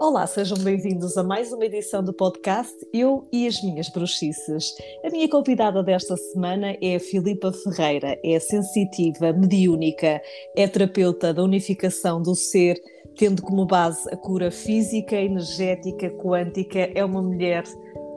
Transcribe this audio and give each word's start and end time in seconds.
Olá, 0.00 0.26
sejam 0.26 0.56
bem-vindos 0.58 1.16
a 1.16 1.22
mais 1.22 1.52
uma 1.52 1.64
edição 1.64 2.02
do 2.02 2.12
podcast 2.12 2.74
Eu 2.92 3.28
e 3.32 3.46
as 3.46 3.62
Minhas 3.62 3.88
Bruxices. 3.88 4.74
A 5.04 5.10
minha 5.10 5.28
convidada 5.28 5.82
desta 5.82 6.16
semana 6.16 6.76
é 6.80 6.96
a 6.96 7.00
Filipa 7.00 7.52
Ferreira, 7.52 8.18
é 8.24 8.38
sensitiva, 8.38 9.32
mediúnica, 9.32 10.22
é 10.56 10.66
terapeuta 10.66 11.34
da 11.34 11.42
unificação 11.42 12.22
do 12.22 12.34
ser, 12.34 12.80
tendo 13.16 13.42
como 13.42 13.66
base 13.66 14.08
a 14.12 14.16
cura 14.16 14.50
física, 14.50 15.16
energética, 15.16 16.08
quântica, 16.10 16.90
é 16.94 17.04
uma 17.04 17.20
mulher 17.20 17.64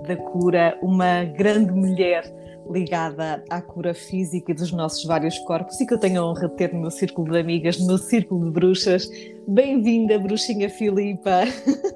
da 0.08 0.16
cura, 0.16 0.78
uma 0.82 1.24
grande 1.24 1.72
mulher 1.72 2.24
ligada 2.70 3.44
à 3.50 3.62
cura 3.62 3.94
física 3.94 4.54
dos 4.54 4.72
nossos 4.72 5.04
vários 5.06 5.38
corpos 5.40 5.80
e 5.80 5.86
que 5.86 5.94
eu 5.94 6.00
tenho 6.00 6.22
a 6.22 6.26
honra 6.26 6.48
de 6.48 6.56
ter 6.56 6.74
no 6.74 6.82
meu 6.82 6.92
círculo 6.92 7.32
de 7.32 7.40
amigas, 7.40 7.80
no 7.80 7.88
meu 7.88 7.98
círculo 7.98 8.46
de 8.46 8.52
bruxas. 8.52 9.10
Bem-vinda, 9.48 10.20
bruxinha 10.20 10.70
Filipa. 10.70 11.42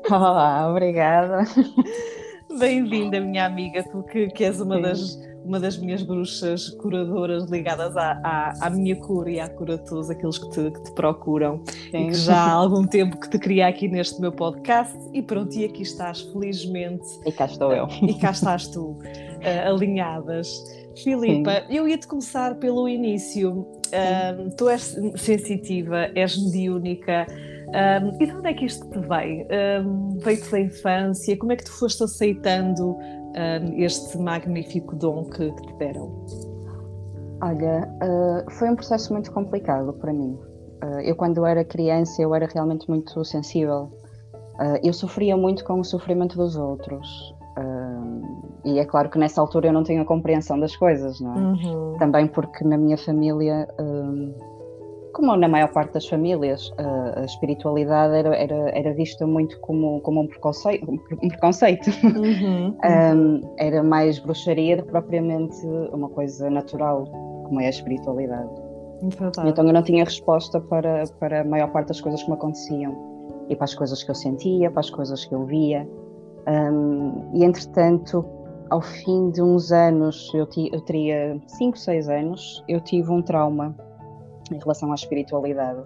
Olá, 0.10 0.70
obrigada. 0.70 1.44
Bem-vinda, 2.58 3.20
minha 3.20 3.46
amiga, 3.46 3.84
tu 3.84 4.02
que, 4.04 4.28
que 4.28 4.46
és 4.46 4.62
uma 4.62 4.80
das, 4.80 5.20
uma 5.44 5.60
das 5.60 5.78
minhas 5.78 6.02
bruxas 6.02 6.70
curadoras 6.70 7.50
ligadas 7.50 7.98
à, 7.98 8.20
à, 8.24 8.68
à, 8.68 8.70
minha 8.70 8.96
cura 8.96 9.30
e 9.30 9.40
à 9.42 9.50
cura 9.50 9.78
de 9.78 9.84
todos 9.84 10.10
aqueles 10.10 10.38
que 10.38 10.50
te, 10.52 10.72
que 10.72 10.84
te 10.84 10.92
procuram. 10.94 11.62
Sim. 11.92 12.08
E 12.08 12.12
que 12.12 12.14
já 12.14 12.38
há 12.38 12.52
algum 12.52 12.88
tempo 12.88 13.20
que 13.20 13.30
te 13.30 13.38
queria 13.40 13.68
aqui 13.68 13.90
neste 13.90 14.22
meu 14.22 14.32
podcast 14.32 14.98
e 15.14 15.22
pronto, 15.22 15.54
e 15.54 15.66
aqui 15.66 15.82
estás, 15.82 16.22
felizmente. 16.22 17.06
E 17.26 17.32
cá 17.32 17.46
estou 17.46 17.74
eu. 17.74 17.88
E 18.02 18.14
cá 18.14 18.32
estás 18.32 18.68
tu, 18.70 18.92
uh, 18.92 19.00
alinhadas. 19.68 20.48
Filipa, 21.04 21.66
Sim. 21.68 21.76
eu 21.76 21.88
ia-te 21.90 22.08
começar 22.08 22.56
pelo 22.56 22.88
início. 22.88 23.68
Um, 23.92 24.50
tu 24.52 24.70
és 24.70 24.96
sensitiva, 25.18 26.10
és 26.16 26.38
mediúnica. 26.38 27.28
Um, 27.68 28.22
e 28.22 28.26
de 28.26 28.32
onde 28.34 28.50
é 28.50 28.54
que 28.54 28.66
isto 28.66 28.88
te 28.90 29.00
veio? 29.00 29.48
Um, 29.86 30.18
Veio-te 30.20 30.52
da 30.52 30.60
infância? 30.60 31.38
Como 31.38 31.52
é 31.52 31.56
que 31.56 31.66
tu 31.66 31.72
foste 31.72 32.04
aceitando 32.04 32.96
um, 32.96 33.74
este 33.78 34.18
magnífico 34.18 34.96
dom 34.96 35.26
que, 35.26 35.52
que 35.52 35.62
te 35.68 35.74
deram? 35.78 36.26
Olha, 37.42 37.90
uh, 38.02 38.52
foi 38.52 38.70
um 38.70 38.76
processo 38.76 39.12
muito 39.12 39.32
complicado 39.32 39.94
para 39.94 40.14
mim. 40.14 40.38
Uh, 40.84 41.02
eu, 41.02 41.16
quando 41.16 41.46
era 41.46 41.64
criança, 41.66 42.22
eu 42.22 42.34
era 42.34 42.48
realmente 42.48 42.90
muito 42.90 43.24
sensível. 43.26 43.92
Uh, 44.56 44.80
eu 44.84 44.94
sofria 44.94 45.36
muito 45.36 45.64
com 45.66 45.80
o 45.80 45.84
sofrimento 45.84 46.38
dos 46.38 46.56
outros. 46.56 47.36
e 48.64 48.80
é 48.80 48.86
claro 48.86 49.10
que 49.10 49.18
nessa 49.18 49.42
altura 49.42 49.68
eu 49.68 49.74
não 49.74 49.84
tinha 49.84 50.04
compreensão 50.06 50.60
das 50.60 50.76
coisas, 50.76 51.20
não 51.20 51.34
é? 51.34 51.40
Uhum. 51.40 51.98
Também 52.00 52.28
porque 52.28 52.64
na 52.64 52.78
minha 52.78 52.98
família 52.98 53.68
como 55.16 55.34
na 55.38 55.48
maior 55.48 55.72
parte 55.72 55.94
das 55.94 56.06
famílias, 56.06 56.74
a, 56.78 57.22
a 57.22 57.24
espiritualidade 57.24 58.14
era, 58.16 58.36
era, 58.36 58.70
era, 58.78 58.94
vista 58.94 59.26
muito 59.26 59.58
como, 59.62 60.02
como 60.02 60.22
um 60.22 60.28
preconceito. 60.28 60.92
Um 60.92 61.30
preconceito. 61.30 61.90
Uhum, 62.04 62.76
um, 62.84 63.56
era 63.58 63.82
mais 63.82 64.20
bruxaria 64.20 64.76
do 64.76 64.84
que 64.84 64.92
propriamente 64.92 65.66
uma 65.94 66.10
coisa 66.10 66.50
natural, 66.50 67.06
como 67.46 67.62
é 67.62 67.68
a 67.68 67.70
espiritualidade. 67.70 68.50
Verdade. 69.04 69.50
Então 69.50 69.66
eu 69.66 69.72
não 69.72 69.84
tinha 69.84 70.04
resposta 70.04 70.60
para, 70.60 71.06
para 71.18 71.42
a 71.42 71.44
maior 71.46 71.72
parte 71.72 71.88
das 71.88 72.02
coisas 72.02 72.22
que 72.22 72.30
me 72.30 72.36
aconteciam 72.36 72.94
e 73.48 73.56
para 73.56 73.64
as 73.64 73.74
coisas 73.74 74.04
que 74.04 74.12
eu 74.12 74.16
sentia, 74.16 74.70
para 74.70 74.82
as 74.82 74.90
coisas 74.90 75.24
que 75.24 75.34
eu 75.34 75.46
via. 75.46 75.88
Um, 76.46 77.32
e 77.34 77.46
entretanto, 77.46 78.26
ao 78.70 78.82
fim 78.82 79.30
de 79.30 79.42
uns 79.42 79.72
anos, 79.72 80.30
eu, 80.34 80.46
eu 80.74 80.82
teria 80.82 81.42
5, 81.48 81.78
6 81.78 82.10
anos, 82.10 82.64
eu 82.68 82.82
tive 82.82 83.10
um 83.12 83.22
trauma 83.22 83.74
em 84.52 84.58
relação 84.58 84.92
à 84.92 84.96
espiritualidade. 84.96 85.84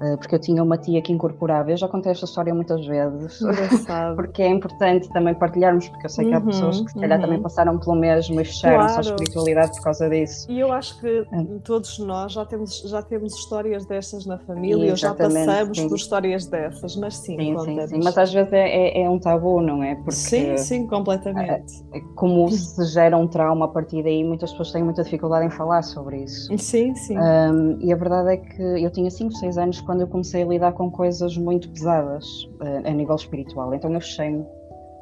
Eh, 0.00 0.16
porque 0.16 0.34
eu 0.34 0.38
tinha 0.38 0.62
uma 0.62 0.76
tia 0.76 1.00
que 1.00 1.10
incorporava, 1.10 1.70
eu 1.70 1.76
já 1.76 1.88
contei 1.88 2.12
esta 2.12 2.26
história 2.26 2.54
muitas 2.54 2.84
vezes, 2.86 3.40
porque 4.14 4.42
é 4.42 4.48
importante 4.48 5.08
também 5.08 5.34
partilharmos, 5.34 5.88
porque 5.88 6.04
eu 6.04 6.10
sei 6.10 6.28
que 6.28 6.34
há 6.34 6.40
pessoas 6.40 6.80
que 6.82 6.90
se 6.90 7.00
calhar 7.00 7.18
uhum. 7.18 7.24
também 7.24 7.42
passaram 7.42 7.78
pelo 7.78 7.96
mesmo 7.96 8.38
e 8.38 8.44
fecharam-se 8.44 8.94
claro. 8.94 8.98
à 8.98 9.00
espiritualidade 9.00 9.72
por 9.72 9.84
causa 9.84 10.10
disso. 10.10 10.50
E 10.50 10.60
eu 10.60 10.70
acho 10.70 11.00
que 11.00 11.08
é. 11.32 11.44
todos 11.64 11.98
nós 11.98 12.32
já 12.32 12.44
temos, 12.44 12.82
já 12.82 13.00
temos 13.00 13.34
histórias 13.34 13.86
dessas 13.86 14.26
na 14.26 14.38
família, 14.38 14.90
ou 14.90 14.96
já 14.96 15.14
passamos 15.14 15.78
sim. 15.78 15.88
por 15.88 15.96
histórias 15.96 16.46
dessas, 16.46 16.94
mas 16.96 17.16
sim, 17.16 17.38
sim, 17.38 17.58
sim, 17.58 17.86
sim, 17.86 18.00
mas 18.04 18.18
às 18.18 18.30
vezes 18.30 18.52
é, 18.52 18.68
é, 18.68 19.02
é, 19.02 19.08
um 19.08 19.18
tabu, 19.18 19.62
não 19.62 19.82
é? 19.82 19.94
Porque, 19.94 20.12
sim, 20.12 20.58
sim, 20.58 20.86
completamente. 20.86 21.82
É, 21.94 22.00
como 22.14 22.50
se 22.50 22.84
gera 22.92 23.16
um 23.16 23.26
trauma 23.26 23.64
a 23.64 23.68
partir 23.68 24.02
daí, 24.02 24.22
muitas 24.22 24.50
pessoas 24.50 24.72
têm 24.72 24.84
muita 24.84 25.02
dificuldade 25.02 25.46
em 25.46 25.50
falar 25.50 25.82
sobre 25.82 26.24
isso. 26.24 26.54
Sim, 26.58 26.94
sim. 26.94 27.16
Um, 27.18 27.78
e 27.80 27.90
a 27.90 27.96
verdade 27.96 28.34
é 28.34 28.36
que 28.36 28.62
eu 28.62 28.90
tinha 28.90 29.10
5, 29.10 29.32
6 29.32 29.56
anos 29.56 29.85
quando 29.86 30.02
eu 30.02 30.08
comecei 30.08 30.42
a 30.42 30.46
lidar 30.46 30.72
com 30.72 30.90
coisas 30.90 31.36
muito 31.36 31.70
pesadas 31.70 32.26
uh, 32.60 32.86
a 32.86 32.90
nível 32.90 33.14
espiritual. 33.14 33.72
Então 33.72 33.92
eu 33.92 34.00
fechei-me, 34.00 34.44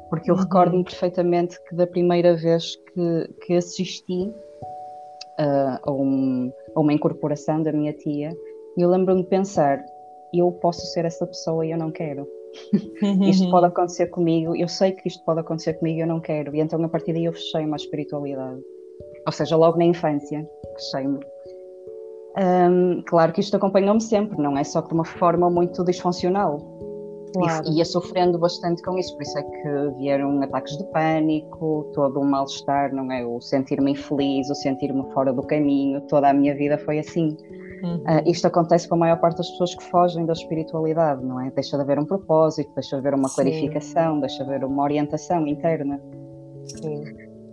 porque 0.09 0.29
eu 0.29 0.35
uhum. 0.35 0.41
recordo-me 0.41 0.83
perfeitamente 0.83 1.59
que 1.67 1.75
da 1.75 1.87
primeira 1.87 2.35
vez 2.35 2.75
que, 2.75 3.33
que 3.45 3.53
assisti 3.55 4.29
uh, 5.39 5.79
a, 5.83 5.91
um, 5.91 6.51
a, 6.75 6.79
uma 6.79 6.93
incorporação 6.93 7.61
da 7.63 7.71
minha 7.73 7.91
tia, 7.91 8.31
eu 8.77 8.89
lembro-me 8.89 9.23
de 9.23 9.27
pensar: 9.27 9.83
eu 10.33 10.51
posso 10.51 10.85
ser 10.93 11.03
essa 11.03 11.25
pessoa 11.25 11.65
e 11.65 11.71
eu 11.71 11.77
não 11.77 11.91
quero. 11.91 12.27
Uhum. 13.01 13.23
isto 13.23 13.51
pode 13.51 13.65
acontecer 13.65 14.07
comigo, 14.07 14.55
eu 14.55 14.69
sei 14.69 14.93
que 14.93 15.09
isto 15.09 15.21
pode 15.25 15.41
acontecer 15.41 15.73
comigo 15.73 15.97
e 15.97 16.01
eu 16.01 16.07
não 16.07 16.21
quero. 16.21 16.55
E 16.55 16.61
então 16.61 16.81
a 16.83 16.87
partir 16.87 17.11
daí 17.11 17.25
eu 17.25 17.33
fechei-me 17.33 17.73
à 17.73 17.75
espiritualidade. 17.75 18.61
Ou 19.25 19.31
seja, 19.31 19.57
logo 19.57 19.77
na 19.77 19.83
infância, 19.83 20.47
fechei-me. 20.75 21.19
Um, 22.37 23.01
claro 23.05 23.31
que 23.31 23.39
isto 23.39 23.55
acompanhou-me 23.55 24.01
sempre, 24.01 24.37
não 24.41 24.57
é 24.57 24.63
só 24.63 24.81
de 24.81 24.93
uma 24.93 25.05
forma 25.05 25.49
muito 25.49 25.83
disfuncional. 25.83 26.59
Claro. 27.33 27.67
E 27.67 27.77
ia 27.77 27.85
sofrendo 27.85 28.37
bastante 28.37 28.81
com 28.81 28.97
isso, 28.97 29.13
por 29.15 29.23
isso 29.23 29.37
é 29.37 29.43
que 29.43 29.97
vieram 29.97 30.41
ataques 30.41 30.77
de 30.77 30.83
pânico, 30.91 31.89
todo 31.93 32.19
um 32.19 32.23
mal-estar, 32.23 32.93
não 32.93 33.11
é? 33.11 33.25
O 33.25 33.41
sentir-me 33.41 33.91
infeliz, 33.91 34.49
o 34.49 34.55
sentir-me 34.55 35.03
fora 35.13 35.33
do 35.33 35.43
caminho, 35.43 35.99
toda 36.01 36.29
a 36.29 36.33
minha 36.33 36.55
vida 36.55 36.77
foi 36.77 36.99
assim. 36.99 37.35
Uhum. 37.83 37.97
Uh, 37.97 38.29
isto 38.29 38.47
acontece 38.47 38.87
com 38.87 38.95
a 38.95 38.99
maior 38.99 39.19
parte 39.19 39.37
das 39.37 39.49
pessoas 39.51 39.75
que 39.75 39.83
fogem 39.83 40.25
da 40.25 40.33
espiritualidade, 40.33 41.23
não 41.25 41.41
é? 41.41 41.51
Deixa 41.51 41.75
de 41.75 41.83
haver 41.83 41.99
um 41.99 42.05
propósito, 42.05 42.71
deixa 42.73 42.95
de 42.95 43.01
haver 43.01 43.17
uma 43.17 43.27
Sim. 43.27 43.35
clarificação, 43.35 44.19
deixa 44.21 44.43
de 44.43 44.49
haver 44.49 44.63
uma 44.63 44.83
orientação 44.83 45.45
interna. 45.45 46.01
Sim. 46.63 47.03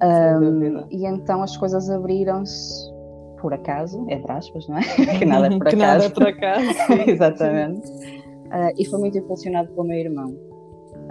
Um, 0.02 0.86
e 0.90 1.06
então 1.06 1.42
as 1.42 1.56
coisas 1.56 1.90
abriram-se 1.90 2.91
por 3.42 3.52
acaso, 3.52 4.06
entre 4.08 4.30
aspas, 4.32 4.68
não 4.68 4.78
é? 4.78 4.82
que 5.18 5.24
nada 5.26 5.48
é 5.48 5.58
por 5.58 5.68
acaso. 5.68 5.70
que 5.70 5.76
nada 5.76 6.04
é 6.04 6.08
por 6.08 6.26
acaso. 6.28 6.64
Exatamente. 7.10 7.90
Uh, 8.46 8.72
e 8.78 8.84
foi 8.86 9.00
muito 9.00 9.18
impulsionado 9.18 9.68
pelo 9.72 9.84
meu 9.84 9.98
irmão. 9.98 10.34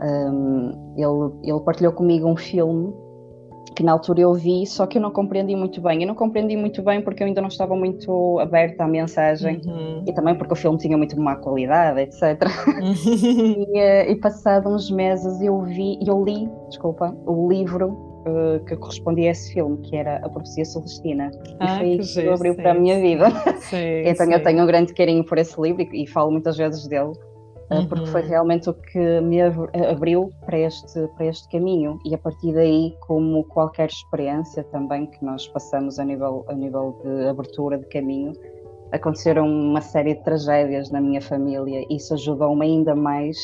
Um, 0.02 0.94
ele, 0.96 1.52
ele 1.52 1.59
partilhou 1.59 1.91
comigo 1.91 2.28
um 2.28 2.38
filme 2.38 2.94
que 3.75 3.84
na 3.84 3.94
altura 3.94 4.22
eu 4.22 4.34
vi, 4.34 4.66
só 4.66 4.86
que 4.86 4.97
eu 4.97 5.02
não 5.02 5.12
compreendi 5.12 5.56
muito 5.56 5.81
bem. 5.81 6.02
Eu 6.02 6.08
não 6.08 6.16
compreendi 6.16 6.56
muito 6.56 6.81
bem 6.81 7.02
porque 7.02 7.24
eu 7.24 7.28
ainda 7.28 7.41
não 7.41 7.47
estava 7.47 7.75
muito 7.75 8.40
aberta 8.40 8.84
à 8.84 8.88
mensagem 8.88 9.62
uhum. 9.66 10.03
e 10.08 10.14
também 10.14 10.36
porque 10.36 10.53
o 10.53 10.56
filme 10.56 10.78
tinha 10.78 10.97
muito 10.97 11.20
má 11.20 11.36
qualidade, 11.36 12.02
etc. 12.02 12.22
Uhum. 12.68 12.94
e, 13.74 13.80
uh, 13.80 14.12
e 14.12 14.16
passado 14.16 14.70
uns 14.70 14.90
meses 14.90 15.41
eu 15.41 15.62
vi, 15.62 16.00
eu 16.06 16.24
li, 16.24 16.50
desculpa, 16.70 17.16
o 17.25 17.50
livro 17.50 18.11
uh, 18.26 18.64
que 18.66 18.76
correspondia 18.76 19.30
a 19.30 19.32
esse 19.32 19.54
filme, 19.54 19.78
que 19.78 19.96
era 19.96 20.18
A 20.18 20.30
Profecia 20.30 20.66
Celestina. 20.66 21.32
Ah, 21.59 21.76
e 21.76 21.78
foi 21.78 21.88
isso 21.96 22.20
que, 22.20 22.28
que 22.28 22.34
abriu 22.34 22.56
para 22.56 22.72
a 22.72 22.74
minha 22.74 23.00
vida. 23.00 23.30
Sim, 23.62 24.04
então 24.06 24.26
sim. 24.26 24.34
eu 24.34 24.44
tenho 24.44 24.64
um 24.64 24.66
grande 24.66 24.94
carinho 24.94 25.24
por 25.24 25.38
esse 25.38 25.59
livro 25.59 25.82
e, 25.82 26.04
e 26.04 26.08
falo 26.08 26.32
muitas 26.32 26.58
vezes 26.58 26.88
dele. 26.88 27.14
Uhum. 27.72 27.88
Porque 27.88 28.06
foi 28.08 28.22
realmente 28.22 28.70
o 28.70 28.74
que 28.74 29.22
me 29.22 29.42
abriu 29.42 30.30
para 30.46 30.59
este, 30.59 31.08
para 31.16 31.28
este 31.28 31.48
caminho, 31.48 32.00
e 32.06 32.14
a 32.14 32.18
partir 32.18 32.54
daí, 32.54 32.94
como 33.08 33.46
qualquer 33.46 33.88
experiência 33.88 34.62
também 34.66 35.06
que 35.06 35.24
nós 35.24 35.48
passamos 35.48 35.98
a 35.98 36.03
nível, 36.03 36.44
a 36.50 36.53
nível 36.53 37.00
de 37.02 37.28
abertura 37.30 37.78
de 37.78 37.86
caminho, 37.86 38.34
aconteceram 38.91 39.47
uma 39.47 39.79
série 39.79 40.16
de 40.16 40.23
tragédias 40.23 40.91
na 40.91 41.00
minha 41.00 41.22
família, 41.22 41.85
e 41.90 41.96
isso 41.96 42.14
ajudou-me 42.14 42.66
ainda 42.66 42.94
mais 42.94 43.38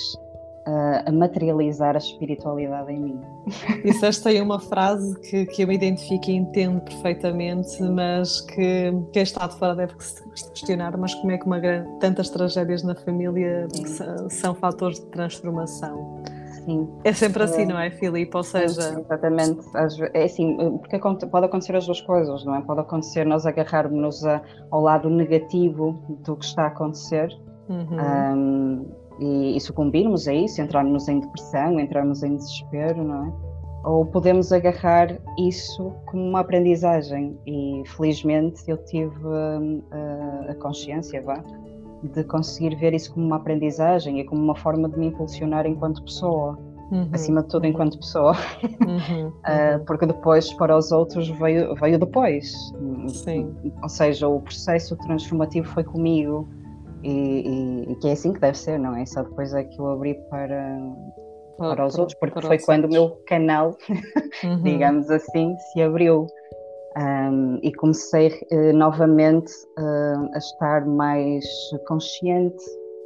a 1.06 1.12
materializar 1.12 1.96
a 1.96 1.98
espiritualidade 1.98 2.92
em 2.92 3.00
mim. 3.00 3.22
Disseste 3.86 4.28
aí 4.28 4.42
uma 4.42 4.60
frase 4.60 5.18
que, 5.22 5.46
que 5.46 5.62
eu 5.62 5.68
me 5.68 5.76
identifico 5.76 6.30
e 6.30 6.36
entendo 6.36 6.82
perfeitamente, 6.82 7.82
mas 7.84 8.42
que 8.42 8.92
quem 9.14 9.24
está 9.24 9.48
de 9.48 9.58
fora 9.58 9.76
deve 9.76 9.94
se 10.00 10.24
questionar, 10.52 10.98
mas 10.98 11.14
como 11.16 11.32
é 11.32 11.38
que 11.38 11.46
uma 11.46 11.62
tantas 12.00 12.30
tragédias 12.30 12.84
na 12.84 12.96
família 12.96 13.68
são, 13.86 14.30
são 14.30 14.56
fatores 14.56 15.00
de 15.00 15.06
transformação? 15.08 16.22
Sim. 16.66 16.90
É 17.06 17.14
sempre 17.14 17.44
assim, 17.44 17.62
é. 17.62 17.66
não 17.66 17.80
é, 17.80 17.90
Filipe? 17.90 18.36
Ou 18.36 18.44
seja. 18.44 18.82
Sim, 18.82 19.00
exatamente. 19.00 19.62
É 20.14 20.24
assim, 20.26 20.78
porque 20.80 21.00
pode 21.32 21.46
acontecer 21.46 21.78
as 21.78 21.86
duas 21.86 22.02
coisas, 22.02 22.44
não 22.44 22.56
é? 22.56 22.62
Pode 22.62 22.82
acontecer 22.82 23.26
nós 23.26 23.46
agarrarmos-nos 23.46 24.22
ao 24.70 24.82
lado 24.82 25.10
negativo 25.10 25.98
do 26.26 26.36
que 26.36 26.44
está 26.44 26.64
a 26.64 26.68
acontecer. 26.68 27.30
Uhum. 27.70 27.98
Um, 28.36 29.07
e, 29.20 29.58
e 29.58 29.62
sucumbirmos 29.62 30.28
a 30.28 30.34
isso, 30.34 30.62
entrarmos 30.62 31.08
em 31.08 31.20
depressão, 31.20 31.80
entrarmos 31.80 32.24
em 32.24 32.36
desespero, 32.36 33.04
não 33.04 33.26
é? 33.26 33.34
Ou 33.84 34.06
podemos 34.06 34.52
agarrar 34.52 35.18
isso 35.38 35.94
como 36.08 36.24
uma 36.24 36.42
aprendizagem 36.42 37.38
e 37.46 37.84
felizmente 37.86 38.64
eu 38.68 38.78
tive 38.86 39.26
uh, 39.26 40.50
a 40.50 40.56
consciência, 40.56 41.22
vá, 41.22 41.42
de 42.04 42.24
conseguir 42.26 42.76
ver 42.76 42.94
isso 42.94 43.14
como 43.14 43.26
uma 43.28 43.38
aprendizagem 43.38 44.20
e 44.20 44.26
como 44.26 44.44
uma 44.44 44.56
forma 44.56 44.90
de 44.90 45.00
me 45.00 45.08
impulsionar 45.08 45.66
enquanto 45.66 46.04
pessoa. 46.04 46.58
Uhum, 46.90 47.10
acima 47.12 47.42
de 47.42 47.50
tudo 47.50 47.66
uhum. 47.66 47.72
enquanto 47.72 48.00
pessoa, 48.00 48.32
uhum, 48.88 49.28
uh, 49.28 49.86
porque 49.86 50.06
depois 50.06 50.54
para 50.54 50.78
os 50.78 50.90
outros 50.90 51.28
veio, 51.32 51.76
veio 51.76 52.00
depois. 52.00 52.54
Sim. 53.08 53.54
Ou 53.84 53.90
seja, 53.90 54.26
o 54.28 54.40
processo 54.40 54.96
transformativo 54.96 55.68
foi 55.68 55.84
comigo 55.84 56.48
e, 57.08 57.42
e, 57.48 57.92
e, 57.92 57.96
que 57.96 58.10
é 58.10 58.12
assim 58.12 58.34
que 58.34 58.40
deve 58.40 58.58
ser, 58.58 58.78
não 58.78 58.96
é? 58.96 59.06
Só 59.06 59.24
depois 59.24 59.54
é 59.54 59.64
que 59.64 59.80
eu 59.80 59.88
abri 59.88 60.16
para, 60.30 60.78
para, 61.58 61.76
para 61.76 61.86
os 61.86 61.98
outros, 61.98 62.18
porque 62.20 62.42
foi 62.42 62.60
quando 62.60 62.84
outros. 62.84 63.00
o 63.00 63.08
meu 63.08 63.16
canal, 63.26 63.78
uhum. 64.44 64.62
digamos 64.64 65.10
assim, 65.10 65.56
se 65.72 65.82
abriu. 65.82 66.28
Um, 67.00 67.60
e 67.62 67.72
comecei 67.74 68.30
uh, 68.52 68.74
novamente 68.74 69.52
uh, 69.78 70.34
a 70.34 70.38
estar 70.40 70.84
mais 70.88 71.46
consciente 71.88 72.64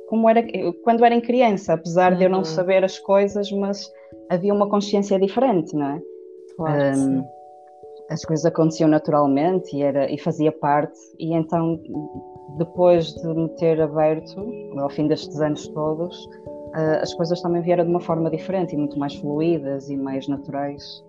como 0.07 0.29
era 0.29 0.41
quando 0.83 1.05
era 1.05 1.15
em 1.15 1.21
criança, 1.21 1.73
apesar 1.73 2.11
uhum. 2.11 2.17
de 2.17 2.23
eu 2.25 2.29
não 2.29 2.37
uhum. 2.39 2.45
saber 2.45 2.83
as 2.83 2.99
coisas, 2.99 3.51
mas 3.51 3.89
havia 4.29 4.53
uma 4.53 4.69
consciência 4.69 5.17
diferente, 5.17 5.73
não 5.73 5.87
é? 5.87 6.01
Claro, 6.55 6.97
um, 6.97 7.25
as 8.09 8.25
coisas 8.25 8.45
aconteciam 8.45 8.89
naturalmente 8.89 9.75
e, 9.75 9.81
era, 9.81 10.11
e 10.11 10.17
fazia 10.17 10.51
parte, 10.51 10.99
e 11.17 11.33
então 11.33 11.79
depois 12.57 13.13
de 13.13 13.27
me 13.27 13.49
ter 13.49 13.81
aberto, 13.81 14.45
ao 14.77 14.89
fim 14.89 15.07
destes 15.07 15.39
anos 15.39 15.67
todos, 15.69 16.25
uh, 16.25 17.01
as 17.01 17.13
coisas 17.13 17.41
também 17.41 17.61
vieram 17.61 17.83
de 17.83 17.89
uma 17.89 18.01
forma 18.01 18.29
diferente 18.29 18.73
e 18.73 18.77
muito 18.77 18.97
mais 18.97 19.15
fluídas 19.15 19.89
e 19.89 19.97
mais 19.97 20.27
naturais. 20.27 21.03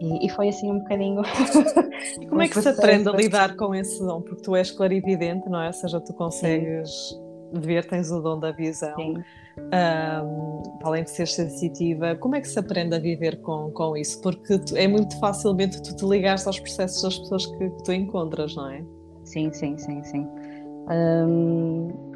E, 0.00 0.26
e 0.26 0.28
foi 0.30 0.48
assim 0.48 0.70
um 0.70 0.80
bocadinho. 0.80 1.22
e 2.20 2.26
como 2.26 2.42
é 2.42 2.48
que 2.48 2.60
se 2.60 2.68
aprende 2.68 3.08
a 3.08 3.12
lidar 3.12 3.56
com 3.56 3.74
esse 3.74 4.04
dom? 4.04 4.20
Porque 4.20 4.42
tu 4.42 4.56
és 4.56 4.70
clarividente, 4.70 5.48
não 5.48 5.60
é? 5.60 5.68
Ou 5.68 5.72
seja, 5.72 6.00
tu 6.00 6.12
consegues. 6.14 6.90
Sim 6.90 7.32
ver, 7.60 7.86
tens 7.86 8.10
o 8.10 8.20
dom 8.20 8.38
da 8.38 8.50
visão, 8.50 8.96
um, 8.98 10.62
além 10.82 11.04
de 11.04 11.10
ser 11.10 11.28
sensitiva, 11.28 12.16
como 12.16 12.36
é 12.36 12.40
que 12.40 12.48
se 12.48 12.58
aprende 12.58 12.94
a 12.94 12.98
viver 12.98 13.40
com, 13.42 13.70
com 13.70 13.96
isso? 13.96 14.20
Porque 14.20 14.58
tu, 14.58 14.76
é 14.76 14.88
muito 14.88 15.18
facilmente 15.20 15.82
tu 15.82 15.94
te 15.94 16.04
ligares 16.06 16.46
aos 16.46 16.58
processos 16.58 17.02
das 17.02 17.18
pessoas 17.18 17.46
que, 17.46 17.70
que 17.70 17.84
tu 17.84 17.92
encontras, 17.92 18.56
não 18.56 18.70
é? 18.70 18.84
Sim, 19.24 19.52
sim, 19.52 19.76
sim, 19.76 20.02
sim. 20.02 20.28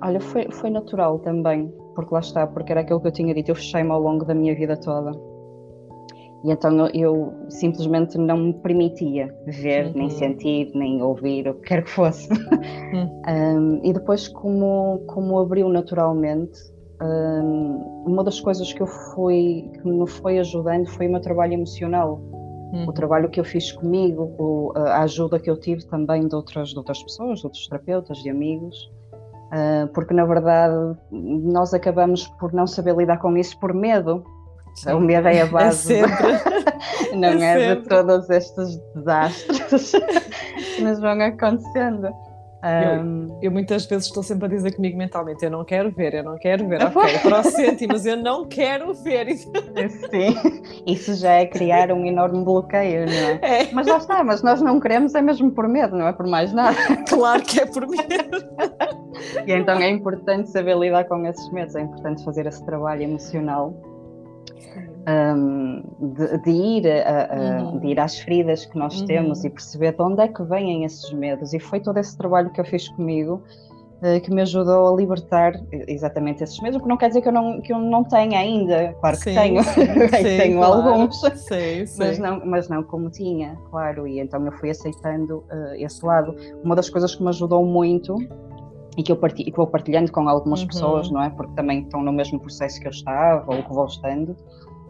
Olha, 0.02 0.20
foi, 0.20 0.50
foi 0.50 0.70
natural 0.70 1.18
também, 1.20 1.72
porque 1.94 2.12
lá 2.12 2.20
está, 2.20 2.46
porque 2.46 2.72
era 2.72 2.82
aquilo 2.82 3.00
que 3.00 3.08
eu 3.08 3.12
tinha 3.12 3.34
dito, 3.34 3.50
eu 3.50 3.54
fechei-me 3.54 3.90
ao 3.90 4.00
longo 4.00 4.24
da 4.24 4.34
minha 4.34 4.54
vida 4.54 4.76
toda. 4.76 5.12
E 6.44 6.52
então 6.52 6.86
eu 6.94 7.32
simplesmente 7.48 8.16
não 8.18 8.36
me 8.36 8.54
permitia 8.54 9.34
ver, 9.46 9.86
uhum. 9.86 9.92
nem 9.94 10.10
sentir, 10.10 10.70
nem 10.74 11.02
ouvir, 11.02 11.48
o 11.48 11.54
que 11.54 11.68
quer 11.68 11.82
que 11.84 11.90
fosse. 11.90 12.28
Uhum. 12.86 13.20
um, 13.28 13.80
e 13.82 13.92
depois, 13.92 14.28
como, 14.28 15.02
como 15.08 15.40
abriu 15.40 15.68
naturalmente, 15.68 16.56
um, 17.02 18.04
uma 18.06 18.22
das 18.22 18.40
coisas 18.40 18.72
que 18.72 18.80
eu 18.80 18.86
fui, 18.86 19.68
que 19.74 19.88
me 19.88 20.06
foi 20.06 20.38
ajudando 20.38 20.86
foi 20.90 21.08
o 21.08 21.10
meu 21.10 21.20
trabalho 21.20 21.54
emocional. 21.54 22.20
Uhum. 22.76 22.88
O 22.88 22.92
trabalho 22.92 23.28
que 23.28 23.40
eu 23.40 23.44
fiz 23.44 23.72
comigo, 23.72 24.34
o, 24.38 24.72
a 24.76 25.02
ajuda 25.02 25.38
que 25.38 25.50
eu 25.50 25.58
tive 25.58 25.84
também 25.86 26.26
de 26.26 26.34
outras, 26.34 26.70
de 26.70 26.78
outras 26.78 27.02
pessoas, 27.02 27.40
de 27.40 27.46
outros 27.46 27.66
terapeutas, 27.66 28.18
de 28.18 28.30
amigos. 28.30 28.90
Uh, 29.46 29.86
porque 29.94 30.12
na 30.12 30.24
verdade 30.24 30.98
nós 31.10 31.72
acabamos 31.72 32.26
por 32.40 32.52
não 32.52 32.66
saber 32.66 32.96
lidar 32.96 33.18
com 33.18 33.36
isso 33.36 33.58
por 33.60 33.72
medo, 33.72 34.24
Sim. 34.76 34.92
O 34.92 35.00
medo 35.00 35.26
é 35.26 35.40
a 35.40 35.46
base. 35.46 35.94
É 35.94 36.04
não 37.16 37.28
é, 37.28 37.70
é 37.70 37.74
de 37.76 37.88
todos 37.88 38.28
estes 38.28 38.78
desastres 38.94 39.92
que 40.76 40.82
nos 40.82 41.00
vão 41.00 41.18
acontecendo. 41.20 42.08
Um... 42.66 43.38
Eu, 43.42 43.52
muitas 43.52 43.86
vezes 43.86 44.06
estou 44.06 44.22
sempre 44.22 44.46
a 44.46 44.48
dizer 44.48 44.74
comigo 44.74 44.96
mentalmente: 44.96 45.44
eu 45.44 45.50
não 45.50 45.64
quero 45.64 45.90
ver, 45.90 46.14
eu 46.14 46.24
não 46.24 46.38
quero 46.38 46.66
ver, 46.66 46.82
ok, 46.84 47.18
para 47.20 47.40
o 47.40 47.88
mas 47.88 48.06
eu 48.06 48.16
não 48.16 48.46
quero 48.46 48.94
ver. 48.94 49.36
Sim, 49.36 50.34
isso 50.86 51.14
já 51.14 51.32
é 51.32 51.46
criar 51.46 51.92
um 51.92 52.04
enorme 52.04 52.44
bloqueio, 52.44 53.06
não 53.06 53.12
é? 53.12 53.62
é? 53.62 53.68
Mas 53.72 53.86
lá 53.86 53.98
está, 53.98 54.24
mas 54.24 54.42
nós 54.42 54.60
não 54.60 54.80
queremos, 54.80 55.14
é 55.14 55.22
mesmo 55.22 55.50
por 55.50 55.68
medo, 55.68 55.96
não 55.96 56.08
é 56.08 56.12
por 56.12 56.26
mais 56.26 56.52
nada. 56.52 56.76
Claro 57.08 57.42
que 57.42 57.60
é 57.60 57.66
por 57.66 57.86
medo. 57.86 58.04
e 59.46 59.52
então 59.52 59.78
é 59.78 59.90
importante 59.90 60.50
saber 60.50 60.76
lidar 60.76 61.04
com 61.04 61.24
esses 61.26 61.50
medos, 61.52 61.74
é 61.76 61.80
importante 61.80 62.24
fazer 62.24 62.46
esse 62.46 62.64
trabalho 62.64 63.02
emocional 63.02 63.74
um, 65.08 65.82
de, 66.00 66.38
de, 66.38 66.50
ir 66.50 66.88
a, 66.88 67.24
a, 67.24 67.62
uhum. 67.62 67.78
de 67.78 67.86
ir 67.88 68.00
às 68.00 68.18
feridas 68.18 68.64
que 68.66 68.76
nós 68.76 69.00
uhum. 69.00 69.06
temos 69.06 69.44
e 69.44 69.50
perceber 69.50 69.92
de 69.92 70.02
onde 70.02 70.22
é 70.22 70.28
que 70.28 70.42
vêm 70.42 70.84
esses 70.84 71.12
medos. 71.12 71.52
E 71.52 71.60
foi 71.60 71.80
todo 71.80 71.98
esse 71.98 72.16
trabalho 72.16 72.50
que 72.50 72.60
eu 72.60 72.64
fiz 72.64 72.88
comigo 72.88 73.42
uh, 74.02 74.20
que 74.20 74.30
me 74.32 74.42
ajudou 74.42 74.92
a 74.92 74.96
libertar 74.96 75.52
exatamente 75.86 76.42
esses 76.42 76.58
medos, 76.60 76.78
o 76.78 76.82
que 76.82 76.88
não 76.88 76.96
quer 76.96 77.08
dizer 77.08 77.22
que 77.22 77.28
eu 77.28 77.32
não, 77.32 77.60
que 77.60 77.72
eu 77.72 77.78
não 77.78 78.02
tenha 78.04 78.38
ainda, 78.38 78.94
claro 79.00 79.16
que 79.16 79.24
sim, 79.24 79.34
tenho, 79.34 79.62
sim, 79.62 79.86
tenho 80.22 80.58
claro. 80.58 80.88
alguns, 80.88 81.20
sim, 81.20 81.84
Mas, 81.98 82.18
não, 82.18 82.44
mas 82.44 82.68
não 82.68 82.82
como 82.82 83.10
tinha, 83.10 83.56
claro, 83.70 84.06
e 84.06 84.18
então 84.18 84.44
eu 84.44 84.52
fui 84.52 84.70
aceitando 84.70 85.38
uh, 85.38 85.74
esse 85.76 86.04
lado. 86.04 86.34
Uma 86.64 86.74
das 86.74 86.90
coisas 86.90 87.14
que 87.14 87.22
me 87.22 87.28
ajudou 87.28 87.64
muito 87.64 88.16
e 88.96 89.02
que 89.02 89.12
eu 89.12 89.16
partilho, 89.16 89.50
que 89.50 89.56
vou 89.56 89.66
partilhando 89.66 90.10
com 90.10 90.26
algumas 90.28 90.62
uhum. 90.62 90.68
pessoas, 90.68 91.10
não 91.10 91.22
é? 91.22 91.30
Porque 91.30 91.52
também 91.54 91.82
estão 91.82 92.02
no 92.02 92.12
mesmo 92.12 92.40
processo 92.40 92.80
que 92.80 92.86
eu 92.86 92.90
estava 92.90 93.44
ou 93.54 93.62
que 93.62 93.72
vou 93.72 93.84
estando. 93.84 94.34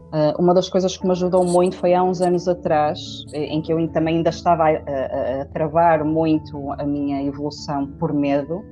Uh, 0.06 0.40
uma 0.40 0.54
das 0.54 0.68
coisas 0.68 0.96
que 0.96 1.04
me 1.04 1.10
ajudou 1.10 1.44
muito 1.44 1.76
foi 1.76 1.92
há 1.92 2.02
uns 2.02 2.20
anos 2.20 2.46
atrás, 2.46 3.24
eh, 3.32 3.46
em 3.46 3.60
que 3.60 3.72
eu 3.72 3.88
também 3.92 4.18
ainda 4.18 4.30
estava 4.30 4.64
a, 4.64 4.68
a, 4.68 5.42
a, 5.42 5.44
travar 5.46 6.04
muito 6.04 6.72
a 6.78 6.84
minha 6.84 7.22
evolução 7.24 7.88
por 7.98 8.12
medo. 8.12 8.62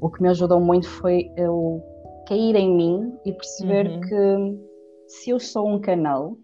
O 0.00 0.10
que 0.10 0.20
me 0.20 0.28
ajudou 0.28 0.60
muito 0.60 0.88
foi 0.88 1.30
eu 1.36 1.80
cair 2.26 2.56
em 2.56 2.74
mim 2.74 3.16
e 3.24 3.32
perceber 3.32 3.86
uhum. 3.86 4.00
que 4.00 4.58
se 5.06 5.30
eu 5.30 5.38
sou 5.38 5.68
um 5.68 5.80
canal 5.80 6.36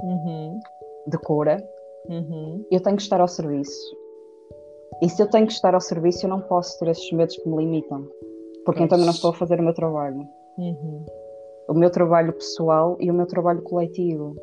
uhum. 0.00 0.58
de 1.06 1.18
cura, 1.18 1.62
uhum. 2.08 2.64
eu 2.70 2.80
tenho 2.80 2.96
que 2.96 3.02
estar 3.02 3.20
ao 3.20 3.28
serviço. 3.28 3.96
E 5.02 5.08
se 5.10 5.22
eu 5.22 5.28
tenho 5.28 5.46
que 5.46 5.52
estar 5.52 5.74
ao 5.74 5.80
serviço, 5.80 6.24
eu 6.24 6.30
não 6.30 6.40
posso 6.40 6.78
ter 6.78 6.88
esses 6.88 7.12
medos 7.12 7.36
que 7.36 7.48
me 7.48 7.58
limitam, 7.58 8.08
porque 8.64 8.82
então 8.82 8.98
eu 8.98 9.04
não 9.04 9.12
estou 9.12 9.30
a 9.30 9.34
fazer 9.34 9.60
o 9.60 9.62
meu 9.62 9.74
trabalho. 9.74 10.26
O 11.68 11.74
meu 11.74 11.90
trabalho 11.90 12.32
pessoal 12.32 12.96
e 13.00 13.10
o 13.10 13.14
meu 13.14 13.26
trabalho 13.26 13.62
coletivo. 13.62 14.36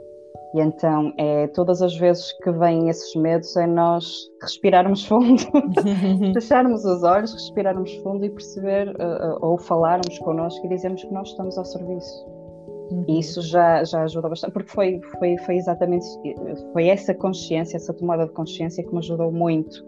E 0.54 0.60
então 0.60 1.14
é 1.18 1.48
todas 1.48 1.82
as 1.82 1.96
vezes 1.96 2.34
que 2.44 2.52
vêm 2.52 2.90
esses 2.90 3.16
medos 3.16 3.56
é 3.56 3.66
nós 3.66 4.30
respirarmos 4.42 5.06
fundo, 5.06 5.42
fecharmos 6.34 6.84
os 6.84 7.04
olhos, 7.04 7.34
respirarmos 7.34 7.94
fundo 7.98 8.26
e 8.26 8.30
perceber 8.30 8.90
uh, 8.90 9.38
ou 9.42 9.58
falarmos 9.58 10.20
connosco 10.20 10.66
e 10.66 10.70
dizermos 10.70 11.04
que 11.04 11.14
nós 11.14 11.30
estamos 11.30 11.58
ao 11.58 11.64
serviço. 11.64 12.26
Uhum. 12.92 13.06
E 13.08 13.20
isso 13.20 13.42
já, 13.42 13.84
já 13.86 14.04
ajuda 14.04 14.28
bastante, 14.28 14.52
porque 14.52 14.70
foi, 14.70 15.00
foi, 15.18 15.38
foi 15.38 15.56
exatamente 15.56 16.06
foi 16.74 16.90
essa 16.90 17.14
consciência, 17.14 17.78
essa 17.78 17.94
tomada 17.94 18.26
de 18.26 18.34
consciência 18.34 18.84
que 18.84 18.92
me 18.92 19.00
ajudou 19.00 19.32
muito. 19.32 19.86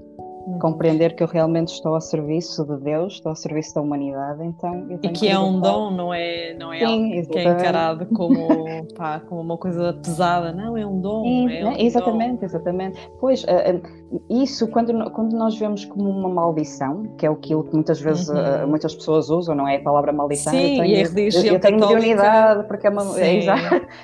Compreender 0.59 1.15
que 1.15 1.23
eu 1.23 1.27
realmente 1.27 1.69
estou 1.69 1.95
a 1.95 2.01
serviço 2.01 2.65
de 2.65 2.77
Deus, 2.77 3.13
estou 3.13 3.31
a 3.31 3.35
serviço 3.35 3.75
da 3.75 3.81
humanidade, 3.81 4.43
então 4.43 4.91
e 4.91 4.97
que, 4.97 5.09
que 5.09 5.27
é 5.27 5.39
um 5.39 5.59
dom, 5.59 5.91
não 5.91 6.13
é, 6.13 6.53
não 6.53 6.73
é 6.73 6.79
Sim, 6.79 6.85
algo 7.15 7.29
que 7.29 7.37
é 7.37 7.43
encarado 7.43 8.05
como, 8.13 8.47
pá, 8.95 9.19
como 9.21 9.41
uma 9.41 9.57
coisa 9.57 9.93
pesada, 9.93 10.51
não, 10.51 10.77
é 10.77 10.85
um 10.85 10.99
dom. 10.99 11.23
Sim, 11.23 11.53
é 11.53 11.65
um 11.65 11.77
exatamente, 11.77 12.39
dom. 12.39 12.45
exatamente. 12.45 13.09
Pois, 13.19 13.43
uh, 13.43 14.17
isso 14.29 14.67
quando, 14.67 15.09
quando 15.11 15.35
nós 15.35 15.57
vemos 15.57 15.85
como 15.85 16.09
uma 16.09 16.29
maldição, 16.29 17.03
que 17.17 17.25
é 17.25 17.29
o 17.29 17.35
que 17.35 17.55
muitas 17.55 18.01
vezes 18.01 18.27
uhum. 18.27 18.35
uh, 18.35 18.67
muitas 18.67 18.93
pessoas 18.93 19.29
usam, 19.29 19.55
não 19.55 19.67
é 19.67 19.77
a 19.77 19.81
palavra 19.81 20.11
maldição, 20.11 20.53
Sim, 20.53 20.77
eu 20.77 20.83
tenho, 20.83 20.85
e 20.85 21.01
a 21.01 21.07
religião 21.07 21.45
eu, 21.45 21.53
eu 21.53 21.59
tenho 21.59 21.79
católica, 21.79 22.65
porque 22.67 22.87
é 22.87 22.89
uma. 22.89 23.21
É, 23.21 23.39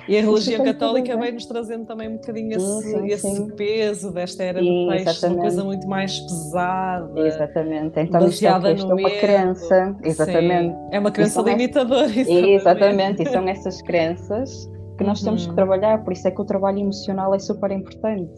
e 0.07 0.17
a 0.17 0.21
religião 0.21 0.63
católica 0.63 1.17
vem 1.17 1.33
nos 1.33 1.45
trazendo 1.45 1.85
também 1.85 2.07
um 2.09 2.13
bocadinho 2.13 2.55
esse, 2.55 2.81
sim, 2.81 3.07
esse 3.07 3.51
peso 3.53 4.11
desta 4.11 4.43
era 4.43 4.61
do 4.61 4.87
peixe, 4.89 5.27
uma 5.27 5.37
coisa 5.37 5.63
muito 5.63 5.87
mais 5.87 6.28
pesada. 6.29 7.19
Exatamente, 7.19 7.99
então 7.99 8.27
isto 8.27 8.45
é, 8.45 8.73
isto 8.73 8.91
é 8.91 8.95
uma 8.95 9.09
crença, 9.09 9.95
exatamente. 10.03 10.73
Sim. 10.73 10.87
É 10.91 10.99
uma 10.99 11.11
crença 11.11 11.41
limitadora. 11.41 12.05
Exatamente. 12.09 12.49
exatamente, 12.51 13.23
e 13.23 13.29
são 13.29 13.47
essas 13.47 13.81
crenças 13.81 14.69
que 14.97 15.03
nós 15.03 15.19
uhum. 15.19 15.25
temos 15.25 15.43
que 15.43 15.49
uhum. 15.49 15.55
trabalhar, 15.55 16.03
por 16.03 16.13
isso 16.13 16.27
é 16.27 16.31
que 16.31 16.41
o 16.41 16.45
trabalho 16.45 16.79
emocional 16.79 17.33
é 17.33 17.39
super 17.39 17.71
importante. 17.71 18.37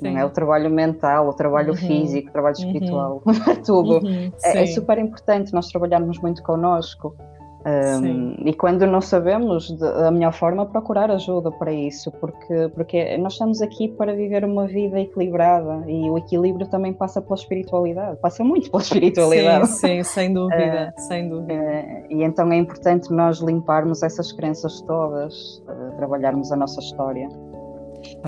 Sim. 0.00 0.12
Não 0.12 0.18
é 0.18 0.24
o 0.24 0.30
trabalho 0.30 0.70
mental, 0.70 1.28
o 1.28 1.32
trabalho 1.32 1.70
uhum. 1.70 1.76
físico, 1.76 2.28
o 2.30 2.32
trabalho 2.32 2.56
uhum. 2.58 2.66
espiritual, 2.66 3.22
tudo. 3.64 4.06
Uhum. 4.06 4.32
É, 4.42 4.62
é, 4.62 4.66
super 4.66 4.98
importante 4.98 5.52
nós 5.52 5.68
trabalharmos 5.68 6.18
muito 6.20 6.42
connosco. 6.42 7.14
Um, 7.62 8.36
e 8.46 8.54
quando 8.54 8.86
não 8.86 9.02
sabemos 9.02 9.76
a 9.82 10.10
melhor 10.10 10.32
forma, 10.32 10.64
procurar 10.64 11.10
ajuda 11.10 11.50
para 11.50 11.70
isso, 11.70 12.10
porque, 12.12 12.70
porque 12.74 13.18
nós 13.18 13.34
estamos 13.34 13.60
aqui 13.60 13.88
para 13.88 14.14
viver 14.14 14.44
uma 14.44 14.66
vida 14.66 14.98
equilibrada 14.98 15.84
e 15.86 16.08
o 16.08 16.16
equilíbrio 16.16 16.66
também 16.68 16.94
passa 16.94 17.20
pela 17.20 17.34
espiritualidade, 17.34 18.18
passa 18.20 18.42
muito 18.42 18.70
pela 18.70 18.80
espiritualidade. 18.82 19.68
Sim, 19.68 20.02
sim 20.02 20.04
sem 20.04 20.32
dúvida, 20.34 20.94
uh, 20.96 21.00
sem 21.02 21.28
dúvida. 21.28 21.52
Uh, 21.52 22.06
e 22.08 22.22
então 22.22 22.50
é 22.50 22.56
importante 22.56 23.12
nós 23.12 23.40
limparmos 23.40 24.02
essas 24.02 24.32
crenças 24.32 24.80
todas, 24.82 25.62
uh, 25.68 25.96
trabalharmos 25.96 26.50
a 26.52 26.56
nossa 26.56 26.80
história. 26.80 27.28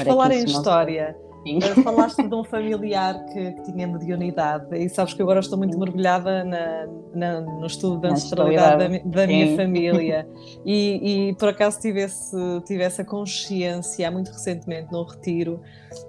Falar 0.04 0.30
em 0.32 0.44
história. 0.44 1.16
Uh, 1.44 1.82
falaste 1.82 2.22
de 2.22 2.34
um 2.34 2.44
familiar 2.44 3.24
que, 3.26 3.52
que, 3.52 3.72
tinha 3.72 3.86
mediunidade 3.86 4.76
e 4.76 4.88
sabes 4.88 5.12
que 5.12 5.22
agora 5.22 5.40
estou 5.40 5.58
muito 5.58 5.76
mergulhada 5.76 6.44
na, 6.44 6.86
na, 7.14 7.40
no 7.40 7.66
estudo 7.66 7.98
da 7.98 8.10
ancestralidade 8.10 9.00
da, 9.00 9.22
da 9.22 9.26
minha 9.26 9.56
família. 9.56 10.28
E, 10.64 11.30
e, 11.30 11.34
por 11.34 11.48
acaso 11.48 11.80
tive, 11.80 12.02
esse, 12.02 12.36
tive 12.64 12.82
essa 12.82 13.04
consciência 13.04 14.08
muito 14.10 14.30
recentemente 14.30 14.92
no 14.92 15.02
retiro, 15.02 15.60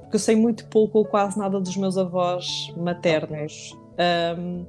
porque 0.01 0.15
eu 0.15 0.19
sei 0.19 0.35
muito 0.35 0.67
pouco 0.67 0.99
ou 0.99 1.05
quase 1.05 1.39
nada 1.39 1.59
dos 1.59 1.75
meus 1.75 1.97
avós 1.97 2.71
maternos. 2.77 3.75
Um, 4.37 4.65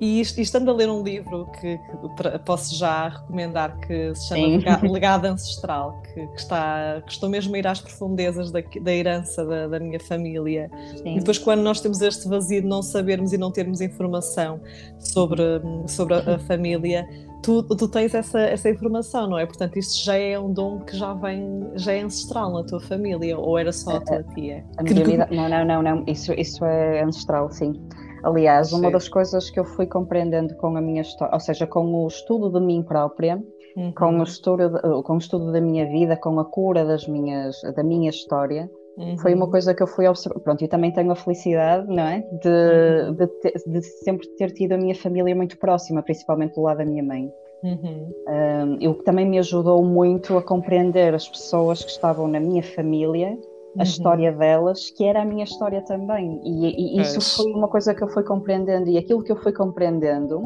e, 0.00 0.20
estando 0.20 0.70
a 0.70 0.74
ler 0.74 0.88
um 0.88 1.02
livro 1.02 1.46
que, 1.60 1.76
que 1.78 2.38
posso 2.44 2.74
já 2.74 3.08
recomendar, 3.08 3.78
que 3.80 4.14
se 4.14 4.28
chama 4.28 4.80
Legado 4.90 5.26
Ancestral, 5.26 6.00
que, 6.02 6.26
que, 6.26 6.40
está, 6.40 7.02
que 7.04 7.12
estou 7.12 7.28
mesmo 7.28 7.54
a 7.54 7.58
ir 7.58 7.66
às 7.66 7.80
profundezas 7.80 8.50
da, 8.50 8.60
da 8.80 8.92
herança 8.92 9.44
da, 9.44 9.68
da, 9.68 9.78
minha 9.78 10.00
família. 10.00 10.70
Sim. 10.96 11.16
E 11.16 11.18
depois, 11.18 11.38
quando 11.38 11.60
nós 11.60 11.80
temos 11.82 12.00
este 12.00 12.26
vazio 12.28 12.62
de 12.62 12.66
não 12.66 12.82
sabermos 12.82 13.34
e 13.34 13.38
não 13.38 13.50
termos 13.50 13.82
informação 13.82 14.60
sobre, 14.98 15.42
sobre 15.86 16.14
a, 16.14 16.36
a 16.36 16.38
família, 16.38 17.06
tu, 17.42 17.62
tu 17.62 17.86
tens 17.86 18.14
essa, 18.14 18.40
essa 18.40 18.70
informação, 18.70 19.28
não 19.28 19.38
é? 19.38 19.44
Portanto, 19.44 19.78
isto 19.78 20.02
já 20.02 20.16
é 20.16 20.38
um 20.38 20.50
dom 20.50 20.80
que 20.80 20.96
já 20.96 21.12
vem, 21.12 21.68
já 21.74 21.92
é 21.92 22.00
ancestral 22.00 22.52
na 22.52 22.64
tua 22.64 22.80
família, 22.80 23.38
ou 23.38 23.58
era 23.58 23.72
só 23.72 23.96
a 23.96 24.00
tua 24.00 24.22
tia? 24.34 24.64
A, 24.78 24.80
a 24.80 25.34
Não, 25.34 25.48
não, 25.48 25.64
não, 25.64 25.82
não, 25.82 26.04
isso, 26.06 26.32
isso 26.32 26.64
é 26.64 27.02
ancestral, 27.02 27.50
sim. 27.50 27.74
Aliás, 28.22 28.72
uma 28.72 28.90
das 28.90 29.08
coisas 29.08 29.50
que 29.50 29.58
eu 29.58 29.64
fui 29.64 29.86
compreendendo 29.86 30.54
com 30.56 30.76
a 30.76 30.80
minha 30.80 31.02
história, 31.02 31.34
ou 31.34 31.40
seja, 31.40 31.66
com 31.66 32.04
o 32.04 32.06
estudo 32.06 32.50
de 32.50 32.64
mim 32.64 32.82
própria, 32.82 33.42
uhum. 33.76 33.92
com, 33.92 34.20
o 34.20 34.22
estudo 34.22 34.68
de, 34.68 35.02
com 35.02 35.14
o 35.14 35.18
estudo 35.18 35.52
da 35.52 35.60
minha 35.60 35.86
vida, 35.86 36.16
com 36.16 36.38
a 36.38 36.44
cura 36.44 36.84
das 36.84 37.06
minhas, 37.06 37.60
da 37.74 37.82
minha 37.82 38.10
história, 38.10 38.70
uhum. 38.96 39.16
foi 39.18 39.34
uma 39.34 39.48
coisa 39.48 39.74
que 39.74 39.82
eu 39.82 39.86
fui 39.86 40.06
observando. 40.06 40.42
Pronto, 40.42 40.62
eu 40.62 40.68
também 40.68 40.92
tenho 40.92 41.10
a 41.10 41.16
felicidade, 41.16 41.86
não 41.88 42.02
é? 42.02 42.20
De, 42.20 43.08
uhum. 43.08 43.14
de, 43.14 43.26
ter, 43.26 43.54
de, 43.66 43.82
sempre 43.82 44.26
ter 44.36 44.52
tido 44.52 44.72
a 44.72 44.78
minha 44.78 44.94
família 44.94 45.34
muito 45.34 45.58
próxima, 45.58 46.02
principalmente 46.02 46.54
do 46.54 46.62
lado 46.62 46.78
da 46.78 46.84
minha 46.84 47.02
mãe. 47.02 47.32
Uhum. 47.62 48.10
Um, 48.26 48.90
o 48.90 48.94
que 48.94 49.04
também 49.04 49.28
me 49.28 49.38
ajudou 49.38 49.84
muito 49.84 50.36
a 50.36 50.42
compreender 50.42 51.14
as 51.14 51.28
pessoas 51.28 51.84
que 51.84 51.90
estavam 51.90 52.26
na 52.26 52.40
minha 52.40 52.62
família 52.62 53.36
a 53.76 53.78
uhum. 53.78 53.82
história 53.82 54.32
delas, 54.32 54.90
que 54.90 55.04
era 55.04 55.22
a 55.22 55.24
minha 55.24 55.44
história 55.44 55.82
também. 55.82 56.40
E, 56.42 56.98
e 56.98 57.00
isso 57.00 57.20
foi 57.36 57.52
uma 57.52 57.68
coisa 57.68 57.94
que 57.94 58.02
eu 58.02 58.08
fui 58.08 58.22
compreendendo, 58.22 58.88
e 58.88 58.98
aquilo 58.98 59.22
que 59.22 59.32
eu 59.32 59.36
fui 59.36 59.52
compreendendo 59.52 60.42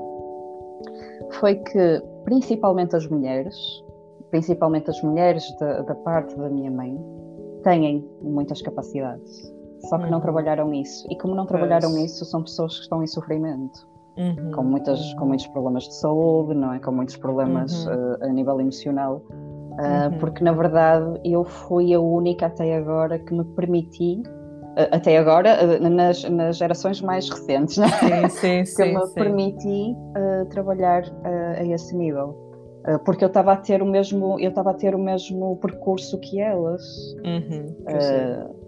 foi 1.32 1.56
que, 1.56 2.02
principalmente 2.24 2.94
as 2.94 3.06
mulheres, 3.08 3.56
principalmente 4.30 4.90
as 4.90 5.00
mulheres 5.02 5.44
da, 5.58 5.82
da 5.82 5.94
parte 5.94 6.36
da 6.36 6.48
minha 6.48 6.70
mãe, 6.70 6.98
têm 7.62 8.06
muitas 8.20 8.60
capacidades, 8.60 9.52
só 9.88 9.96
que 9.98 10.04
uhum. 10.04 10.10
não 10.10 10.20
trabalharam 10.20 10.72
isso. 10.74 11.06
E 11.10 11.16
como 11.16 11.34
não 11.34 11.46
trabalharam 11.46 11.96
isso, 11.98 12.24
são 12.24 12.42
pessoas 12.42 12.74
que 12.76 12.82
estão 12.82 13.02
em 13.02 13.06
sofrimento. 13.06 13.94
Uhum. 14.16 14.52
Com, 14.52 14.62
muitas, 14.62 15.12
com 15.14 15.26
muitos 15.26 15.46
problemas 15.48 15.84
de 15.84 15.94
saúde, 15.96 16.54
não 16.54 16.72
é? 16.72 16.78
com 16.78 16.92
muitos 16.92 17.16
problemas 17.16 17.84
uh, 17.86 18.22
a 18.22 18.28
nível 18.28 18.60
emocional. 18.60 19.20
Uh, 19.78 20.12
uhum. 20.12 20.18
Porque 20.18 20.44
na 20.44 20.52
verdade 20.52 21.20
eu 21.24 21.44
fui 21.44 21.92
a 21.94 22.00
única 22.00 22.46
até 22.46 22.76
agora 22.76 23.18
que 23.18 23.34
me 23.34 23.44
permiti, 23.44 24.22
uh, 24.22 24.88
até 24.92 25.18
agora, 25.18 25.58
uh, 25.64 25.90
nas, 25.90 26.22
nas 26.30 26.58
gerações 26.58 27.00
mais 27.00 27.28
recentes, 27.28 27.78
né? 27.78 27.88
sim, 28.28 28.28
sim, 28.28 28.58
que 28.62 28.66
sim, 28.66 28.94
me 28.94 29.06
sim. 29.06 29.14
permiti 29.14 29.96
trabalhar 30.50 31.02
a 31.24 31.64
esse 31.64 31.96
nível. 31.96 32.36
porque 33.04 33.24
eu 33.24 33.28
estava 33.28 33.52
a 33.52 33.56
ter 33.56 33.82
o 33.82 33.86
mesmo 33.86 34.38
eu 34.38 34.50
estava 34.50 34.70
a 34.70 34.74
ter 34.74 34.94
o 34.94 34.98
mesmo 34.98 35.56
percurso 35.56 36.18
que 36.20 36.38
elas 36.38 36.82
uhum, 37.24 37.74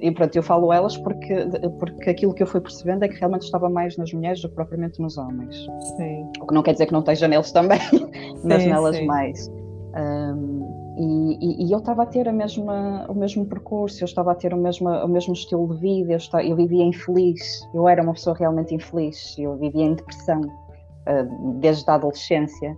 e 0.00 0.10
pronto 0.10 0.34
eu 0.34 0.42
falo 0.42 0.72
elas 0.72 0.96
porque 0.96 1.34
porque 1.78 2.10
aquilo 2.10 2.32
que 2.32 2.42
eu 2.42 2.46
fui 2.46 2.60
percebendo 2.62 3.04
é 3.04 3.08
que 3.08 3.18
realmente 3.18 3.42
estava 3.42 3.68
mais 3.68 3.96
nas 3.98 4.12
mulheres 4.14 4.40
do 4.40 4.48
que 4.48 4.54
propriamente 4.54 5.02
nos 5.02 5.18
homens 5.18 5.66
sim. 5.98 6.26
o 6.40 6.46
que 6.46 6.54
não 6.54 6.62
quer 6.62 6.72
dizer 6.72 6.86
que 6.86 6.92
não 6.94 7.00
esteja 7.00 7.28
neles 7.28 7.52
também 7.52 7.78
mas 8.42 8.64
nelas 8.64 8.98
mais 9.04 9.50
um, 9.94 10.86
e, 10.96 11.38
e, 11.40 11.66
e, 11.66 11.72
eu 11.72 11.78
estava 11.78 12.04
a 12.04 12.06
ter 12.06 12.26
a 12.26 12.32
mesma, 12.32 13.04
o 13.08 13.14
mesmo 13.14 13.44
percurso, 13.44 14.02
eu 14.02 14.06
estava 14.06 14.32
a 14.32 14.34
ter 14.34 14.54
o 14.54 14.56
mesmo, 14.56 14.88
o 14.88 15.08
mesmo 15.08 15.34
estilo 15.34 15.74
de 15.74 15.80
vida, 15.80 16.12
eu, 16.12 16.16
estava, 16.16 16.42
eu 16.42 16.56
vivia 16.56 16.84
infeliz, 16.84 17.68
eu 17.74 17.86
era 17.86 18.02
uma 18.02 18.14
pessoa 18.14 18.34
realmente 18.34 18.74
infeliz, 18.74 19.36
eu 19.38 19.56
vivia 19.56 19.84
em 19.84 19.94
depressão 19.94 20.40
uh, 20.40 21.52
desde 21.60 21.88
a 21.90 21.94
adolescência. 21.94 22.72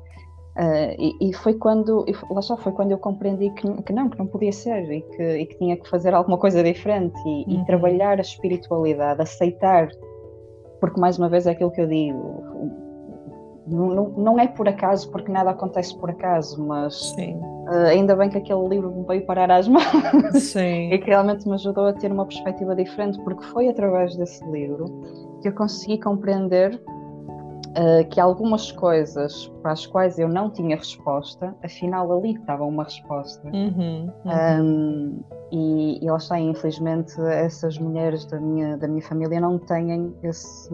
Uh, 0.56 0.90
e, 0.98 1.30
e, 1.30 1.32
foi 1.32 1.54
quando, 1.54 2.04
lá 2.28 2.42
só 2.42 2.56
foi 2.56 2.72
quando 2.72 2.90
eu 2.90 2.98
compreendi 2.98 3.50
que, 3.50 3.82
que, 3.84 3.92
não, 3.92 4.10
que 4.10 4.18
não 4.18 4.26
podia 4.26 4.50
ser 4.50 4.90
e 4.90 5.02
que, 5.02 5.22
e 5.22 5.46
que 5.46 5.56
tinha 5.56 5.76
que 5.76 5.88
fazer 5.88 6.12
alguma 6.12 6.37
coisa 6.37 6.60
diferente 6.60 7.16
e, 7.25 7.44
uhum. 7.44 7.62
e 7.62 7.66
trabalhar 7.66 8.18
a 8.18 8.22
espiritualidade, 8.22 9.22
aceitar, 9.22 9.88
porque 10.80 11.00
mais 11.00 11.16
uma 11.16 11.28
vez 11.28 11.46
é 11.46 11.52
aquilo 11.52 11.70
que 11.70 11.80
eu 11.80 11.87
digo, 11.87 12.88
não, 13.70 13.88
não, 13.88 14.08
não, 14.10 14.38
é 14.38 14.46
por 14.46 14.68
acaso, 14.68 15.10
porque 15.10 15.30
nada 15.30 15.50
acontece 15.50 15.96
por 15.98 16.10
acaso, 16.10 16.64
mas 16.64 17.12
uh, 17.12 17.87
ainda 17.90 18.16
bem 18.16 18.28
que 18.30 18.38
aquele 18.38 18.68
livro 18.68 18.90
me 18.90 19.04
veio 19.04 19.26
parar 19.26 19.50
às 19.50 19.66
mãos 19.68 19.84
Sim. 20.34 20.92
e 20.92 20.98
que 20.98 21.06
realmente 21.06 21.46
me 21.46 21.54
ajudou 21.54 21.87
a 21.87 21.92
ter 21.92 22.10
uma 22.10 22.26
perspectiva 22.26 22.75
diferente, 22.75 23.18
porque 23.22 23.44
foi 23.46 23.68
através 23.68 24.16
desse 24.16 24.44
livro 24.46 24.87
que 25.42 25.48
eu 25.48 25.52
consegui 25.54 25.98
compreender 26.00 26.80
uh, 27.68 28.08
que 28.08 28.20
algumas 28.20 28.72
coisas 28.72 29.48
para 29.62 29.72
as 29.72 29.87
quais 29.87 30.18
eu 30.18 30.28
não 30.28 30.50
tinha 30.50 30.76
resposta, 30.76 31.54
afinal 31.62 32.10
ali 32.12 32.34
estava 32.34 32.64
uma 32.64 32.84
resposta. 32.84 33.48
Uhum, 33.48 34.10
uhum. 34.25 34.62
Um, 34.62 35.20
e, 35.50 36.04
e 36.04 36.10
lá 36.10 36.16
está, 36.16 36.38
infelizmente, 36.38 37.18
essas 37.20 37.78
mulheres 37.78 38.25
da 38.26 38.38
minha, 38.38 38.76
da 38.76 38.87
minha 38.87 39.02
família 39.02 39.40
não 39.40 39.58
têm 39.58 40.14
esse 40.22 40.70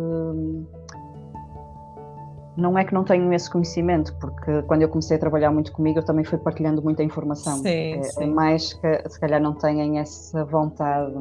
não 2.56 2.78
é 2.78 2.84
que 2.84 2.94
não 2.94 3.04
tenho 3.04 3.32
esse 3.32 3.50
conhecimento, 3.50 4.14
porque 4.20 4.62
quando 4.62 4.82
eu 4.82 4.88
comecei 4.88 5.16
a 5.16 5.20
trabalhar 5.20 5.50
muito 5.50 5.72
comigo, 5.72 5.98
eu 5.98 6.04
também 6.04 6.24
fui 6.24 6.38
partilhando 6.38 6.82
muita 6.82 7.02
informação. 7.02 7.58
Sim, 7.58 7.68
é, 7.68 7.96
é 7.98 8.02
sim. 8.02 8.22
é 8.22 8.26
mais 8.26 8.72
que 8.74 9.08
se 9.08 9.18
calhar 9.18 9.40
não 9.40 9.54
têm 9.54 9.98
essa 9.98 10.44
vontade 10.44 11.14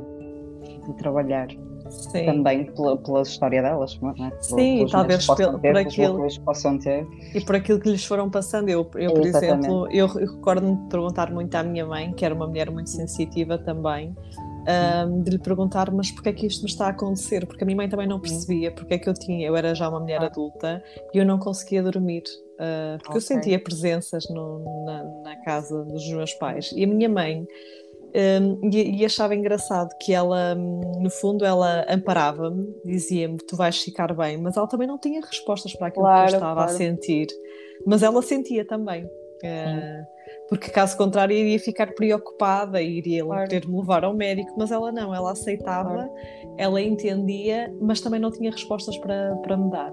de 0.86 0.94
trabalhar. 0.94 1.48
Sim. 1.90 2.26
Também 2.26 2.66
pela, 2.72 2.98
pela 2.98 3.22
história 3.22 3.62
delas, 3.62 4.00
não 4.02 4.12
é? 4.12 4.32
Sim, 4.42 4.86
talvez 4.90 5.26
por, 5.26 5.36
ter, 5.36 5.52
por 5.52 5.78
aquilo 5.78 6.28
que 6.28 6.40
possam 6.40 6.78
ter. 6.78 7.06
E 7.36 7.42
por 7.42 7.56
aquilo 7.56 7.80
que 7.80 7.90
lhes 7.90 8.06
foram 8.06 8.30
passando. 8.30 8.70
Eu, 8.70 8.90
eu 8.96 9.14
por 9.14 9.26
exemplo, 9.26 9.88
eu, 9.92 10.08
eu 10.08 10.08
recordo-me 10.08 10.76
de 10.76 10.90
perguntar 10.90 11.32
muito 11.32 11.54
à 11.56 11.64
minha 11.64 11.86
mãe, 11.86 12.14
que 12.14 12.24
era 12.24 12.34
uma 12.34 12.48
mulher 12.48 12.72
muito 12.72 12.90
sensitiva 12.90 13.58
também, 13.58 14.16
um, 14.68 15.22
de 15.22 15.32
lhe 15.32 15.40
perguntar, 15.40 15.92
mas 15.92 16.12
porquê 16.12 16.30
é 16.30 16.34
que 16.34 16.46
isto 16.46 16.64
me 16.64 16.70
está 16.70 16.88
a 16.88 16.90
acontecer? 16.90 17.46
Porque 17.46 17.64
a 17.64 17.66
minha 17.66 17.76
mãe 17.76 17.90
também 17.90 18.08
não 18.08 18.20
percebia 18.20 18.72
porque 18.72 18.94
é 18.94 18.98
que 18.98 19.10
eu 19.10 19.14
tinha, 19.14 19.46
eu 19.46 19.56
era 19.56 19.76
já 19.76 19.90
uma 19.90 20.00
mulher 20.00 20.22
adulta 20.22 20.84
e 21.14 21.18
eu 21.18 21.26
não 21.26 21.38
conseguia 21.38 21.84
dormir. 21.84 22.24
Uh, 22.54 22.98
porque 23.00 23.10
okay. 23.10 23.18
eu 23.18 23.22
sentia 23.22 23.60
presenças 23.60 24.30
no, 24.30 24.86
na, 24.86 25.04
na, 25.24 25.36
casa 25.44 25.84
dos 25.84 26.08
meus 26.08 26.34
pais. 26.36 26.72
E 26.76 26.84
a 26.84 26.88
minha 26.88 27.10
mãe 27.10 27.46
um, 28.42 28.70
e, 28.70 29.00
e, 29.02 29.06
achava 29.06 29.34
engraçado 29.34 29.90
que 30.00 30.14
ela, 30.14 30.54
no 30.54 31.10
fundo, 31.10 31.44
ela 31.44 31.84
amparava-me, 31.90 32.72
dizia-me: 32.86 33.38
Tu 33.38 33.56
vais 33.56 33.82
ficar 33.82 34.14
bem, 34.14 34.38
mas 34.38 34.56
ela 34.56 34.68
também 34.68 34.88
não 34.88 35.00
tinha 35.00 35.20
respostas 35.20 35.74
para 35.76 35.88
aquilo 35.88 36.06
claro, 36.06 36.28
que 36.28 36.36
eu 36.36 36.38
estava 36.38 36.54
claro. 36.54 36.72
a 36.72 36.74
sentir. 36.76 37.28
Mas 37.86 38.04
ela 38.04 38.22
sentia 38.22 38.64
também. 38.64 39.06
Uh, 39.06 40.06
porque 40.50 40.70
caso 40.70 40.98
contrário 40.98 41.36
iria 41.36 41.60
ficar 41.60 41.94
preocupada 41.94 42.82
e 42.82 42.98
iria 42.98 43.24
claro. 43.24 43.50
ter 43.50 43.62
de 43.62 43.70
me 43.70 43.78
levar 43.78 44.04
ao 44.04 44.14
médico, 44.14 44.54
mas 44.58 44.72
ela 44.72 44.92
não, 44.92 45.14
ela 45.14 45.32
aceitava, 45.32 45.94
claro. 45.94 46.12
ela 46.58 46.82
entendia, 46.82 47.74
mas 47.82 48.02
também 48.02 48.20
não 48.20 48.32
tinha 48.32 48.52
respostas 48.52 48.98
para, 48.98 49.36
para 49.38 49.58
me 49.58 49.72
dar. 49.72 49.92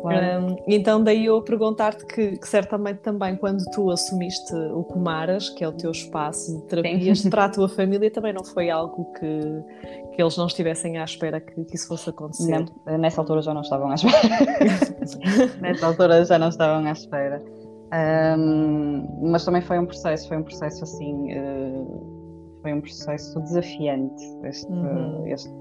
Claro. 0.00 0.44
Um, 0.44 0.56
então 0.66 1.02
daí 1.02 1.26
eu 1.26 1.40
perguntar-te 1.42 2.04
que, 2.06 2.36
que, 2.36 2.48
certamente 2.48 2.98
também 2.98 3.36
quando 3.36 3.64
tu 3.72 3.90
assumiste 3.90 4.54
o 4.54 4.84
Comaras, 4.84 5.48
que 5.50 5.64
é 5.64 5.68
o 5.68 5.72
teu 5.72 5.90
espaço 5.90 6.56
de 6.56 6.66
terapias 6.66 7.22
para 7.22 7.44
a 7.44 7.48
tua 7.48 7.68
família, 7.68 8.10
também 8.10 8.32
não 8.32 8.44
foi 8.44 8.70
algo 8.70 9.12
que, 9.12 10.14
que 10.14 10.22
eles 10.22 10.36
não 10.36 10.46
estivessem 10.46 10.98
à 10.98 11.04
espera 11.04 11.40
que, 11.40 11.64
que 11.64 11.76
isso 11.76 11.88
fosse 11.88 12.10
acontecer. 12.10 12.66
Não, 12.86 12.98
nessa 12.98 13.20
altura 13.20 13.40
já 13.40 13.54
não 13.54 13.62
estavam 13.62 13.90
à 13.90 13.94
espera. 13.94 15.56
nessa 15.60 15.86
altura 15.86 16.24
já 16.24 16.38
não 16.38 16.48
estavam 16.48 16.84
à 16.84 16.92
espera. 16.92 17.42
Um, 17.86 19.30
mas 19.30 19.44
também 19.44 19.62
foi 19.62 19.78
um 19.78 19.86
processo, 19.86 20.28
foi 20.28 20.36
um 20.36 20.42
processo 20.42 20.82
assim, 20.82 21.32
uh, 21.32 22.58
foi 22.62 22.72
um 22.72 22.80
processo 22.80 23.40
desafiante 23.40 24.24
este, 24.44 24.70
uhum. 24.72 25.26
este 25.26 25.54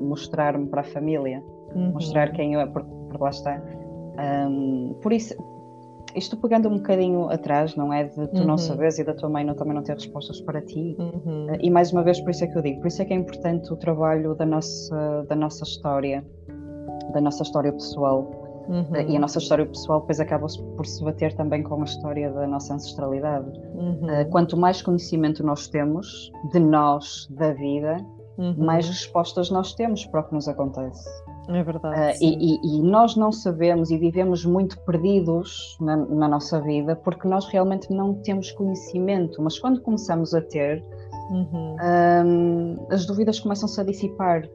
mostrar-me 0.00 0.66
para 0.66 0.80
a 0.80 0.84
família, 0.84 1.42
uhum. 1.74 1.92
mostrar 1.92 2.32
quem 2.32 2.54
eu 2.54 2.60
é, 2.60 2.66
porque, 2.66 2.90
porque 3.08 3.22
lá 3.22 3.30
está. 3.30 3.62
Um, 4.48 4.94
por 5.00 5.12
isso, 5.12 5.34
isto 6.14 6.36
pegando 6.36 6.68
um 6.68 6.76
bocadinho 6.76 7.30
atrás, 7.30 7.74
não 7.76 7.92
é? 7.92 8.04
De 8.04 8.26
tu 8.28 8.40
uhum. 8.40 8.46
não 8.46 8.58
saberes 8.58 8.98
e 8.98 9.04
da 9.04 9.14
tua 9.14 9.28
mãe 9.28 9.44
não, 9.44 9.54
também 9.54 9.74
não 9.74 9.82
ter 9.82 9.94
respostas 9.94 10.40
para 10.40 10.60
ti. 10.60 10.96
Uhum. 10.98 11.46
Uh, 11.46 11.58
e 11.60 11.70
mais 11.70 11.92
uma 11.92 12.02
vez, 12.02 12.20
por 12.20 12.30
isso 12.30 12.44
é 12.44 12.46
que 12.46 12.58
eu 12.58 12.62
digo, 12.62 12.80
por 12.80 12.88
isso 12.88 13.00
é 13.00 13.04
que 13.04 13.12
é 13.12 13.16
importante 13.16 13.72
o 13.72 13.76
trabalho 13.76 14.34
da 14.34 14.44
nossa, 14.44 15.24
da 15.28 15.36
nossa 15.36 15.64
história, 15.64 16.24
da 17.12 17.20
nossa 17.20 17.42
história 17.42 17.72
pessoal 17.72 18.41
Uhum. 18.68 18.96
E 19.08 19.16
a 19.16 19.20
nossa 19.20 19.38
história 19.38 19.66
pessoal 19.66 20.00
depois 20.00 20.20
acaba 20.20 20.46
por 20.76 20.86
se 20.86 21.04
bater 21.04 21.34
também 21.34 21.62
com 21.62 21.80
a 21.80 21.84
história 21.84 22.30
da 22.30 22.46
nossa 22.46 22.74
ancestralidade. 22.74 23.50
Uhum. 23.74 24.00
Uh, 24.04 24.30
quanto 24.30 24.56
mais 24.56 24.82
conhecimento 24.82 25.44
nós 25.44 25.68
temos 25.68 26.30
de 26.52 26.58
nós, 26.58 27.26
da 27.30 27.52
vida, 27.52 27.96
uhum. 28.38 28.54
mais 28.58 28.88
respostas 28.88 29.50
nós 29.50 29.74
temos 29.74 30.04
para 30.06 30.20
o 30.20 30.24
que 30.24 30.34
nos 30.34 30.48
acontece. 30.48 31.08
É 31.48 31.62
verdade. 31.62 32.18
Uh, 32.18 32.24
e, 32.24 32.54
e, 32.54 32.78
e, 32.78 32.82
nós 32.82 33.16
não 33.16 33.32
sabemos 33.32 33.90
e 33.90 33.98
vivemos 33.98 34.44
muito 34.44 34.78
perdidos 34.84 35.76
na, 35.80 35.96
na, 35.96 36.28
nossa 36.28 36.60
vida 36.60 36.94
porque 36.94 37.26
nós 37.26 37.46
realmente 37.46 37.92
não 37.92 38.14
temos 38.14 38.52
conhecimento, 38.52 39.42
mas 39.42 39.58
quando 39.58 39.80
começamos 39.80 40.34
a 40.34 40.40
ter, 40.40 40.84
uhum. 41.30 41.76
um, 42.24 42.86
as 42.90 43.06
dúvidas 43.06 43.40
começam-se 43.40 43.80
a 43.80 43.84
dissipar. 43.84 44.48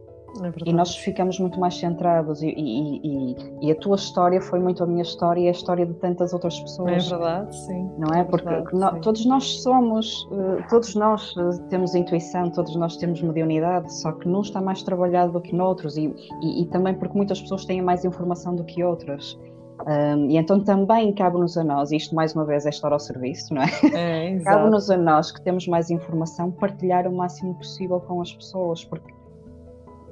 É 0.44 0.52
e 0.66 0.74
nós 0.74 0.96
ficamos 0.96 1.40
muito 1.40 1.60
mais 1.60 1.76
centrados 1.78 2.42
e, 2.42 2.48
e, 2.48 2.98
e, 2.98 3.36
e, 3.62 3.72
a 3.72 3.76
tua 3.76 3.96
história 3.96 4.42
foi 4.42 4.60
muito 4.60 4.84
a 4.84 4.88
minha 4.88 5.02
história 5.02 5.42
e 5.42 5.48
a 5.48 5.52
história 5.52 5.86
de 5.86 5.94
tantas 5.96 6.34
outras 6.34 6.60
pessoas. 6.60 7.08
É 7.08 7.10
verdade, 7.10 7.56
sim. 7.56 7.90
Não 7.98 8.14
é? 8.14 8.22
é 8.22 8.24
Porque 8.24 8.48
verdade, 8.48 9.02
todos 9.02 9.26
nós 9.26 9.62
somos, 9.62 10.28
eh, 10.32 10.64
todos 10.70 10.96
nós 10.96 11.34
eh, 11.38 11.64
temos 11.70 11.96
intuição, 11.96 12.50
todos 12.50 12.76
nós 12.76 12.98
temos 12.98 13.22
mediunidade, 13.22 13.94
só 13.94 14.12
que 14.12 14.28
num 14.28 14.42
está 14.42 14.62
mais 14.62 14.84
trabalhado 14.84 15.32
do 15.32 15.42
que 15.42 15.56
noutros 15.56 15.98
e, 15.98 16.14
e, 16.42 16.66
também 16.68 16.94
porque 16.94 17.16
muitas 17.16 17.42
pessoas 17.42 17.66
têm 17.66 17.82
mais 17.82 18.06
informação 18.06 18.56
do 18.56 18.64
que 18.64 18.84
outras. 18.84 19.38
Um, 19.86 20.32
e 20.32 20.38
então 20.38 20.60
também 20.60 21.14
cabe-nos 21.14 21.56
a 21.56 21.64
nós, 21.64 21.92
isto 21.92 22.16
mais 22.16 22.34
uma 22.34 22.44
vez 22.44 22.66
é 22.66 22.70
estar 22.70 22.92
ao 22.92 23.00
serviço, 23.00 23.54
não 23.54 23.62
é? 23.62 23.70
é 23.94 24.40
cabe-nos 24.44 24.90
a 24.90 24.98
nós 24.98 25.32
que 25.32 25.40
temos 25.42 25.68
mais 25.68 25.92
informação 25.92 26.50
partilhar 26.52 27.08
o 27.08 27.16
máximo 27.16 27.54
possível 27.54 28.00
com 28.00 28.20
as 28.20 28.34
pessoas, 28.34 28.84
porque 28.84 29.14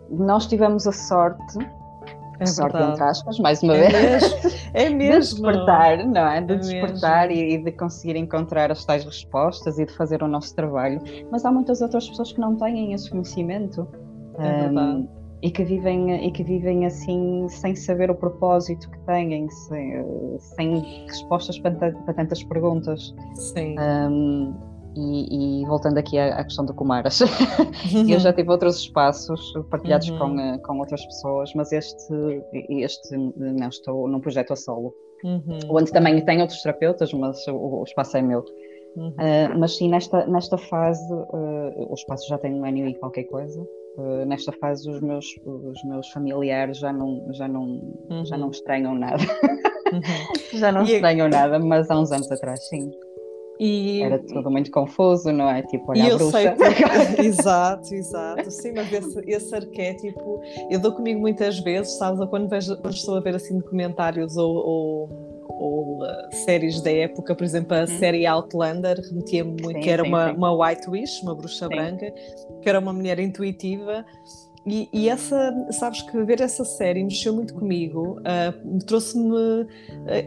nós 0.09 0.47
tivemos 0.47 0.87
a 0.87 0.91
sorte, 0.91 1.57
é 2.39 2.45
sorte 2.45 2.77
entre 2.77 3.03
aspas, 3.03 3.39
mais 3.39 3.63
uma 3.63 3.75
é 3.75 3.89
vez, 3.89 4.21
mesmo, 4.21 4.59
é 4.73 4.89
mesmo. 4.91 5.11
de 5.11 5.51
despertar, 5.51 6.05
não 6.05 6.27
é? 6.27 6.41
De 6.41 6.53
é 6.53 6.57
despertar 6.57 7.31
e, 7.31 7.53
e, 7.53 7.57
de 7.57 7.71
conseguir 7.71 8.15
encontrar 8.17 8.71
as 8.71 8.83
tais 8.83 9.05
respostas 9.05 9.79
e 9.79 9.85
de 9.85 9.93
fazer 9.93 10.21
o 10.21 10.27
nosso 10.27 10.55
trabalho. 10.55 11.01
Mas 11.31 11.45
há 11.45 11.51
muitas 11.51 11.81
outras 11.81 12.07
pessoas 12.09 12.33
que 12.33 12.39
não 12.39 12.55
têm 12.55 12.93
esse 12.93 13.09
conhecimento. 13.09 13.87
É 14.37 14.67
um, 14.69 15.07
e 15.41 15.51
que 15.51 15.63
vivem 15.63 16.25
e 16.25 16.31
que 16.31 16.43
vivem 16.43 16.85
assim 16.85 17.47
sem 17.49 17.75
saber 17.75 18.09
o 18.09 18.15
propósito 18.15 18.89
que 18.89 18.97
têm 18.99 19.47
sem, 19.49 20.03
sem 20.39 21.05
respostas 21.07 21.59
para, 21.59 21.91
para 21.91 22.13
tantas 22.13 22.43
perguntas 22.43 23.13
sim 23.35 23.75
um, 23.79 24.55
e, 24.95 25.61
e, 25.61 25.65
voltando 25.65 25.97
aqui 25.97 26.17
à, 26.17 26.35
à, 26.37 26.43
questão 26.43 26.65
do 26.65 26.73
Comaras, 26.73 27.19
uhum. 27.21 28.07
eu 28.09 28.19
já 28.19 28.31
tive 28.31 28.49
outros 28.49 28.77
espaços 28.77 29.53
partilhados 29.69 30.09
uhum. 30.09 30.17
com, 30.17 30.39
eh, 30.39 30.57
com 30.59 30.79
outras 30.79 31.05
pessoas, 31.05 31.51
mas 31.53 31.71
este, 31.71 32.13
este 32.69 33.17
não 33.37 33.69
estou 33.69 34.07
num 34.07 34.19
projeto 34.19 34.53
a 34.53 34.55
solo, 34.55 34.93
uhum. 35.23 35.59
onde 35.69 35.91
também 35.91 36.23
tem 36.23 36.41
outros 36.41 36.61
terapeutas, 36.61 37.13
mas 37.13 37.45
o, 37.47 37.81
o 37.81 37.83
espaço 37.83 38.17
é 38.17 38.21
meu. 38.21 38.43
Uh, 38.97 39.59
mas 39.59 39.75
sim, 39.75 39.89
nesta, 39.89 40.25
nesta 40.25 40.57
fase, 40.57 41.13
uh, 41.13 41.91
o 41.91 41.93
espaço 41.93 42.27
já 42.29 42.37
tem 42.37 42.53
um 42.53 42.63
ano 42.63 42.87
e 42.87 42.95
qualquer 42.95 43.25
coisa. 43.25 43.61
Uh, 43.97 44.25
nesta 44.25 44.53
fase, 44.53 44.89
os 44.89 45.01
meus, 45.01 45.25
os 45.45 45.83
meus 45.83 46.09
familiares 46.11 46.77
já 46.77 46.93
não, 46.93 47.27
já 47.33 47.47
não, 47.47 47.81
já 48.23 48.37
não 48.37 48.45
uhum. 48.45 48.51
estranham 48.51 48.95
nada. 48.95 49.23
Uhum. 49.91 50.01
já 50.57 50.71
não 50.71 50.83
e 50.83 50.93
estranham 50.93 51.27
nada, 51.27 51.59
mas 51.59 51.89
há 51.89 51.99
uns 51.99 52.11
anos 52.11 52.31
atrás, 52.31 52.67
sim. 52.69 52.91
E... 53.59 54.01
Era 54.01 54.19
tudo 54.19 54.51
muito 54.51 54.69
confuso, 54.69 55.31
não 55.31 55.49
é? 55.49 55.61
Tipo, 55.63 55.91
olha 55.91 56.13
a 56.13 56.17
bruxa. 56.17 56.31
Sei 56.31 56.51
porque... 56.51 57.21
exato, 57.25 57.93
exato. 57.93 58.51
Sim, 58.51 58.73
mas 58.75 58.91
esse, 58.91 59.19
esse 59.27 59.55
arquétipo, 59.55 60.41
eu 60.69 60.79
dou 60.79 60.91
comigo 60.91 61.19
muitas 61.19 61.59
vezes, 61.59 61.97
sabes? 61.97 62.25
Quando, 62.29 62.49
vejo, 62.49 62.75
quando 62.77 62.93
estou 62.93 63.15
a 63.15 63.19
ver 63.19 63.35
assim 63.35 63.57
documentários 63.57 64.35
ou, 64.35 64.55
ou, 64.55 65.45
ou 65.47 66.03
uh, 66.03 66.35
séries 66.45 66.81
da 66.81 66.91
época, 66.91 67.33
por 67.33 67.43
exemplo, 67.43 67.75
a 67.77 67.83
hum. 67.83 67.87
série 67.87 68.25
Outlander, 68.25 68.99
remetia-me 68.99 69.51
muito, 69.51 69.77
sim, 69.77 69.79
que 69.79 69.89
era 69.89 70.03
sim, 70.03 70.09
uma, 70.09 70.29
sim. 70.29 70.35
uma 70.35 70.51
White 70.51 70.89
Wish, 70.89 71.21
uma 71.23 71.35
bruxa 71.35 71.69
branca, 71.69 72.13
que 72.61 72.67
era 72.67 72.79
uma 72.79 72.91
mulher 72.91 73.19
intuitiva 73.19 74.05
e, 74.67 74.89
e, 74.91 75.09
essa, 75.09 75.53
sabes 75.69 76.01
que 76.01 76.23
ver 76.23 76.41
essa 76.41 76.65
série 76.65 77.03
mexeu 77.03 77.31
muito 77.31 77.53
comigo, 77.53 78.19
uh, 78.21 78.79
trouxe-me 78.85 79.31
uh, 79.31 79.67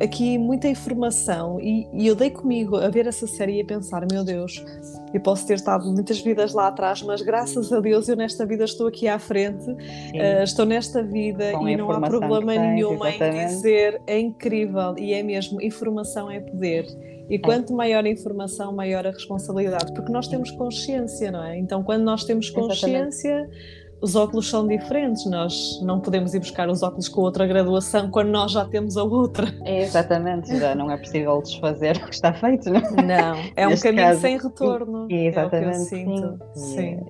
aqui 0.00 0.38
muita 0.38 0.68
informação 0.68 1.59
e, 1.61 1.88
e, 1.92 2.07
eu 2.07 2.14
dei 2.14 2.30
comigo 2.30 2.77
a 2.77 2.88
ver 2.88 3.09
essa 3.09 3.27
série 3.27 3.57
e 3.57 3.61
a 3.61 3.64
pensar: 3.64 4.07
meu 4.09 4.22
Deus, 4.22 4.64
eu 5.12 5.20
posso 5.20 5.44
ter 5.44 5.55
estado 5.55 5.90
muitas 5.90 6.20
vidas 6.20 6.55
lá 6.55 6.68
atrás, 6.68 7.03
mas 7.03 7.20
graças 7.20 7.72
a 7.72 7.81
Deus 7.81 8.09
eu 8.09 8.14
nesta 8.14 8.46
vida 8.46 8.62
estou 8.62 8.87
aqui 8.87 9.09
à 9.09 9.18
frente, 9.18 9.68
uh, 9.68 10.44
estou 10.44 10.64
nesta 10.64 11.03
vida 11.03 11.51
Com 11.55 11.68
e 11.68 11.77
não 11.77 11.90
há 11.90 12.01
problema 12.01 12.55
nenhum 12.55 12.96
em 13.05 13.46
dizer 13.46 14.01
é 14.07 14.20
incrível 14.20 14.94
e 14.96 15.14
é 15.14 15.22
mesmo, 15.22 15.61
informação 15.61 16.31
é 16.31 16.38
poder. 16.38 16.87
E 17.29 17.35
é. 17.35 17.38
quanto 17.40 17.74
maior 17.74 18.05
a 18.05 18.09
informação, 18.09 18.72
maior 18.72 19.05
a 19.05 19.11
responsabilidade, 19.11 19.92
porque 19.92 20.12
nós 20.12 20.29
temos 20.29 20.53
consciência, 20.53 21.33
não 21.33 21.44
é? 21.44 21.59
Então, 21.59 21.83
quando 21.83 22.05
nós 22.05 22.22
temos 22.22 22.48
consciência. 22.51 23.31
Exatamente 23.31 23.88
os 24.00 24.14
óculos 24.14 24.48
são 24.48 24.66
diferentes, 24.66 25.26
nós 25.26 25.80
não 25.82 26.00
podemos 26.00 26.34
ir 26.34 26.38
buscar 26.38 26.68
os 26.68 26.82
óculos 26.82 27.08
com 27.08 27.20
outra 27.22 27.46
graduação 27.46 28.11
quando 28.11 28.28
nós 28.28 28.52
já 28.52 28.64
temos 28.64 28.96
a 28.96 29.02
outra. 29.02 29.46
É, 29.64 29.82
exatamente, 29.82 30.56
já 30.56 30.74
não 30.74 30.90
é 30.90 30.96
possível 30.96 31.40
desfazer 31.42 31.96
o 31.96 32.06
que 32.06 32.14
está 32.14 32.32
feito, 32.32 32.70
não 32.70 32.80
é? 32.80 33.02
Não, 33.02 33.37
é 33.56 33.68
um 33.68 33.76
caminho 33.76 34.08
caso, 34.08 34.20
sem 34.20 34.38
retorno. 34.38 35.06
E, 35.11 35.26
exatamente, 35.26 35.68
é 35.68 35.74
sim. 35.74 36.38
sim. 36.54 37.00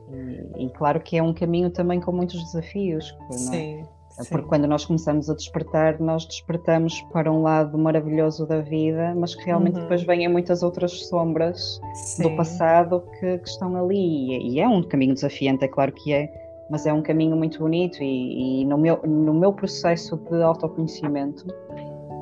E, 0.56 0.66
e, 0.66 0.70
claro 0.70 1.00
que 1.00 1.16
é 1.16 1.22
um 1.22 1.32
caminho 1.32 1.70
também 1.70 2.00
com 2.00 2.12
muitos 2.12 2.42
desafios. 2.44 3.14
Sim. 3.30 3.84
Porque 4.18 4.42
Sim. 4.42 4.48
quando 4.48 4.66
nós 4.66 4.84
começamos 4.84 5.30
a 5.30 5.34
despertar, 5.34 6.00
nós 6.00 6.26
despertamos 6.26 7.00
para 7.12 7.30
um 7.30 7.42
lado 7.42 7.78
maravilhoso 7.78 8.46
da 8.46 8.60
vida, 8.60 9.14
mas 9.14 9.34
que 9.34 9.44
realmente 9.44 9.76
uhum. 9.76 9.82
depois 9.82 10.02
vêm 10.02 10.26
muitas 10.28 10.62
outras 10.64 11.06
sombras 11.06 11.80
Sim. 11.94 12.24
do 12.24 12.36
passado 12.36 13.04
que, 13.20 13.38
que, 13.38 13.48
estão 13.48 13.76
ali. 13.76 14.54
E 14.54 14.58
é 14.58 14.66
um 14.66 14.82
caminho 14.82 15.14
desafiante, 15.14 15.64
é 15.64 15.68
claro 15.68 15.92
que 15.92 16.12
é, 16.12 16.28
mas 16.70 16.86
é 16.86 16.92
um 16.92 17.02
caminho 17.02 17.36
muito 17.36 17.58
bonito 17.58 18.02
e, 18.02 18.62
e, 18.62 18.64
no, 18.64 18.76
meu, 18.76 19.00
no 19.04 19.34
meu 19.34 19.52
processo 19.52 20.16
de 20.16 20.42
autoconhecimento 20.42 21.46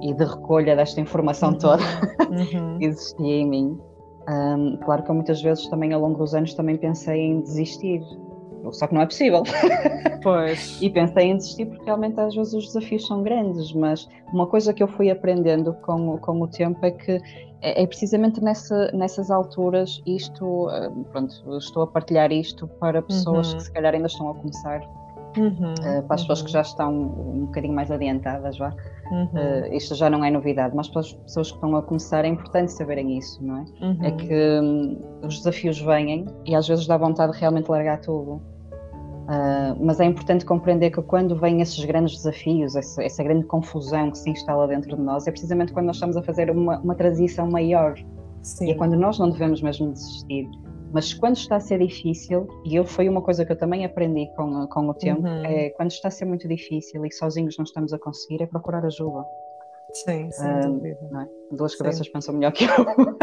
e 0.02 0.12
de 0.12 0.24
recolha 0.24 0.76
desta 0.76 1.00
informação 1.00 1.50
uhum. 1.50 1.58
toda 1.58 1.82
uhum. 2.30 2.78
que 2.78 2.84
existia 2.86 3.36
em 3.36 3.48
mim, 3.48 3.80
um, 4.28 4.76
claro 4.78 5.02
que 5.02 5.10
eu 5.10 5.14
muitas 5.14 5.40
vezes 5.40 5.66
também 5.68 5.92
ao 5.92 6.00
longo 6.00 6.18
dos 6.18 6.34
anos 6.34 6.54
também 6.54 6.76
pensei 6.76 7.20
em 7.20 7.40
desistir, 7.40 8.02
só 8.72 8.86
que 8.86 8.94
não 8.94 9.02
é 9.02 9.06
possível. 9.06 9.42
Pois. 10.22 10.82
e 10.82 10.90
pensei 10.90 11.26
em 11.26 11.36
desistir 11.36 11.66
porque 11.66 11.84
realmente 11.84 12.18
às 12.18 12.34
vezes 12.34 12.52
os 12.52 12.66
desafios 12.66 13.06
são 13.06 13.22
grandes, 13.22 13.72
mas 13.72 14.08
uma 14.32 14.44
coisa 14.48 14.74
que 14.74 14.82
eu 14.82 14.88
fui 14.88 15.08
aprendendo 15.08 15.72
com, 15.74 16.18
com 16.18 16.42
o 16.42 16.48
tempo 16.48 16.84
é 16.84 16.90
que 16.90 17.20
é, 17.60 17.82
é 17.82 17.86
precisamente 17.86 18.42
nessa, 18.42 18.90
nessas 18.92 19.30
alturas 19.30 20.02
isto, 20.06 20.68
eh, 20.70 20.90
pronto, 21.10 21.34
estou 21.56 21.82
a 21.82 21.86
partilhar 21.86 22.30
isto 22.32 22.66
para 22.66 23.02
pessoas 23.02 23.50
uhum. 23.50 23.56
que 23.56 23.62
se 23.64 23.72
calhar 23.72 23.94
ainda 23.94 24.06
estão 24.06 24.30
a 24.30 24.34
começar. 24.34 24.80
Uhum, 25.36 25.74
uh, 25.74 26.02
para 26.04 26.14
as 26.14 26.22
pessoas 26.22 26.40
que 26.40 26.46
uhum. 26.46 26.52
já 26.52 26.60
estão 26.62 26.94
um 26.94 27.44
bocadinho 27.44 27.74
mais 27.74 27.90
adiantadas, 27.90 28.56
vá. 28.56 28.70
Uh, 29.10 29.74
isto 29.74 29.94
já 29.94 30.08
não 30.08 30.24
é 30.24 30.30
novidade, 30.30 30.74
mas 30.74 30.88
para 30.88 31.00
as 31.00 31.12
pessoas 31.12 31.50
que 31.50 31.56
estão 31.56 31.76
a 31.76 31.82
começar 31.82 32.24
é 32.24 32.28
importante 32.28 32.72
saberem 32.72 33.18
isso, 33.18 33.44
não 33.44 33.58
é? 33.58 33.64
É 33.80 33.84
uhum. 33.84 34.16
que 34.16 34.60
um, 34.62 35.26
os 35.26 35.36
desafios 35.36 35.78
vêm 35.78 36.24
e 36.46 36.54
às 36.54 36.66
vezes 36.66 36.86
dá 36.86 36.96
vontade 36.96 37.32
de 37.32 37.38
realmente 37.38 37.70
largar 37.70 38.00
tudo. 38.00 38.40
Uh, 39.26 39.76
mas 39.84 39.98
é 39.98 40.04
importante 40.04 40.44
compreender 40.44 40.90
que 40.90 41.02
quando 41.02 41.34
vêm 41.34 41.60
esses 41.60 41.84
grandes 41.84 42.16
desafios, 42.16 42.76
essa, 42.76 43.02
essa, 43.02 43.24
grande 43.24 43.44
confusão 43.46 44.12
que 44.12 44.18
se 44.18 44.30
instala 44.30 44.68
dentro 44.68 44.96
de 44.96 45.02
nós, 45.02 45.26
é 45.26 45.32
precisamente 45.32 45.72
quando 45.72 45.86
nós 45.86 45.96
estamos 45.96 46.16
a 46.16 46.22
fazer 46.22 46.48
uma, 46.48 46.78
uma 46.78 46.94
transição 46.94 47.50
maior. 47.50 47.96
Sim. 48.42 48.68
E 48.68 48.70
é 48.70 48.74
quando 48.74 48.96
nós 48.96 49.18
não 49.18 49.28
devemos 49.28 49.60
mesmo 49.60 49.92
desistir. 49.92 50.48
Mas 50.92 51.12
quando 51.12 51.36
está 51.36 51.56
a 51.56 51.60
ser 51.60 51.80
difícil, 51.80 52.46
e 52.64 52.76
eu 52.76 52.84
foi 52.84 53.08
uma 53.08 53.20
coisa 53.20 53.44
que 53.44 53.50
eu 53.50 53.58
também 53.58 53.84
aprendi 53.84 54.30
com, 54.36 54.66
com 54.68 54.88
o 54.88 54.94
tempo, 54.94 55.26
uhum. 55.26 55.44
é 55.44 55.70
quando 55.70 55.90
está 55.90 56.06
a 56.06 56.10
ser 56.10 56.24
muito 56.24 56.46
difícil 56.46 57.04
e 57.04 57.12
sozinhos 57.12 57.56
não 57.58 57.64
estamos 57.64 57.92
a 57.92 57.98
conseguir, 57.98 58.42
é 58.42 58.46
procurar 58.46 58.84
ajuda. 58.84 59.24
Sim, 59.92 60.30
sem 60.30 60.50
um, 60.50 60.60
dúvida. 60.60 60.98
É? 61.22 61.54
Duas 61.56 61.74
cabeças 61.76 62.06
sim. 62.06 62.12
pensam 62.12 62.34
melhor 62.34 62.52
que 62.52 62.64
eu. 62.64 62.70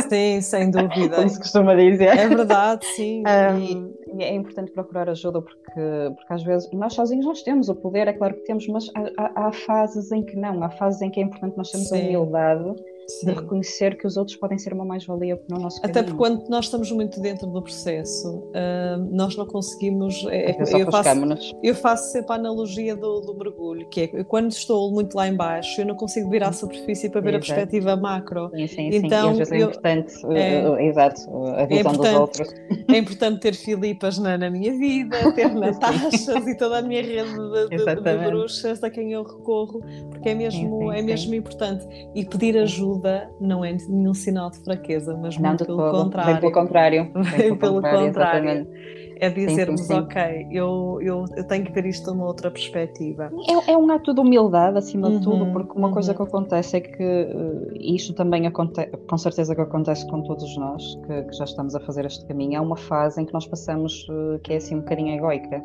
Sim, 0.09 0.41
sem 0.41 0.69
dúvida. 0.71 1.17
Como 1.17 1.29
se 1.29 1.37
costuma 1.37 1.75
dizer. 1.75 2.17
É 2.17 2.27
verdade, 2.27 2.85
sim. 2.95 3.21
Um, 3.21 3.93
e... 4.19 4.23
é 4.23 4.33
importante 4.33 4.71
procurar 4.71 5.09
ajuda 5.09 5.41
porque, 5.41 5.61
porque 6.15 6.33
às 6.33 6.43
vezes 6.43 6.69
nós 6.71 6.93
sozinhos 6.93 7.25
nós 7.25 7.41
temos 7.43 7.69
o 7.69 7.75
poder, 7.75 8.07
é 8.07 8.13
claro 8.13 8.35
que 8.35 8.43
temos, 8.43 8.67
mas 8.67 8.89
há, 9.17 9.47
há 9.47 9.51
fases 9.51 10.11
em 10.11 10.23
que 10.23 10.35
não, 10.35 10.63
há 10.63 10.69
fases 10.71 11.01
em 11.01 11.09
que 11.09 11.19
é 11.19 11.23
importante 11.23 11.57
nós 11.57 11.69
termos 11.69 11.91
a 11.91 11.95
humildade 11.97 12.75
Sim. 13.07 13.27
de 13.27 13.33
reconhecer 13.33 13.97
que 13.97 14.07
os 14.07 14.15
outros 14.15 14.37
podem 14.37 14.57
ser 14.57 14.73
uma 14.73 14.85
mais-valia 14.85 15.39
no 15.49 15.59
nosso 15.59 15.81
caminho. 15.81 15.99
Até 15.99 16.03
porque 16.03 16.17
quando 16.17 16.47
nós 16.49 16.65
estamos 16.65 16.91
muito 16.91 17.19
dentro 17.19 17.47
do 17.47 17.61
processo, 17.61 18.29
uh, 18.29 18.97
nós 19.11 19.35
não 19.35 19.45
conseguimos. 19.45 20.25
É, 20.29 20.51
é 20.51 20.81
eu, 20.81 20.89
faço, 20.89 21.09
eu 21.61 21.75
faço 21.75 22.11
sempre 22.11 22.31
a 22.33 22.35
analogia 22.35 22.95
do, 22.95 23.19
do, 23.21 23.35
mergulho, 23.37 23.87
que 23.89 24.01
é 24.01 24.23
quando 24.23 24.51
estou 24.51 24.91
muito 24.91 25.15
lá 25.15 25.27
embaixo, 25.27 25.81
eu 25.81 25.85
não 25.85 25.95
consigo 25.95 26.29
vir 26.29 26.43
à 26.43 26.51
superfície 26.51 27.09
para 27.09 27.21
ver 27.21 27.35
Exato. 27.35 27.43
a 27.43 27.55
perspectiva 27.55 27.95
macro. 27.95 28.49
Sim, 28.55 28.67
sim, 28.67 28.89
então, 28.93 29.09
sim. 29.09 29.27
E 29.27 29.31
às 29.31 29.37
vezes 29.37 29.53
é 29.53 29.57
importante, 29.57 30.13
é, 30.31 30.69
uh, 30.69 30.79
exato, 30.79 31.21
a 31.57 31.65
visão 31.65 31.91
é 31.91 31.97
dos 31.97 32.13
outros. 32.13 32.53
É 32.87 32.97
importante 32.97 33.39
ter 33.41 33.55
Filipas 33.55 34.17
na, 34.17 34.37
na 34.37 34.49
minha 34.49 34.77
vida, 34.77 35.31
ter 35.33 35.51
Natachas 35.53 36.47
e 36.47 36.57
toda 36.57 36.79
a 36.79 36.81
minha 36.81 37.01
rede 37.01 37.33
de, 37.33 37.77
de, 37.77 38.01
de, 38.01 38.17
bruxas 38.29 38.83
a 38.83 38.89
quem 38.89 39.11
eu 39.11 39.23
recorro, 39.23 39.81
porque 40.09 40.29
é 40.29 40.35
mesmo, 40.35 40.79
sim, 40.79 40.91
sim, 40.91 40.97
é 40.97 41.01
mesmo 41.01 41.35
importante. 41.35 41.85
E 42.15 42.25
pedir 42.25 42.57
ajuda 42.57 42.92
ajuda 42.93 43.29
não 43.39 43.63
é 43.63 43.75
nenhum 43.89 44.13
sinal 44.13 44.49
de 44.49 44.59
fraqueza, 44.59 45.17
mas 45.17 45.37
não, 45.37 45.49
muito 45.49 45.65
pelo 45.65 45.77
todo. 45.77 46.03
contrário. 46.03 46.31
Bem 46.31 46.39
pelo 46.39 46.51
contrário. 46.51 47.11
Bem 47.37 47.55
pelo 47.55 47.75
contrário. 47.75 48.05
contrário 48.07 48.67
é 49.23 49.29
dizermos, 49.29 49.81
sim, 49.81 49.87
sim, 49.87 49.93
sim. 49.93 49.99
ok, 50.01 50.47
eu, 50.51 50.99
eu, 51.01 51.25
eu, 51.37 51.47
tenho 51.47 51.63
que 51.63 51.71
ver 51.71 51.85
isto 51.85 52.03
de 52.03 52.17
uma 52.17 52.25
outra 52.25 52.51
perspectiva. 52.51 53.31
É, 53.47 53.71
é 53.71 53.77
um 53.77 53.89
ato 53.89 54.13
de 54.13 54.19
humildade, 54.19 54.77
acima 54.77 55.07
uhum, 55.07 55.17
de 55.17 55.23
tudo, 55.23 55.45
uhum, 55.45 55.53
porque 55.53 55.77
uma 55.77 55.87
uhum. 55.87 55.93
coisa 55.93 56.13
que 56.13 56.21
acontece 56.21 56.77
é 56.77 56.81
que 56.81 57.03
uh, 57.03 57.71
isto 57.79 58.13
também 58.13 58.45
acontece, 58.47 58.91
com 59.07 59.17
certeza 59.17 59.55
que 59.55 59.61
acontece 59.61 60.05
com 60.07 60.21
todos 60.23 60.57
nós, 60.57 60.83
que, 61.07 61.23
que, 61.23 61.37
já 61.37 61.45
estamos 61.45 61.73
a 61.73 61.79
fazer 61.79 62.05
este 62.05 62.25
caminho, 62.25 62.59
há 62.59 62.61
uma 62.61 62.75
fase 62.75 63.21
em 63.21 63.25
que 63.25 63.33
nós 63.33 63.45
passamos 63.47 64.05
uh, 64.09 64.39
que 64.43 64.53
é 64.53 64.57
assim 64.57 64.75
um 64.75 64.79
bocadinho 64.79 65.15
egoica. 65.15 65.61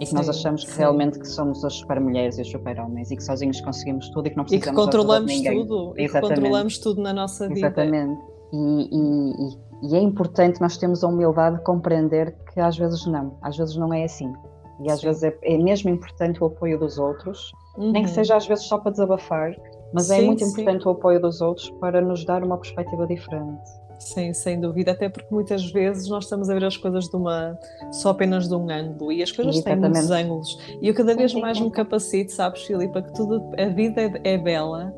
E 0.00 0.06
que 0.06 0.14
nós 0.14 0.28
achamos 0.28 0.64
que 0.64 0.78
realmente 0.78 1.18
que 1.18 1.26
somos 1.26 1.64
as 1.64 1.74
super 1.74 2.00
mulheres 2.00 2.38
e 2.38 2.42
os 2.42 2.50
super 2.50 2.78
homens 2.78 3.10
e 3.10 3.16
que 3.16 3.22
sozinhos 3.22 3.60
conseguimos 3.60 4.08
tudo 4.10 4.28
e 4.28 4.30
que 4.30 4.36
não 4.36 4.44
precisamos 4.44 4.66
e 4.66 4.70
que 4.70 4.76
controlamos 4.76 5.32
de 5.32 5.50
tudo 5.50 5.94
e 5.96 6.08
que 6.08 6.20
controlamos 6.20 6.78
tudo 6.78 7.02
na 7.02 7.12
nossa 7.12 7.48
vida. 7.48 7.60
Exatamente. 7.60 8.20
E, 8.52 8.88
e, 8.92 9.88
e 9.90 9.96
é 9.96 10.00
importante 10.00 10.60
nós 10.60 10.76
termos 10.76 11.02
a 11.02 11.08
humildade 11.08 11.56
de 11.56 11.64
compreender 11.64 12.36
que 12.52 12.60
às 12.60 12.76
vezes 12.76 13.06
não, 13.06 13.36
às 13.42 13.56
vezes 13.56 13.76
não 13.76 13.92
é 13.92 14.04
assim. 14.04 14.32
E 14.80 14.90
às 14.90 15.00
Sim. 15.00 15.06
vezes 15.06 15.22
é, 15.24 15.38
é, 15.42 15.58
mesmo 15.58 15.90
importante 15.90 16.42
o 16.42 16.46
apoio 16.46 16.78
dos 16.78 16.98
outros, 16.98 17.52
uhum. 17.76 17.90
nem 17.90 18.04
que 18.04 18.08
uhum. 18.08 18.14
seja 18.14 18.36
às 18.36 18.46
vezes 18.46 18.64
só 18.64 18.78
para 18.78 18.92
desabafar, 18.92 19.56
mas 19.92 20.10
é 20.10 20.18
sim, 20.20 20.26
muito 20.26 20.44
importante 20.44 20.82
sim. 20.82 20.88
o 20.88 20.92
apoio 20.92 21.20
dos 21.20 21.40
outros 21.40 21.70
para 21.80 22.00
nos 22.00 22.24
dar 22.24 22.44
uma 22.44 22.56
perspectiva 22.58 23.06
diferente. 23.06 23.68
Sim, 23.98 24.32
sem 24.32 24.60
dúvida, 24.60 24.92
até 24.92 25.08
porque 25.08 25.28
muitas 25.30 25.70
vezes 25.70 26.08
nós 26.08 26.24
estamos 26.24 26.48
a 26.48 26.54
ver 26.54 26.64
as 26.64 26.76
coisas 26.76 27.08
de 27.08 27.16
uma 27.16 27.58
só 27.90 28.10
apenas 28.10 28.48
de 28.48 28.54
um 28.54 28.70
ângulo 28.70 29.12
e 29.12 29.22
as 29.22 29.32
coisas 29.32 29.56
Exatamente. 29.56 29.82
têm 29.82 29.90
muitos 29.90 30.10
ângulos. 30.10 30.58
E 30.80 30.88
eu 30.88 30.94
cada 30.94 31.14
vez 31.14 31.32
sim, 31.32 31.40
mais 31.40 31.60
me 31.60 31.70
capacito, 31.70 32.32
sabes, 32.32 32.62
Filipa, 32.62 33.02
que 33.02 33.12
tudo, 33.12 33.42
a 33.58 33.66
vida 33.66 34.00
é, 34.00 34.34
é 34.34 34.38
bela, 34.38 34.94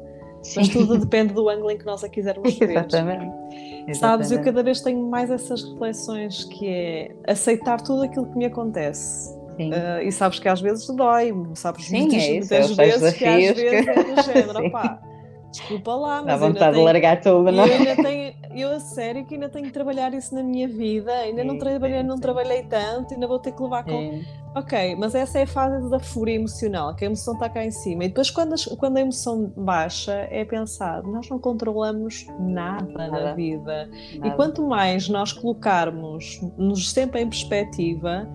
mas 0.54 0.68
tudo 0.68 0.98
depende 1.00 1.32
do 1.32 1.48
ângulo 1.48 1.70
em 1.70 1.78
que 1.78 1.86
nós 1.86 2.04
a 2.04 2.08
quisermos 2.08 2.58
ver. 2.58 2.70
Exatamente. 2.70 3.40
Exatamente. 3.86 3.98
Sabes, 3.98 4.30
eu 4.30 4.42
cada 4.42 4.62
vez 4.62 4.80
tenho 4.80 5.02
mais 5.08 5.30
essas 5.30 5.64
reflexões 5.64 6.44
que 6.44 6.68
é 6.68 7.14
aceitar 7.26 7.80
tudo 7.80 8.02
aquilo 8.02 8.26
que 8.26 8.36
me 8.36 8.44
acontece. 8.44 9.38
Uh, 9.58 10.02
e 10.02 10.10
sabes 10.10 10.38
que 10.38 10.48
às 10.48 10.60
vezes 10.60 10.86
dói, 10.86 11.34
sabes 11.54 11.84
Sim, 11.84 12.00
muitas, 12.00 12.22
é 12.22 12.38
isso, 12.38 12.54
muitas 12.54 12.76
vezes 12.76 13.12
que 13.12 13.24
às 13.26 13.56
vezes 13.56 13.88
é 13.88 14.04
do 14.04 14.22
género, 14.24 14.66
opá, 14.66 15.02
desculpa 15.50 15.94
lá, 15.94 16.22
mas 16.22 16.26
Dá 16.26 16.36
vontade 16.36 16.76
de 16.76 16.82
largar 16.82 17.20
tudo, 17.20 17.50
não 17.50 17.64
é? 17.64 17.68
Eu 17.68 17.72
ainda 17.72 17.96
tenho, 18.02 18.34
eu 18.54 18.70
a 18.72 18.80
sério 18.80 19.24
que 19.24 19.34
ainda 19.34 19.48
tenho 19.48 19.66
que 19.66 19.72
trabalhar 19.72 20.12
isso 20.14 20.34
na 20.34 20.42
minha 20.42 20.68
vida, 20.68 21.12
ainda 21.12 21.42
sim, 21.42 21.48
não 21.48 21.58
trabalhei, 21.58 22.00
sim, 22.00 22.06
não 22.06 22.16
sim. 22.16 22.22
trabalhei 22.22 22.62
tanto, 22.62 23.14
ainda 23.14 23.26
vou 23.26 23.38
ter 23.38 23.52
que 23.52 23.62
levar 23.62 23.84
com. 23.84 24.22
Ok, 24.52 24.96
mas 24.96 25.14
essa 25.14 25.38
é 25.38 25.42
a 25.42 25.46
fase 25.46 25.88
da 25.88 26.00
fúria 26.00 26.34
emocional, 26.34 26.92
que 26.96 27.04
a 27.04 27.06
emoção 27.06 27.34
está 27.34 27.48
cá 27.48 27.64
em 27.64 27.70
cima. 27.70 28.04
E 28.04 28.08
depois, 28.08 28.30
quando 28.30 28.54
a, 28.54 28.76
quando 28.76 28.96
a 28.96 29.00
emoção 29.00 29.52
baixa, 29.56 30.26
é 30.28 30.44
pensar, 30.44 31.04
nós 31.04 31.28
não 31.28 31.38
controlamos 31.38 32.26
nada, 32.38 32.84
nada. 32.92 33.24
na 33.26 33.34
vida. 33.34 33.88
Nada. 34.14 34.26
E 34.26 34.30
quanto 34.32 34.66
mais 34.66 35.08
nós 35.08 35.32
colocarmos-nos 35.32 36.90
sempre 36.90 37.20
em 37.20 37.28
perspectiva, 37.28 38.28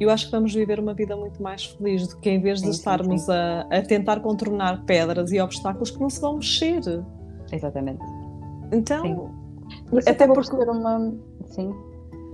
eu 0.00 0.10
acho 0.10 0.26
que 0.26 0.32
vamos 0.32 0.52
viver 0.52 0.80
uma 0.80 0.94
vida 0.94 1.16
muito 1.16 1.42
mais 1.42 1.64
feliz 1.64 2.08
do 2.08 2.18
que 2.18 2.30
em 2.30 2.40
vez 2.40 2.60
de 2.60 2.66
sim, 2.66 2.72
estarmos 2.72 3.22
sim, 3.22 3.26
sim. 3.26 3.32
A, 3.32 3.78
a 3.78 3.82
tentar 3.82 4.20
contornar 4.20 4.84
pedras 4.84 5.32
e 5.32 5.40
obstáculos 5.40 5.90
que 5.90 6.00
não 6.00 6.10
se 6.10 6.20
vão 6.20 6.36
mexer. 6.36 6.80
Exatamente. 7.52 8.02
Então, 8.72 9.30
até 10.06 10.26
por 10.26 10.44
ser 10.44 10.68
uma. 10.68 11.14
Sim. 11.46 11.72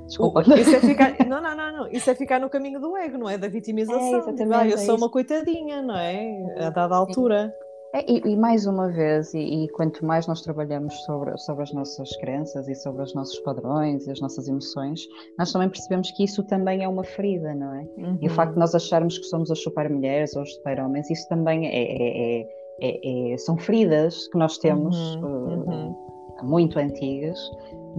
Desculpa. 0.06 0.42
Isso 0.58 0.74
é 0.74 0.80
ficar... 0.80 1.14
não, 1.28 1.40
não, 1.40 1.56
não, 1.56 1.72
não. 1.72 1.88
Isso 1.88 2.10
é 2.10 2.14
ficar 2.14 2.40
no 2.40 2.50
caminho 2.50 2.80
do 2.80 2.96
ego, 2.96 3.16
não 3.16 3.28
é? 3.28 3.38
Da 3.38 3.46
vitimização. 3.46 4.02
É, 4.02 4.18
exatamente, 4.18 4.54
ah, 4.54 4.66
eu 4.66 4.78
sou 4.78 4.96
é 4.96 4.98
uma 4.98 5.08
coitadinha, 5.08 5.82
não 5.82 5.96
é? 5.96 6.66
A 6.66 6.70
dada 6.70 6.96
altura. 6.96 7.54
É, 7.56 7.69
e, 8.06 8.22
e, 8.24 8.36
mais 8.36 8.66
uma 8.66 8.88
vez, 8.88 9.34
e, 9.34 9.64
e, 9.64 9.68
quanto 9.70 10.04
mais 10.04 10.26
nós 10.26 10.42
trabalhamos 10.42 10.94
sobre, 11.04 11.36
sobre 11.38 11.64
as 11.64 11.72
nossas 11.72 12.08
crenças 12.18 12.68
e 12.68 12.74
sobre 12.74 13.02
os 13.02 13.14
nossos 13.14 13.38
padrões 13.40 14.06
e 14.06 14.12
as 14.12 14.20
nossas 14.20 14.48
emoções, 14.48 15.00
nós 15.36 15.52
também 15.52 15.68
percebemos 15.68 16.10
que 16.12 16.24
isso 16.24 16.44
também 16.44 16.84
é 16.84 16.88
uma 16.88 17.02
ferida, 17.02 17.52
não 17.54 17.74
é? 17.74 17.88
Uhum. 17.98 18.18
E 18.20 18.28
o 18.28 18.30
facto 18.30 18.52
de 18.52 18.60
nós 18.60 18.74
acharmos 18.74 19.18
que 19.18 19.24
somos 19.24 19.50
as 19.50 19.60
super 19.60 19.90
mulheres 19.90 20.36
ou 20.36 20.42
os 20.42 20.54
super 20.54 20.80
homens, 20.80 21.10
isso 21.10 21.28
também 21.28 21.66
é, 21.66 22.42
é, 22.80 23.32
é, 23.32 23.36
são 23.38 23.56
feridas 23.56 24.28
que 24.28 24.38
nós 24.38 24.56
temos 24.58 24.96
uhum. 25.16 25.22
Uh, 25.22 25.70
uhum. 25.70 25.96
muito 26.44 26.78
antigas 26.78 27.38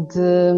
de 0.10 0.54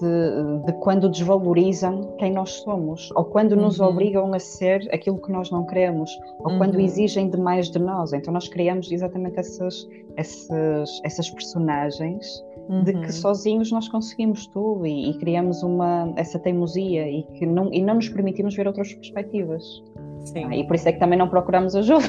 de, 0.00 0.66
de, 0.66 0.72
quando 0.80 1.08
desvalorizam 1.08 2.14
quem 2.18 2.32
nós 2.32 2.50
somos, 2.50 3.10
ou 3.14 3.24
quando 3.24 3.54
nos 3.54 3.80
uhum. 3.80 3.88
obrigam 3.88 4.32
a 4.32 4.38
ser 4.38 4.88
aquilo 4.92 5.18
que 5.18 5.30
nós 5.30 5.50
não 5.50 5.66
queremos, 5.66 6.10
ou 6.38 6.52
uhum. 6.52 6.58
quando 6.58 6.80
exigem 6.80 7.28
demais 7.28 7.70
de 7.70 7.78
nós. 7.78 8.12
Então 8.12 8.32
nós 8.32 8.48
criamos 8.48 8.90
exatamente 8.90 9.38
essas, 9.38 9.88
essas, 10.16 11.00
essas 11.04 11.30
personagens 11.30 12.42
uhum. 12.68 12.82
de 12.82 12.92
que 12.92 12.98
uhum. 12.98 13.12
sozinhos 13.12 13.70
nós 13.70 13.88
conseguimos 13.88 14.46
tudo 14.46 14.86
e, 14.86 15.10
e, 15.10 15.18
criamos 15.18 15.62
uma, 15.62 16.12
essa 16.16 16.38
teimosia 16.38 17.08
e 17.08 17.22
que 17.34 17.46
não, 17.46 17.72
e 17.72 17.82
não 17.82 17.96
nos 17.96 18.08
permitimos 18.08 18.54
ver 18.54 18.66
outras 18.66 18.92
perspectivas. 18.94 19.82
Sim. 20.24 20.44
Ah, 20.46 20.56
e 20.56 20.66
por 20.66 20.74
isso 20.76 20.88
é 20.88 20.92
que 20.92 20.98
também 20.98 21.18
não 21.18 21.28
procuramos 21.28 21.74
ajuda 21.74 22.04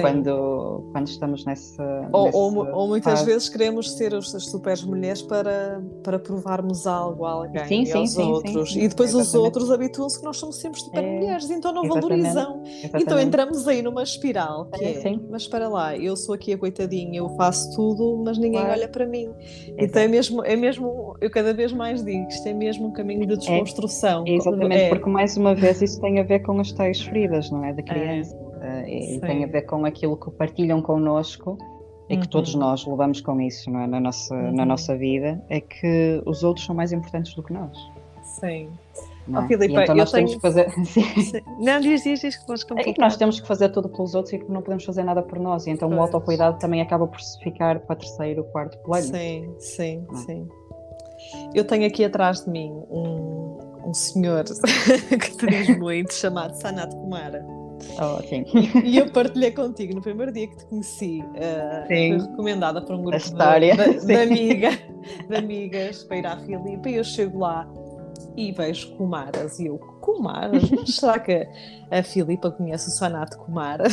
quando, 0.00 0.88
quando 0.92 1.06
estamos 1.06 1.44
nessa. 1.44 2.08
Ou, 2.12 2.30
ou, 2.34 2.66
ou 2.72 2.88
muitas 2.88 3.22
vezes 3.22 3.48
queremos 3.48 3.96
ser 3.96 4.14
as 4.14 4.26
super 4.26 4.76
mulheres 4.86 5.22
para, 5.22 5.82
para 6.02 6.18
provarmos 6.18 6.86
algo 6.86 7.24
a 7.24 7.32
alguém 7.32 7.66
sim, 7.66 7.82
e 7.82 7.86
sim, 7.86 7.98
aos 7.98 8.10
sim, 8.10 8.22
outros. 8.22 8.76
e 8.76 8.88
depois 8.88 9.10
exatamente. 9.10 9.28
os 9.28 9.34
outros 9.34 9.70
habituam-se 9.70 10.18
que 10.18 10.24
nós 10.24 10.36
somos 10.36 10.56
sempre 10.60 10.80
super 10.80 11.04
é, 11.04 11.18
mulheres, 11.18 11.50
então 11.50 11.72
não 11.72 11.84
exatamente. 11.84 12.08
valorizam. 12.08 12.62
Exatamente. 12.64 13.02
Então 13.02 13.20
entramos 13.20 13.68
aí 13.68 13.82
numa 13.82 14.02
espiral 14.02 14.66
que 14.66 14.84
é, 14.84 15.08
é 15.08 15.16
mas 15.30 15.46
para 15.46 15.68
lá, 15.68 15.96
eu 15.96 16.16
sou 16.16 16.34
aqui 16.34 16.52
a 16.52 16.58
coitadinha, 16.58 17.18
eu 17.18 17.28
faço 17.36 17.74
tudo, 17.74 18.22
mas 18.24 18.38
ninguém 18.38 18.60
claro. 18.60 18.72
olha 18.72 18.88
para 18.88 19.06
mim. 19.06 19.32
Exato. 19.38 19.74
Então 19.78 20.02
é 20.02 20.08
mesmo, 20.08 20.44
é 20.44 20.56
mesmo, 20.56 21.16
eu 21.20 21.30
cada 21.30 21.52
vez 21.52 21.72
mais 21.72 22.04
digo, 22.04 22.28
isto 22.28 22.46
é 22.48 22.52
mesmo 22.52 22.88
um 22.88 22.92
caminho 22.92 23.26
de 23.26 23.34
é, 23.34 23.36
desconstrução. 23.36 24.24
É, 24.26 24.30
exatamente, 24.30 24.82
é. 24.82 24.88
porque 24.88 25.08
mais 25.08 25.36
uma 25.36 25.54
vez 25.54 25.80
isso 25.82 26.00
tem 26.00 26.18
a 26.18 26.22
ver 26.22 26.40
com 26.40 26.58
as 26.60 26.72
tais 26.72 27.00
feridas 27.26 27.50
não 27.50 27.64
é? 27.64 27.72
Da 27.72 27.82
criança. 27.82 28.36
Uh, 28.36 28.88
e 28.88 29.20
tem 29.20 29.44
a 29.44 29.46
ver 29.46 29.62
com 29.62 29.84
aquilo 29.84 30.16
que 30.16 30.30
partilham 30.30 30.80
connosco 30.80 31.58
e 32.08 32.16
que 32.16 32.22
uhum. 32.22 32.30
todos 32.30 32.54
nós 32.54 32.86
levamos 32.86 33.20
com 33.20 33.40
isso 33.40 33.68
é? 33.70 33.86
na, 33.86 34.00
nossa, 34.00 34.34
uhum. 34.34 34.52
na 34.52 34.64
nossa 34.64 34.96
vida, 34.96 35.42
é 35.48 35.60
que 35.60 36.22
os 36.24 36.42
outros 36.44 36.64
são 36.64 36.74
mais 36.74 36.92
importantes 36.92 37.34
do 37.34 37.42
que 37.42 37.52
nós. 37.52 37.76
Sim. 38.22 38.70
Não, 39.26 39.42
é? 39.42 39.44
oh, 39.44 39.48
Filipe, 39.48 39.74
então 39.74 39.94
nós 39.94 40.12
temos 40.12 40.34
que 40.34 40.40
fazer. 40.40 40.72
Não, 41.58 41.80
diz, 41.80 42.04
diz, 42.04 42.20
diz 42.20 42.36
que 42.36 42.80
É 42.80 42.92
que 42.92 43.00
nós 43.00 43.16
temos 43.16 43.40
que 43.40 43.46
fazer 43.46 43.70
tudo 43.70 43.88
pelos 43.88 44.14
outros 44.14 44.32
e 44.32 44.38
que 44.38 44.50
não 44.50 44.62
podemos 44.62 44.84
fazer 44.84 45.02
nada 45.02 45.20
por 45.22 45.38
nós. 45.40 45.66
E 45.66 45.70
então 45.70 45.88
pois. 45.88 45.98
o 45.98 46.02
autocuidado 46.02 46.58
também 46.58 46.80
acaba 46.80 47.06
por 47.08 47.20
se 47.20 47.38
ficar 47.40 47.80
para 47.80 47.96
terceiro, 47.96 48.44
quarto 48.44 48.78
plano. 48.78 49.04
Sim, 49.04 49.52
sim, 49.58 50.06
é? 50.12 50.16
sim. 50.16 50.48
Eu 51.54 51.64
tenho 51.64 51.86
aqui 51.86 52.04
atrás 52.04 52.44
de 52.44 52.50
mim 52.50 52.70
um, 52.88 53.55
um 53.86 53.94
senhor 53.94 54.44
que 55.08 55.36
te 55.36 55.46
diz 55.46 55.78
muito, 55.78 56.12
chamado 56.12 56.54
Sanat 56.54 56.92
Kumara. 56.94 57.44
Oh, 58.00 58.22
sim. 58.26 58.44
E 58.84 58.98
eu 58.98 59.10
partilhei 59.10 59.50
contigo 59.52 59.94
no 59.94 60.02
primeiro 60.02 60.32
dia 60.32 60.48
que 60.48 60.56
te 60.56 60.64
conheci. 60.66 61.22
Uh, 61.22 61.86
foi 61.86 62.18
recomendada 62.18 62.80
por 62.82 62.96
um 62.96 63.02
grupo 63.02 63.18
de, 63.18 63.30
de, 63.30 64.06
de, 64.06 64.16
amiga, 64.16 64.70
de 65.28 65.36
amigas 65.36 66.02
para 66.04 66.16
ir 66.16 66.26
à 66.26 66.36
Filipe. 66.38 66.88
E 66.88 66.96
eu 66.96 67.04
chego 67.04 67.40
lá 67.40 67.68
e 68.34 68.50
vejo 68.50 68.96
Kumaras. 68.96 69.60
E 69.60 69.66
eu, 69.66 69.78
Kumaras? 70.00 70.62
será 70.88 71.18
que 71.18 71.46
a 71.90 72.02
Filipa 72.02 72.50
conhece 72.50 72.88
o 72.88 72.92
Sanat 72.92 73.36
Kumara? 73.36 73.84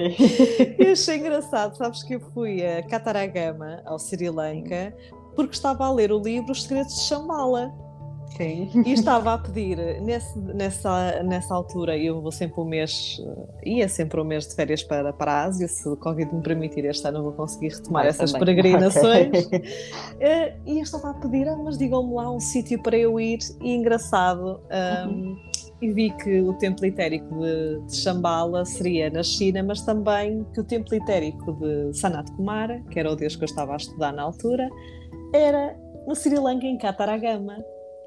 e 0.78 0.86
achei 0.86 1.18
engraçado. 1.18 1.76
Sabes 1.76 2.02
que 2.02 2.14
eu 2.14 2.20
fui 2.32 2.64
a 2.66 2.82
Kataragama, 2.82 3.82
ao 3.84 3.98
Sri 3.98 4.30
Lanka, 4.30 4.94
porque 5.36 5.54
estava 5.54 5.84
a 5.84 5.92
ler 5.92 6.10
o 6.10 6.18
livro 6.18 6.52
Os 6.52 6.62
Segredos 6.62 6.94
de 6.94 7.02
Shambhala 7.02 7.89
Sim. 8.36 8.70
E 8.86 8.92
estava 8.92 9.34
a 9.34 9.38
pedir, 9.38 9.76
nesse, 10.00 10.38
nessa, 10.38 11.22
nessa 11.22 11.54
altura, 11.54 11.96
eu 11.96 12.20
vou 12.20 12.32
sempre 12.32 12.60
um 12.60 12.64
mês, 12.64 13.20
ia 13.64 13.88
sempre 13.88 14.20
um 14.20 14.24
mês 14.24 14.46
de 14.46 14.54
férias 14.54 14.82
para, 14.82 15.12
para 15.12 15.32
a 15.32 15.44
Ásia, 15.44 15.68
se 15.68 15.88
o 15.88 15.96
Covid 15.96 16.34
me 16.34 16.42
permitir, 16.42 16.84
este 16.84 17.06
ano 17.06 17.22
vou 17.22 17.32
conseguir 17.32 17.68
retomar 17.68 18.06
essas 18.06 18.32
também. 18.32 18.46
peregrinações. 18.46 19.46
Okay. 19.46 19.58
Uh, 19.58 20.60
e 20.64 20.78
eu 20.78 20.82
estava 20.82 21.10
a 21.10 21.14
pedir, 21.14 21.48
ah, 21.48 21.56
mas 21.56 21.76
digam-me 21.76 22.14
lá 22.14 22.30
um 22.30 22.40
sítio 22.40 22.80
para 22.82 22.96
eu 22.96 23.18
ir, 23.20 23.38
e 23.60 23.74
engraçado. 23.74 24.60
Um, 24.70 25.10
uhum. 25.10 25.50
E 25.82 25.90
vi 25.92 26.10
que 26.10 26.42
o 26.42 26.52
templo 26.54 26.84
litérico 26.84 27.40
de, 27.40 27.80
de 27.86 27.96
Shambhala 27.96 28.66
seria 28.66 29.08
na 29.08 29.22
China, 29.22 29.62
mas 29.62 29.80
também 29.80 30.46
que 30.52 30.60
o 30.60 30.64
templo 30.64 30.94
litérico 30.94 31.54
de 31.54 31.96
Sanat 31.98 32.30
Kumara, 32.32 32.82
que 32.90 33.00
era 33.00 33.10
o 33.10 33.16
deus 33.16 33.34
que 33.34 33.44
eu 33.44 33.46
estava 33.46 33.72
a 33.72 33.76
estudar 33.76 34.12
na 34.12 34.22
altura, 34.22 34.68
era 35.32 35.74
no 36.06 36.14
Sri 36.14 36.38
Lanka, 36.38 36.66
em 36.66 36.76
Kataragama. 36.76 37.56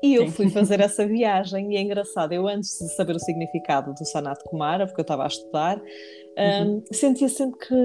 E 0.03 0.15
eu 0.15 0.29
fui 0.29 0.49
fazer 0.49 0.79
essa 0.81 1.07
viagem 1.07 1.73
e 1.73 1.77
é 1.77 1.81
engraçado, 1.81 2.33
eu 2.33 2.47
antes 2.47 2.77
de 2.77 2.93
saber 2.93 3.15
o 3.15 3.19
significado 3.19 3.93
do 3.93 4.05
Sanat 4.05 4.43
Kumara, 4.43 4.85
porque 4.85 4.99
eu 4.99 5.03
estava 5.03 5.23
a 5.23 5.27
estudar, 5.27 5.81
Uhum. 6.37 6.77
Um, 6.77 6.83
sentia 6.91 7.29
sempre 7.29 7.59
que, 7.59 7.75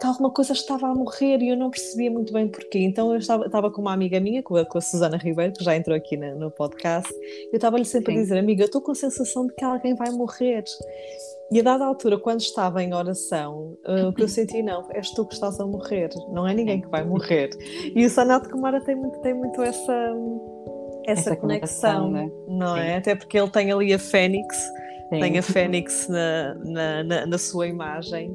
que, 0.00 0.06
alguma 0.06 0.30
coisa 0.30 0.52
estava 0.52 0.86
a 0.86 0.94
morrer 0.94 1.42
e 1.42 1.48
eu 1.48 1.56
não 1.56 1.70
percebia 1.70 2.10
muito 2.10 2.32
bem 2.32 2.48
porquê. 2.48 2.78
Então 2.78 3.12
eu 3.12 3.18
estava, 3.18 3.46
estava 3.46 3.70
com 3.70 3.80
uma 3.80 3.92
amiga 3.92 4.20
minha, 4.20 4.42
com 4.42 4.56
a, 4.56 4.64
com 4.64 4.78
a 4.78 4.80
Susana 4.80 5.16
Ribeiro, 5.16 5.52
que 5.52 5.64
já 5.64 5.76
entrou 5.76 5.96
aqui 5.96 6.16
no, 6.16 6.38
no 6.38 6.50
podcast, 6.50 7.12
eu 7.12 7.56
estava-lhe 7.56 7.84
sempre 7.84 8.12
Sim. 8.12 8.18
a 8.18 8.22
dizer: 8.22 8.38
Amiga, 8.38 8.62
eu 8.62 8.66
estou 8.66 8.80
com 8.80 8.92
a 8.92 8.94
sensação 8.94 9.46
de 9.46 9.54
que 9.54 9.64
alguém 9.64 9.94
vai 9.94 10.10
morrer. 10.10 10.64
E 11.52 11.58
a 11.58 11.62
dada 11.64 11.84
altura, 11.84 12.16
quando 12.16 12.40
estava 12.40 12.80
em 12.80 12.94
oração, 12.94 13.76
uh, 13.84 14.08
o 14.08 14.14
que 14.14 14.22
eu 14.22 14.28
senti, 14.28 14.62
não, 14.62 14.86
és 14.92 15.10
tu 15.10 15.26
que 15.26 15.34
estás 15.34 15.58
a 15.58 15.66
morrer, 15.66 16.10
não 16.32 16.46
é 16.46 16.54
ninguém 16.54 16.80
que 16.80 16.86
vai 16.86 17.04
morrer. 17.04 17.50
E 17.92 18.06
o 18.06 18.08
Sanat 18.08 18.48
Kumara 18.48 18.80
tem 18.80 18.94
muito, 18.94 19.18
tem 19.18 19.34
muito 19.34 19.60
essa, 19.60 20.14
essa, 21.10 21.30
essa 21.30 21.36
conexão, 21.36 22.10
né? 22.10 22.30
não 22.48 22.76
é? 22.76 22.96
Até 22.96 23.14
porque 23.14 23.38
ele 23.38 23.50
tem 23.50 23.72
ali 23.72 23.92
a 23.92 23.98
Fênix 23.98 24.56
Sim. 25.10 25.20
tem 25.20 25.38
a 25.38 25.42
Fênix 25.42 26.08
na, 26.08 26.54
na, 26.64 27.04
na, 27.04 27.26
na, 27.26 27.38
sua 27.38 27.66
imagem. 27.66 28.30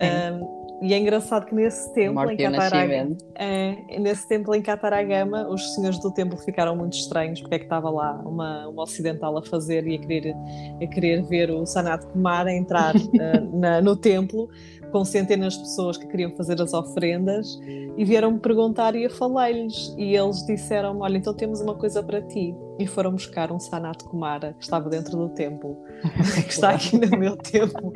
Um, 0.00 0.62
e 0.82 0.94
é 0.94 0.98
engraçado 0.98 1.46
que 1.46 1.54
nesse 1.54 1.92
templo 1.94 2.28
em 2.28 2.36
Cataragama, 2.36 3.16
é, 3.36 3.98
nesse 4.00 4.28
templo 4.28 4.54
em 4.54 4.62
Cataragama, 4.62 5.48
os 5.48 5.74
senhores 5.74 5.98
do 6.00 6.10
templo 6.12 6.36
ficaram 6.38 6.76
muito 6.76 6.94
estranhos 6.94 7.40
porque 7.40 7.54
é 7.54 7.58
que 7.58 7.64
estava 7.64 7.88
lá 7.88 8.14
uma, 8.24 8.68
uma 8.68 8.82
ocidental 8.82 9.36
a 9.36 9.42
fazer 9.42 9.86
e 9.86 9.94
a 9.94 9.98
querer, 9.98 10.34
a 10.82 10.86
querer 10.86 11.22
ver 11.22 11.50
o 11.50 11.64
Sanat 11.66 12.04
Kumar 12.06 12.48
entrar 12.48 12.96
uh, 12.96 13.00
na, 13.58 13.80
no 13.80 13.96
templo 13.96 14.48
com 14.92 15.04
centenas 15.04 15.54
de 15.54 15.60
pessoas 15.60 15.96
que 15.96 16.06
queriam 16.06 16.30
fazer 16.36 16.60
as 16.60 16.72
ofrendas 16.74 17.58
e 17.96 18.04
vieram-me 18.04 18.38
perguntar 18.38 18.94
e 18.94 19.04
eu 19.04 19.10
falei-lhes 19.10 19.94
e 19.96 20.14
eles 20.14 20.44
disseram 20.46 21.00
olha, 21.00 21.16
então 21.16 21.34
temos 21.34 21.60
uma 21.60 21.74
coisa 21.74 22.02
para 22.02 22.20
ti 22.20 22.54
e 22.78 22.86
foram 22.86 23.12
buscar 23.12 23.50
um 23.50 23.58
Sanat 23.58 24.04
Kumara 24.04 24.54
que 24.58 24.64
estava 24.64 24.88
dentro 24.90 25.16
do 25.16 25.28
templo 25.30 25.78
que 26.44 26.52
está 26.52 26.70
aqui 26.70 26.98
no 26.98 27.18
meu 27.18 27.36
templo 27.36 27.92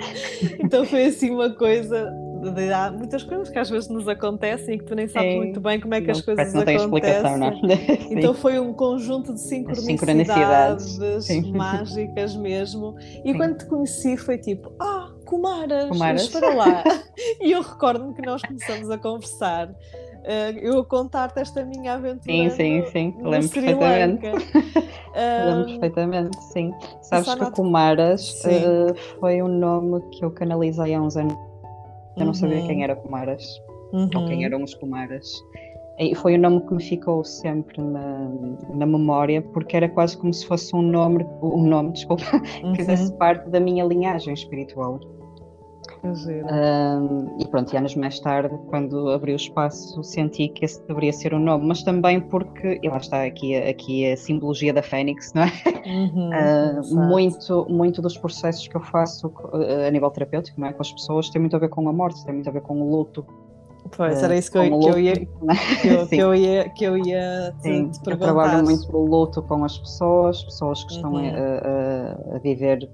então 0.59 0.85
foi 0.85 1.07
assim 1.07 1.31
uma 1.31 1.51
coisa 1.51 2.13
de, 2.53 2.73
há 2.73 2.91
muitas 2.91 3.23
coisas 3.23 3.49
que 3.49 3.59
às 3.59 3.69
vezes 3.69 3.89
nos 3.89 4.09
acontecem 4.09 4.75
e 4.75 4.79
que 4.79 4.85
tu 4.85 4.95
nem 4.95 5.09
sabes 5.09 5.37
muito 5.37 5.61
bem 5.61 5.81
como 5.81 5.95
é 5.95 6.01
que 6.01 6.07
não, 6.07 6.13
as 6.13 6.21
coisas 6.21 6.53
não 6.53 6.63
acontecem. 6.63 7.27
Não. 7.37 7.53
Então 8.11 8.35
foi 8.35 8.59
um 8.59 8.73
conjunto 8.73 9.33
de 9.33 9.41
sincronicidades, 9.41 10.99
mágicas 11.53 12.37
mesmo. 12.37 12.95
E 13.25 13.33
Sim. 13.33 13.37
quando 13.37 13.59
te 13.59 13.67
conheci 13.67 14.17
foi 14.17 14.39
tipo, 14.39 14.73
ah, 14.81 15.06
Comaras, 15.27 15.89
Comaras. 15.89 16.29
para 16.29 16.55
lá. 16.55 16.85
e 17.43 17.53
eu 17.53 17.61
recordo-me 17.61 18.15
que 18.15 18.23
nós 18.23 18.41
começamos 18.41 18.91
a 18.91 18.97
conversar. 18.97 19.69
Uh, 19.69 20.59
eu 20.61 20.79
a 20.81 20.85
contar-te 20.85 21.39
esta 21.39 21.65
minha 21.65 21.95
aventura. 21.95 22.21
Sim, 22.25 22.51
sim, 22.51 22.85
sim. 22.91 23.15
No, 23.19 23.31
Lembro 23.31 23.49
perfeitamente. 23.49 24.27
Lembro 24.27 25.63
uh, 25.63 25.67
perfeitamente, 25.67 26.43
sim. 26.53 26.73
Sabes 27.03 27.35
que 27.35 27.51
Comaras 27.53 28.43
uh, 28.45 28.95
foi 29.21 29.43
um 29.43 29.49
nome 29.49 30.01
que 30.11 30.25
eu 30.25 30.31
canalizei 30.31 30.95
há 30.95 31.01
uns 31.01 31.17
anos. 31.17 31.35
Eu 32.17 32.21
não 32.21 32.27
uhum. 32.29 32.35
sabia 32.35 32.67
quem 32.67 32.83
era 32.83 32.97
Comaras, 32.97 33.45
uhum. 33.93 34.09
ou 34.15 34.27
quem 34.27 34.39
uhum. 34.39 34.45
eram 34.45 34.63
os 34.65 34.75
Comaras. 34.75 35.31
E 35.99 36.15
foi 36.15 36.37
um 36.37 36.41
nome 36.41 36.61
que 36.61 36.75
me 36.75 36.83
ficou 36.83 37.25
sempre 37.25 37.81
na, 37.81 38.29
na 38.75 38.85
memória, 38.85 39.41
porque 39.41 39.77
era 39.77 39.89
quase 39.89 40.17
como 40.17 40.33
se 40.33 40.47
fosse 40.47 40.75
um 40.75 40.83
nome, 40.83 41.25
um 41.43 41.67
nome, 41.67 41.93
desculpa, 41.93 42.25
uhum. 42.63 42.73
que 42.75 42.79
fizesse 42.79 43.13
parte 43.15 43.49
da 43.49 43.61
minha 43.61 43.85
linhagem 43.85 44.35
espiritual. 44.35 45.01
Um, 46.05 47.41
e 47.41 47.47
pronto, 47.49 47.73
e 47.73 47.77
anos 47.77 47.95
mais 47.95 48.21
tarde, 48.21 48.57
quando 48.69 49.11
abri 49.11 49.33
o 49.33 49.37
espaço, 49.37 50.03
senti 50.03 50.49
que 50.49 50.65
esse 50.65 50.87
deveria 50.87 51.13
ser 51.13 51.35
o 51.35 51.39
nome, 51.39 51.67
mas 51.67 51.83
também 51.83 52.21
porque, 52.21 52.79
e 52.83 52.89
lá 52.89 52.99
está 52.99 53.25
aqui, 53.25 53.57
aqui 53.57 54.13
a 54.13 54.17
simbologia 54.17 54.73
da 54.73 54.83
Fênix, 54.83 55.33
não 55.33 55.43
é? 55.43 55.53
Uhum, 55.87 56.31
uh, 56.31 57.09
muito, 57.09 57.67
muito 57.69 58.03
dos 58.03 58.17
processos 58.17 58.67
que 58.69 58.77
eu 58.77 58.81
faço 58.81 59.33
a 59.87 59.91
nível 59.91 60.11
terapêutico, 60.11 60.61
não 60.61 60.69
é? 60.69 60.73
Com 60.73 60.83
as 60.83 60.93
pessoas, 60.93 61.31
tem 61.31 61.41
muito 61.41 61.57
a 61.57 61.59
ver 61.59 61.69
com 61.69 61.89
a 61.89 61.93
morte, 61.93 62.25
tem 62.25 62.35
muito 62.35 62.49
a 62.49 62.53
ver 62.53 62.63
com 62.63 62.81
o 62.81 62.91
luto. 62.91 63.27
Pois, 63.97 64.21
era 64.21 64.37
isso 64.37 64.51
que 64.51 64.59
eu, 64.59 64.79
que 64.81 64.89
eu, 64.89 64.99
ia, 64.99 65.15
que 65.15 65.89
eu, 65.89 66.07
que 66.09 66.17
eu 66.17 66.35
ia, 66.35 66.69
que 66.71 66.85
eu 66.85 66.97
ia 66.99 67.55
te, 67.59 67.63
Sim, 67.63 67.89
te 67.91 68.01
perguntar. 68.01 68.29
Eu 68.29 68.35
trabalho 68.35 68.65
muito 68.65 68.97
o 68.97 69.07
luto 69.07 69.43
com 69.43 69.65
as 69.65 69.79
pessoas, 69.79 70.43
pessoas 70.43 70.83
que 70.85 70.93
estão 70.93 71.13
uhum. 71.13 71.31
a, 71.31 72.33
a, 72.33 72.37
a 72.37 72.39
viver 72.41 72.89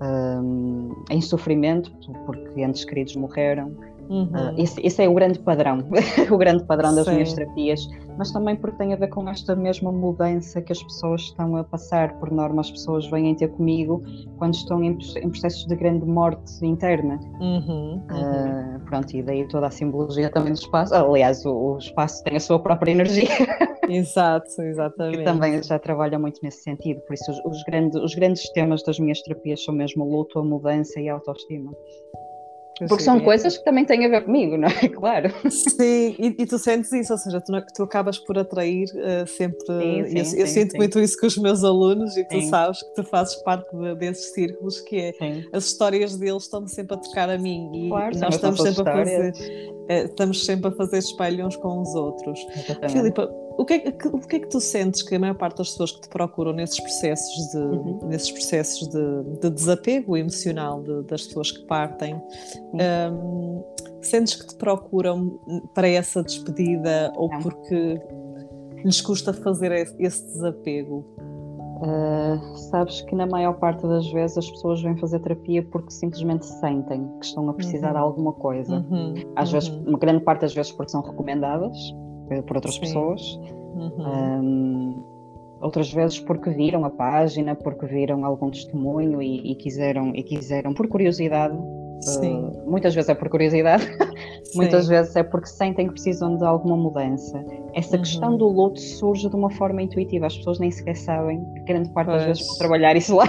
um, 0.00 1.04
em 1.10 1.20
sofrimento, 1.20 1.90
porque 2.26 2.60
entes 2.60 2.84
queridos 2.84 3.16
morreram. 3.16 3.76
Uhum. 4.08 4.24
Uh, 4.24 4.54
esse, 4.56 4.80
esse, 4.84 5.02
é 5.02 5.08
o 5.08 5.14
grande 5.14 5.38
padrão, 5.38 5.84
o 6.30 6.38
grande 6.38 6.64
padrão 6.64 6.94
das 6.94 7.04
Sim. 7.04 7.12
minhas 7.14 7.32
terapias, 7.34 7.86
mas 8.16 8.32
também 8.32 8.56
porque 8.56 8.76
tem 8.78 8.94
a 8.94 8.96
ver 8.96 9.08
com 9.08 9.28
esta 9.28 9.54
mesma 9.54 9.92
mudança 9.92 10.62
que 10.62 10.72
as 10.72 10.82
pessoas 10.82 11.22
estão 11.22 11.56
a 11.56 11.64
passar. 11.64 12.18
Por 12.18 12.30
norma, 12.30 12.60
as 12.60 12.70
pessoas 12.70 13.08
vêm 13.10 13.34
ter 13.34 13.48
comigo 13.48 14.02
quando 14.38 14.54
estão 14.54 14.82
em, 14.82 14.96
em 15.16 15.30
processos 15.30 15.66
de 15.66 15.76
grande 15.76 16.06
morte 16.06 16.64
interna. 16.64 17.20
Uhum. 17.40 18.02
Uh, 18.10 18.80
pronto, 18.86 19.14
e 19.14 19.22
daí 19.22 19.46
toda 19.48 19.66
a 19.66 19.70
simbologia 19.70 20.30
também 20.30 20.52
do 20.52 20.58
espaço. 20.58 20.94
Aliás, 20.94 21.44
o, 21.44 21.74
o 21.74 21.78
espaço 21.78 22.24
tem 22.24 22.36
a 22.36 22.40
sua 22.40 22.58
própria 22.58 22.92
energia. 22.92 23.28
Exato, 23.88 24.60
exatamente. 24.60 25.18
Que 25.18 25.24
também 25.24 25.62
já 25.62 25.78
trabalha 25.78 26.18
muito 26.18 26.40
nesse 26.42 26.62
sentido. 26.62 27.00
Por 27.02 27.14
isso, 27.14 27.30
os, 27.30 27.38
os, 27.44 27.62
grandes, 27.64 27.98
os 28.00 28.14
grandes 28.14 28.48
temas 28.52 28.82
das 28.82 28.98
minhas 28.98 29.20
terapias 29.22 29.64
são 29.64 29.74
mesmo 29.74 30.04
o 30.04 30.10
luto, 30.10 30.38
a 30.38 30.44
mudança 30.44 31.00
e 31.00 31.08
a 31.08 31.14
autoestima. 31.14 31.72
Porque 32.86 33.02
são 33.02 33.20
coisas 33.20 33.58
que 33.58 33.64
também 33.64 33.84
têm 33.84 34.04
a 34.04 34.08
ver 34.08 34.24
comigo, 34.24 34.56
não 34.56 34.68
é? 34.68 34.88
Claro. 34.98 35.32
Sim, 35.50 36.16
e, 36.18 36.34
e 36.38 36.46
tu 36.46 36.58
sentes 36.58 36.92
isso, 36.92 37.12
ou 37.12 37.18
seja, 37.18 37.40
tu, 37.40 37.52
tu 37.74 37.82
acabas 37.84 38.18
por 38.18 38.38
atrair 38.38 38.86
uh, 38.94 39.26
sempre. 39.26 39.58
Sim, 39.60 40.04
sim, 40.06 40.18
eu, 40.18 40.24
sim, 40.24 40.40
eu 40.40 40.46
sinto 40.46 40.76
muito 40.76 40.98
isso 40.98 41.18
com 41.18 41.26
os 41.26 41.38
meus 41.38 41.62
alunos 41.62 42.16
e 42.16 42.24
tu 42.24 42.40
sabes 42.42 42.82
que 42.82 42.94
tu 42.94 43.04
fazes 43.04 43.36
parte 43.42 43.68
de, 43.76 43.94
desses 43.94 44.32
círculos, 44.32 44.80
que 44.80 44.96
é 44.96 45.12
as 45.52 45.66
histórias 45.66 46.16
deles 46.16 46.44
estão 46.44 46.66
sempre 46.66 46.94
a 46.94 46.98
tocar 46.98 47.30
a 47.30 47.38
mim 47.38 47.70
e, 47.74 47.88
claro, 47.88 48.18
nós 48.18 48.34
estamos 48.34 48.60
sempre 48.60 48.82
a 48.82 48.96
fazer. 48.96 49.32
Uh, 49.32 50.04
estamos 50.04 50.44
sempre 50.44 50.68
a 50.68 50.72
fazer 50.72 50.98
espelho 50.98 51.46
uns 51.46 51.56
com 51.56 51.80
os 51.80 51.94
outros. 51.94 52.40
Filipa, 52.90 53.30
o 53.58 53.64
que, 53.64 53.74
é, 53.74 53.88
o 54.12 54.20
que 54.20 54.36
é 54.36 54.38
que 54.38 54.46
tu 54.46 54.60
sentes 54.60 55.02
que 55.02 55.16
a 55.16 55.18
maior 55.18 55.34
parte 55.34 55.58
das 55.58 55.70
pessoas 55.70 55.90
que 55.90 56.02
te 56.02 56.08
procuram 56.08 56.52
nesses 56.52 56.78
processos 56.78 57.48
de, 57.48 57.58
uhum. 57.58 57.98
nesses 58.06 58.30
processos 58.30 58.88
de, 58.88 59.40
de 59.40 59.50
desapego 59.50 60.16
emocional 60.16 60.80
de, 60.80 61.02
das 61.02 61.26
pessoas 61.26 61.50
que 61.50 61.66
partem, 61.66 62.14
um, 63.12 63.64
sentes 64.00 64.36
que 64.36 64.46
te 64.46 64.54
procuram 64.54 65.40
para 65.74 65.88
essa 65.88 66.22
despedida 66.22 67.12
ou 67.16 67.28
Não. 67.28 67.40
porque 67.40 68.00
lhes 68.84 69.00
custa 69.00 69.32
fazer 69.32 69.72
esse 69.72 70.24
desapego? 70.24 71.04
Uh, 71.80 72.56
sabes 72.70 73.00
que 73.02 73.14
na 73.14 73.26
maior 73.26 73.54
parte 73.54 73.86
das 73.86 74.08
vezes 74.12 74.38
as 74.38 74.50
pessoas 74.50 74.82
vêm 74.82 74.96
fazer 74.96 75.18
terapia 75.20 75.64
porque 75.64 75.92
simplesmente 75.92 76.46
sentem 76.46 77.08
que 77.20 77.26
estão 77.26 77.48
a 77.50 77.54
precisar 77.54 77.88
uhum. 77.88 77.92
de 77.94 77.98
alguma 77.98 78.32
coisa. 78.34 78.86
Uhum. 78.88 79.14
Às 79.34 79.50
vezes, 79.50 79.68
uhum. 79.68 79.84
uma 79.88 79.98
grande 79.98 80.22
parte 80.22 80.42
das 80.42 80.54
vezes 80.54 80.70
porque 80.70 80.92
são 80.92 81.02
recomendadas, 81.02 81.76
por 82.46 82.56
outras 82.56 82.74
Sim. 82.74 82.80
pessoas. 82.80 83.40
Uhum. 83.74 83.92
Um, 83.98 85.04
outras 85.60 85.92
vezes 85.92 86.20
porque 86.20 86.50
viram 86.50 86.84
a 86.84 86.90
página, 86.90 87.54
porque 87.54 87.86
viram 87.86 88.24
algum 88.24 88.50
testemunho 88.50 89.20
e, 89.22 89.52
e 89.52 89.54
quiseram, 89.56 90.14
e 90.14 90.22
quiseram 90.22 90.74
por 90.74 90.88
curiosidade. 90.88 91.56
Uh, 91.56 92.70
muitas 92.70 92.94
vezes 92.94 93.08
é 93.10 93.14
por 93.14 93.28
curiosidade, 93.28 93.84
muitas 94.54 94.86
vezes 94.86 95.16
é 95.16 95.22
porque 95.24 95.48
sentem 95.48 95.88
que 95.88 95.94
precisam 95.94 96.36
de 96.36 96.44
alguma 96.44 96.76
mudança. 96.76 97.44
Essa 97.74 97.96
uhum. 97.96 98.02
questão 98.02 98.36
do 98.36 98.46
luto 98.46 98.78
surge 98.80 99.28
de 99.28 99.34
uma 99.34 99.50
forma 99.50 99.82
intuitiva, 99.82 100.26
as 100.26 100.36
pessoas 100.36 100.60
nem 100.60 100.70
sequer 100.70 100.96
sabem, 100.96 101.44
grande 101.64 101.90
parte 101.90 102.06
pois. 102.06 102.24
das 102.24 102.38
vezes, 102.38 102.56
trabalhar 102.56 102.96
isso 102.96 103.16
lá. 103.16 103.26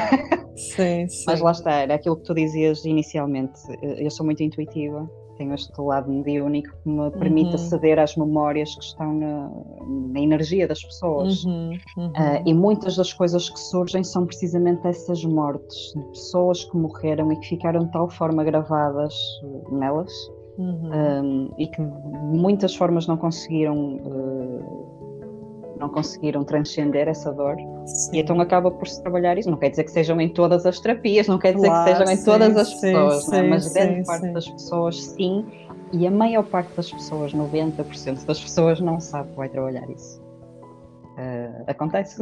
Sim, 0.56 1.08
sim. 1.10 1.24
Mas 1.26 1.42
lá 1.42 1.52
está, 1.52 1.72
era 1.82 1.96
aquilo 1.96 2.16
que 2.18 2.24
tu 2.26 2.36
dizias 2.36 2.86
inicialmente, 2.86 3.60
eu 3.82 4.12
sou 4.12 4.24
muito 4.24 4.44
intuitiva 4.44 5.10
tenho 5.40 5.56
este 5.56 5.82
lado 5.82 6.12
mediúnico 6.12 6.70
que 6.84 6.90
me 6.90 7.10
permite 7.12 7.50
uhum. 7.50 7.56
aceder 7.56 7.98
às 7.98 8.16
memórias 8.16 8.76
que 8.76 8.84
estão 8.84 9.14
na, 9.14 9.50
na 10.14 10.20
energia 10.20 10.68
das 10.68 10.84
pessoas. 10.84 11.46
Uhum. 11.46 11.72
Uhum. 11.98 12.08
Uh, 12.10 12.44
e 12.46 12.54
muitas 12.54 12.98
das 12.98 13.14
coisas 13.14 13.50
que 13.50 13.60
surgem 13.60 14.04
são 14.04 14.26
precisamente 14.26 14.86
essas 14.86 15.24
mortes 15.24 15.94
de 15.96 16.04
pessoas 16.10 16.66
que 16.66 16.78
morreram 16.78 17.32
e 17.32 17.40
que 17.40 17.48
ficaram 17.48 17.86
de 17.86 17.92
tal 17.92 18.10
forma 18.10 18.44
gravadas 18.44 19.16
nelas 19.72 20.12
um, 20.58 20.66
uhum. 20.66 21.54
e 21.58 21.68
que 21.68 21.82
de 21.82 22.38
muitas 22.38 22.76
formas 22.76 23.08
não 23.08 23.16
conseguiram. 23.16 23.96
Uh, 23.96 24.99
não 25.80 25.90
conseguiram 25.90 26.44
transcender 26.44 27.08
essa 27.08 27.32
dor 27.32 27.56
sim. 27.86 28.18
e 28.18 28.20
então 28.20 28.40
acaba 28.42 28.70
por 28.70 28.88
se 28.88 29.02
trabalhar 29.02 29.38
isso. 29.38 29.50
Não 29.50 29.58
quer 29.58 29.70
dizer 29.70 29.86
que 29.86 29.92
sejam 29.92 30.20
em 30.20 30.30
todas 30.30 30.66
as 30.66 30.80
terapias, 30.80 31.28
não 31.28 31.40
quer 31.40 31.54
dizer 31.54 31.68
claro, 31.68 31.86
que 31.86 31.98
sejam 31.98 32.14
em 32.14 32.18
sim, 32.18 32.26
todas 32.26 32.58
as 32.58 32.68
sim, 32.68 32.82
pessoas, 32.82 33.28
né? 33.30 33.44
mas 33.44 33.74
grande 33.74 34.06
parte 34.06 34.28
das 34.28 34.50
pessoas 34.50 35.02
sim, 35.02 35.46
e 35.92 36.06
a 36.06 36.12
maior 36.12 36.44
parte 36.44 36.76
das 36.76 36.92
pessoas, 36.92 37.34
90% 37.34 38.26
das 38.26 38.40
pessoas, 38.40 38.80
não 38.80 39.00
sabe 39.00 39.30
que 39.32 39.38
vai 39.38 39.50
trabalhar 39.50 39.90
isso. 39.90 40.22
Uh, 40.22 41.64
acontece. 41.68 42.22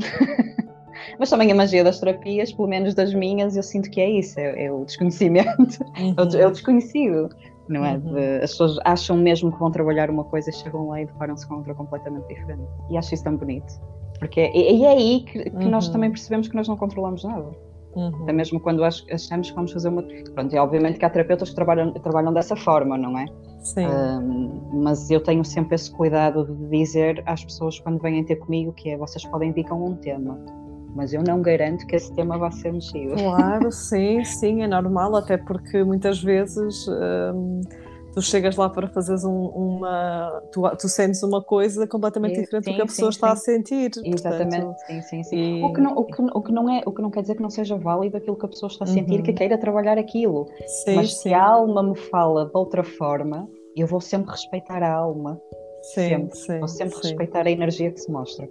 mas 1.20 1.30
também 1.30 1.52
a 1.52 1.56
magia 1.56 1.84
das 1.84 2.00
terapias, 2.00 2.54
pelo 2.54 2.68
menos 2.68 2.94
das 2.94 3.14
minhas, 3.14 3.58
eu 3.58 3.64
sinto 3.64 3.90
que 3.90 4.00
é 4.00 4.10
isso, 4.10 4.40
é, 4.40 4.66
é 4.66 4.72
o 4.72 4.86
desconhecimento, 4.86 5.84
uhum. 6.00 6.40
é 6.40 6.48
o 6.48 6.52
desconhecido 6.52 7.30
não 7.70 7.86
é? 7.86 7.94
Uhum. 7.94 8.14
De, 8.14 8.36
as 8.38 8.52
pessoas 8.52 8.78
acham 8.86 9.18
mesmo 9.18 9.52
que 9.52 9.60
vão 9.60 9.72
trabalhar 9.72 10.10
uma 10.10 10.24
coisa, 10.24 10.52
chegam 10.52 10.88
lá 10.88 11.02
e 11.02 11.06
deparam-se 11.06 11.48
com 11.48 11.56
outra 11.56 11.74
completamente 11.74 12.28
diferente. 12.28 12.64
E 12.90 12.98
acho 12.98 13.14
isso 13.14 13.24
tão 13.24 13.36
bonito. 13.36 13.74
Porque 14.20 14.40
é, 14.40 14.72
e 14.74 14.84
é 14.84 14.90
aí 14.90 15.22
que, 15.22 15.50
que 15.50 15.56
uhum. 15.66 15.70
nós 15.70 15.90
também 15.90 16.10
percebemos 16.10 16.48
que 16.48 16.56
nós 16.56 16.68
não 16.68 16.78
controlamos 16.78 17.24
nada. 17.24 17.50
Uhum. 17.96 18.12
Até 18.24 18.34
mesmo 18.34 18.60
quando 18.60 18.84
achamos 18.84 19.50
que 19.50 19.56
vamos 19.56 19.72
fazer 19.72 19.90
uma. 19.90 20.04
Pronto, 20.34 20.54
e 20.54 20.58
obviamente 20.58 21.00
que 21.00 21.06
há 21.06 21.10
terapeutas 21.10 21.50
que 21.50 21.56
trabalham, 21.56 21.92
trabalham 21.94 22.34
dessa 22.34 22.56
forma, 22.56 22.98
não 22.98 23.18
é? 23.18 23.26
Sim. 23.62 23.88
Um, 23.88 24.82
mas 24.84 25.10
eu 25.10 25.20
tenho 25.20 25.44
sempre 25.44 25.76
esse 25.76 25.92
cuidado 25.92 26.46
de 26.46 26.70
dizer 26.70 27.24
às 27.26 27.44
pessoas 27.44 27.80
quando 27.80 28.00
vêm 28.00 28.24
ter 28.24 28.36
comigo 28.38 28.72
que 28.74 28.92
é 28.92 28.98
vocês 28.98 29.26
podem 29.26 29.52
vir 29.52 29.66
com 29.66 29.84
um 29.84 29.96
tema, 29.96 30.40
mas 30.98 31.14
eu 31.14 31.24
não 31.24 31.42
garanto 31.42 31.86
que 31.86 31.96
esse 31.96 32.12
tema 32.14 32.38
vá 32.38 32.52
ser 32.52 32.74
mexido. 32.74 33.14
Claro, 33.14 33.70
sim, 33.72 34.24
sim, 34.26 34.64
é 34.64 34.68
normal, 34.68 35.16
até 35.16 35.38
porque 35.38 35.84
muitas 35.84 36.22
vezes. 36.22 36.88
Um 36.88 37.62
tu 38.18 38.22
chegas 38.24 38.56
lá 38.56 38.68
para 38.68 38.88
fazeres 38.88 39.24
um, 39.24 39.46
uma. 39.46 40.42
Tu, 40.52 40.62
tu, 40.78 40.90
sentes 40.90 41.22
uma 41.22 41.40
coisa 41.40 41.86
completamente 41.86 42.42
diferente 42.42 42.64
sim, 42.64 42.72
do 42.72 42.76
que 42.76 42.82
a 42.82 42.86
pessoa 42.86 43.12
sim, 43.12 43.16
está 43.16 43.36
sim. 43.36 43.52
a 43.52 43.56
sentir. 43.56 43.92
Exatamente, 44.04 44.66
portanto, 44.66 44.80
sim, 44.88 45.02
sim, 45.02 45.24
sim. 45.24 45.60
E... 45.60 45.64
O, 45.64 45.72
que 45.72 45.82
não, 45.82 45.92
o, 45.94 46.04
que, 46.04 46.22
o, 46.22 46.42
que 46.42 46.52
não 46.52 46.68
é, 46.68 46.82
o 46.84 46.92
que 46.92 47.02
não 47.02 47.12
quer 47.12 47.22
dizer 47.22 47.36
que 47.36 47.44
não 47.44 47.52
seja 47.52 47.78
válido 47.78 48.18
aquilo 48.18 48.36
que 48.36 48.46
a 48.46 48.50
pessoa 48.50 48.72
está 48.72 48.86
a 48.86 48.88
sentir, 48.88 49.18
uhum. 49.18 49.24
que 49.24 49.34
queira 49.34 49.56
trabalhar 49.56 50.00
aquilo. 50.00 50.48
Mas 50.96 51.14
se 51.22 51.32
a 51.32 51.44
alma 51.44 51.84
me 51.84 51.96
fala 51.96 52.46
de 52.46 52.52
outra 52.56 52.84
forma, 52.84 53.48
eu 53.76 53.86
vou 53.86 54.02
sempre 54.02 54.32
respeitar 54.32 54.82
a 54.82 54.92
alma. 54.92 55.40
sempre. 55.94 56.58
vou 56.58 56.68
sempre 56.68 56.98
respeitar 56.98 57.46
a 57.46 57.52
energia 57.52 57.92
que 57.92 58.00
se 58.00 58.12
mostra. 58.12 58.50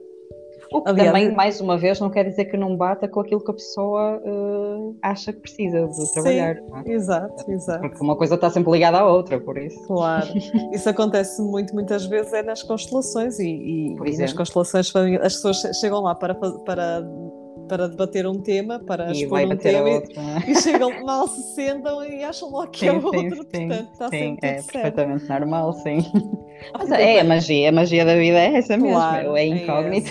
O 0.73 0.83
que 0.83 0.90
Aliás, 0.90 1.09
também, 1.09 1.33
mais 1.35 1.61
uma 1.61 1.79
vez, 1.79 2.01
não 2.01 2.11
quer 2.11 2.25
dizer 2.29 2.47
que 2.47 2.57
não 2.57 2.77
bata 2.77 3.07
com 3.07 3.21
aquilo 3.21 3.40
que 3.40 3.51
a 3.51 3.55
pessoa 3.55 4.21
uh, 4.25 4.97
acha 5.03 5.33
que 5.33 5.40
precisa 5.40 5.87
de 5.87 6.12
trabalhar. 6.12 6.57
É? 6.85 6.92
Exato, 6.92 7.51
exato. 7.51 7.81
Porque 7.81 8.03
uma 8.03 8.16
coisa 8.16 8.35
está 8.35 8.51
sempre 8.51 8.73
ligada 8.73 8.99
à 8.99 9.07
outra, 9.07 9.40
por 9.40 9.57
isso. 9.59 9.81
Claro. 9.87 10.27
Isso 10.73 10.88
acontece 10.88 11.40
muito, 11.42 11.75
muitas 11.75 12.07
vezes, 12.07 12.33
é 12.33 12.42
nas 12.42 12.62
constelações 12.62 13.38
e, 13.38 13.47
e, 13.47 13.87
e 13.95 14.19
nas 14.19 14.33
constelações 14.33 14.92
as 15.23 15.35
pessoas 15.35 15.62
chegam 15.81 16.01
lá 16.01 16.14
para, 16.14 16.35
para 16.35 17.07
para 17.66 17.88
debater 17.88 18.27
um 18.27 18.40
tema, 18.40 18.79
para 18.79 19.09
e 19.09 19.23
expor 19.23 19.40
um 19.40 19.57
tema 19.57 19.90
outro, 19.90 20.12
e, 20.12 20.19
é? 20.19 20.51
e, 20.51 20.55
chegam 20.57 21.05
mal, 21.05 21.27
se 21.29 21.55
sentam 21.55 22.05
e 22.05 22.23
acham 22.23 22.51
logo 22.51 22.69
que 22.69 22.81
sim, 22.81 22.87
é 22.87 22.92
outro, 22.92 23.12
sim, 23.21 23.69
portanto 23.69 23.92
está 23.92 24.09
sim, 24.09 24.19
sempre 24.19 24.49
é 24.49 24.62
perfeitamente 24.62 25.29
normal, 25.29 25.73
sim. 25.73 25.99
Mas 26.77 26.90
é 26.90 27.21
a 27.21 27.25
magia, 27.25 27.69
a 27.69 27.73
magia 27.73 28.05
da 28.05 28.14
vida 28.14 28.38
é 28.38 28.57
essa 28.57 28.77
mesmo, 28.77 28.92
claro, 28.92 29.37
é 29.37 29.47
incógnita. 29.47 30.11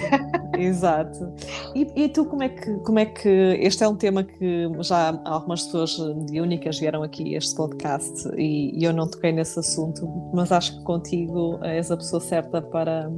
É 0.54 0.64
Exato. 0.64 1.34
E, 1.76 1.88
e, 1.96 2.10
tu 2.10 2.26
como 2.26 2.44
é 2.44 2.50
que 2.50 2.74
como 2.80 3.00
é 3.00 3.06
que 3.06 3.30
este 3.60 3.84
é 3.84 3.88
um 3.88 3.96
tema 3.96 4.24
que 4.24 4.70
já 4.82 5.20
algumas 5.26 5.64
pessoas 5.64 5.98
únicas 6.00 6.80
vieram 6.80 7.04
aqui 7.04 7.36
a 7.36 7.38
este 7.38 7.56
podcast 7.56 8.30
e, 8.38 8.78
e 8.80 8.84
eu 8.84 8.94
não 8.94 9.10
toquei 9.10 9.32
nesse 9.32 9.60
assunto, 9.60 10.08
mas 10.34 10.52
acho 10.52 10.78
que 10.78 10.84
contigo 10.84 11.60
és 11.64 11.92
a 11.92 11.98
pessoa 11.98 12.22
certa 12.22 12.62
para 12.62 13.10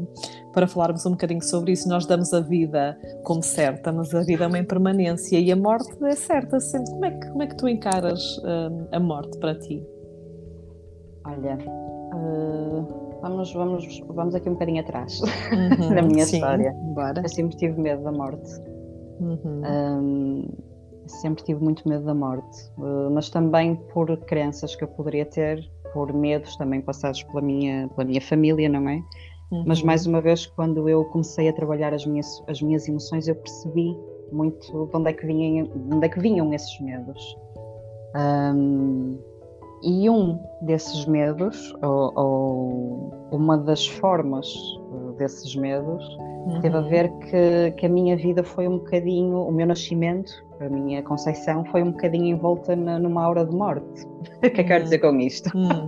para 0.54 0.68
falarmos 0.68 1.06
um 1.06 1.12
bocadinho 1.12 1.44
sobre 1.44 1.74
isso. 1.74 1.88
Nós 1.88 2.08
damos 2.08 2.34
a 2.34 2.40
vida 2.40 2.98
como 3.24 3.44
certa, 3.44 3.92
mas 3.92 4.14
a 4.16 4.24
vida 4.24 4.46
é 4.46 4.48
uma 4.48 4.58
impermanência 4.58 5.40
e 5.40 5.52
a 5.52 5.56
morte 5.56 5.96
é 6.04 6.16
certa 6.16 6.60
sempre. 6.60 6.92
Como 6.92 7.06
é 7.06 7.12
que, 7.12 7.28
como 7.28 7.44
é 7.44 7.48
que 7.48 7.56
tu 7.58 7.68
encaras 7.68 8.38
uh, 8.40 8.88
a 8.92 9.00
morte 9.00 9.38
para 9.38 9.54
ti? 9.54 9.86
Olha, 11.26 11.60
uh, 12.16 13.07
vamos, 13.22 13.54
vamos, 13.54 14.04
vamos 14.08 14.36
aqui 14.36 14.50
um 14.50 14.54
bocadinho 14.54 14.82
atrás 14.82 15.20
uhum, 15.52 15.94
na 15.94 16.02
minha 16.02 16.26
sim, 16.26 16.38
história. 16.38 16.74
Bora. 16.94 17.22
Eu 17.22 17.30
sempre 17.30 17.58
tive 17.58 17.80
medo 17.80 18.04
da 18.04 18.12
morte. 18.12 18.50
Uhum. 19.20 19.62
Um, 19.66 20.48
sempre 21.08 21.44
tive 21.44 21.64
muito 21.64 21.88
medo 21.88 22.06
da 22.06 22.14
morte, 22.14 22.70
uh, 22.78 23.10
mas 23.12 23.30
também 23.30 23.76
por 23.94 24.16
crenças 24.26 24.76
que 24.76 24.84
eu 24.84 24.88
poderia 24.90 25.26
ter, 25.26 25.68
por 25.94 26.14
medos 26.14 26.56
também 26.58 26.82
passados 26.82 27.24
pela 27.24 27.42
minha, 27.42 27.88
pela 27.90 28.06
minha 28.06 28.22
família, 28.22 28.70
não 28.70 28.88
é? 28.90 29.02
Uhum. 29.52 29.64
Mas 29.66 29.82
mais 29.82 30.06
uma 30.06 30.22
vez, 30.22 30.46
quando 30.46 30.90
eu 30.90 31.06
comecei 31.06 31.48
a 31.48 31.54
trabalhar 31.54 31.94
as 31.94 32.06
minhas, 32.06 32.44
as 32.48 32.62
minhas 32.62 32.88
emoções, 32.88 33.28
eu 33.28 33.36
percebi 33.36 33.98
muito 34.32 34.88
de 34.88 34.98
onde 34.98 35.10
é 35.10 35.14
que 35.14 35.26
vinham, 35.26 35.66
de 35.66 35.96
onde 35.96 36.06
é 36.06 36.10
que 36.10 36.20
vinham 36.20 36.54
esses 36.54 36.80
medos. 36.82 37.38
Um, 38.16 39.18
e 39.84 40.10
um 40.10 40.40
desses 40.62 41.06
medos, 41.06 41.74
ou, 41.82 42.14
ou, 42.16 43.30
uma 43.32 43.58
das 43.58 43.86
formas 43.86 44.48
eh, 44.48 45.18
desses 45.18 45.56
medos, 45.56 46.04
uhum. 46.46 46.62
teve 46.62 46.76
a 46.76 46.82
uhum. 46.82 46.90
ver 46.90 47.10
que, 47.20 47.72
que 47.78 47.86
a 47.86 47.90
minha 47.90 48.16
vida 48.18 48.44
foi 48.44 48.68
um 48.68 48.78
bocadinho, 48.80 49.42
o 49.42 49.52
meu 49.52 49.68
nascimento, 49.68 50.32
a 50.60 50.70
minha 50.70 51.04
concepção 51.04 51.64
foi 51.66 51.84
um 51.84 51.92
bocadinho 51.92 52.26
envolta 52.26 52.76
na, 52.76 52.98
numa 52.98 53.24
aura 53.24 53.46
de 53.46 53.56
morte. 53.56 54.06
o 54.38 54.40
que 54.40 54.48
é 54.48 54.50
que 54.50 54.64
quero 54.64 54.84
dizer 54.84 55.00
com 55.00 55.16
isto? 55.20 55.50
uh, 55.50 55.88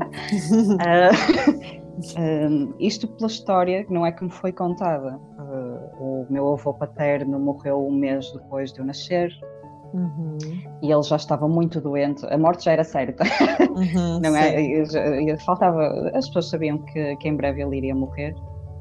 Um, 2.17 2.73
isto 2.79 3.07
pela 3.07 3.27
história, 3.27 3.85
não 3.89 4.05
é 4.05 4.11
que 4.11 4.23
me 4.23 4.31
foi 4.31 4.51
contada. 4.51 5.19
Uh, 5.37 6.03
o 6.03 6.27
meu 6.29 6.53
avô 6.53 6.73
paterno 6.73 7.39
morreu 7.39 7.85
um 7.85 7.91
mês 7.91 8.31
depois 8.31 8.71
de 8.71 8.79
eu 8.79 8.85
nascer. 8.85 9.31
Uhum. 9.93 10.37
E 10.81 10.91
ele 10.91 11.03
já 11.03 11.15
estava 11.15 11.47
muito 11.47 11.81
doente, 11.81 12.25
a 12.25 12.37
morte 12.37 12.65
já 12.65 12.73
era 12.73 12.83
certa, 12.83 13.23
uhum, 13.23 14.19
não 14.23 14.35
é? 14.35 14.61
Eu, 14.61 15.37
faltava, 15.39 16.11
as 16.13 16.27
pessoas 16.27 16.49
sabiam 16.49 16.77
que, 16.79 17.15
que 17.17 17.27
em 17.27 17.35
breve 17.35 17.61
ele 17.61 17.77
iria 17.77 17.95
morrer. 17.95 18.35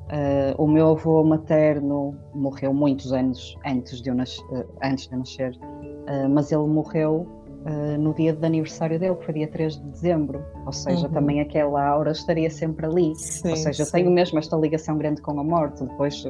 Uh, 0.09 0.63
o 0.63 0.67
meu 0.67 0.89
avô 0.93 1.23
materno 1.23 2.17
morreu 2.35 2.73
muitos 2.73 3.13
anos 3.13 3.59
antes 3.67 4.01
de 4.01 4.09
eu, 4.09 4.15
nas, 4.15 4.39
uh, 4.39 4.65
antes 4.83 5.07
de 5.07 5.15
eu 5.15 5.19
nascer, 5.19 5.53
uh, 5.55 6.29
mas 6.31 6.51
ele 6.51 6.67
morreu 6.67 7.27
no 7.99 8.15
dia 8.15 8.33
de 8.33 8.47
aniversário 8.47 8.99
dele, 8.99 9.15
que 9.17 9.25
foi 9.27 9.35
dia 9.35 9.49
3 9.49 9.75
de 9.75 9.91
dezembro, 9.91 10.43
ou 10.65 10.73
seja, 10.73 11.07
uhum. 11.07 11.13
também 11.13 11.41
aquela 11.41 11.87
aura 11.87 12.13
estaria 12.13 12.49
sempre 12.49 12.87
ali, 12.87 13.15
sim, 13.17 13.51
ou 13.51 13.57
seja, 13.57 13.85
sim. 13.85 13.93
tenho 13.93 14.11
mesmo 14.11 14.39
esta 14.39 14.57
ligação 14.57 14.97
grande 14.97 15.21
com 15.21 15.39
a 15.39 15.45
morte, 15.45 15.85
depois 15.85 16.25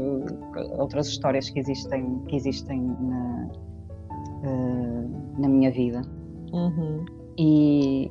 outras 0.79 1.07
histórias 1.07 1.49
que 1.49 1.61
existem, 1.61 2.19
que 2.27 2.35
existem 2.35 2.81
na, 2.81 3.49
uh, 4.43 5.41
na 5.41 5.49
minha 5.49 5.71
vida. 5.71 6.03
Uhum. 6.53 7.05
E, 7.39 8.11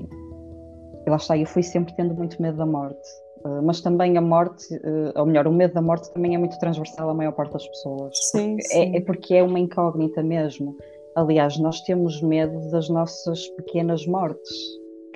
e 1.06 1.10
lá 1.10 1.18
está, 1.18 1.38
eu 1.38 1.46
fui 1.46 1.64
sempre 1.64 1.94
tendo 1.96 2.14
muito 2.14 2.42
medo 2.42 2.58
da 2.58 2.66
morte. 2.66 3.08
Uh, 3.46 3.62
mas 3.64 3.82
também 3.82 4.18
a 4.18 4.22
morte, 4.22 4.74
uh, 4.76 5.20
ou 5.20 5.26
melhor, 5.26 5.48
o 5.48 5.52
medo 5.52 5.74
da 5.74 5.82
morte 5.82 6.12
também 6.14 6.36
é 6.36 6.38
muito 6.38 6.58
transversal 6.60 7.10
à 7.10 7.14
maior 7.14 7.34
parte 7.34 7.54
das 7.54 7.68
pessoas. 7.68 8.18
Sim, 8.32 8.56
porque 8.56 8.68
sim. 8.68 8.80
É, 8.80 8.98
é, 8.98 9.02
porque 9.02 9.36
é 9.36 9.44
uma 9.44 9.60
incógnita 9.60 10.24
mesmo. 10.24 10.76
Aliás, 11.16 11.58
nós 11.58 11.82
temos 11.82 12.22
medo 12.22 12.70
das 12.72 12.90
nossas 12.90 13.48
pequenas 13.50 14.06
mortes 14.06 14.50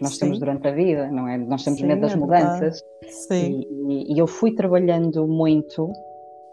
que 0.02 0.04
nós 0.04 0.14
Sim. 0.14 0.20
temos 0.22 0.40
durante 0.40 0.68
a 0.68 0.72
vida, 0.72 1.10
não 1.12 1.28
é? 1.28 1.38
Nós 1.38 1.64
temos 1.64 1.80
Sim, 1.80 1.86
medo 1.86 2.02
das 2.02 2.14
é 2.14 2.16
mudanças. 2.16 2.84
Sim. 3.08 3.66
E, 3.88 4.14
e, 4.14 4.20
eu 4.20 4.26
fui 4.26 4.54
trabalhando 4.54 5.28
muito 5.28 5.92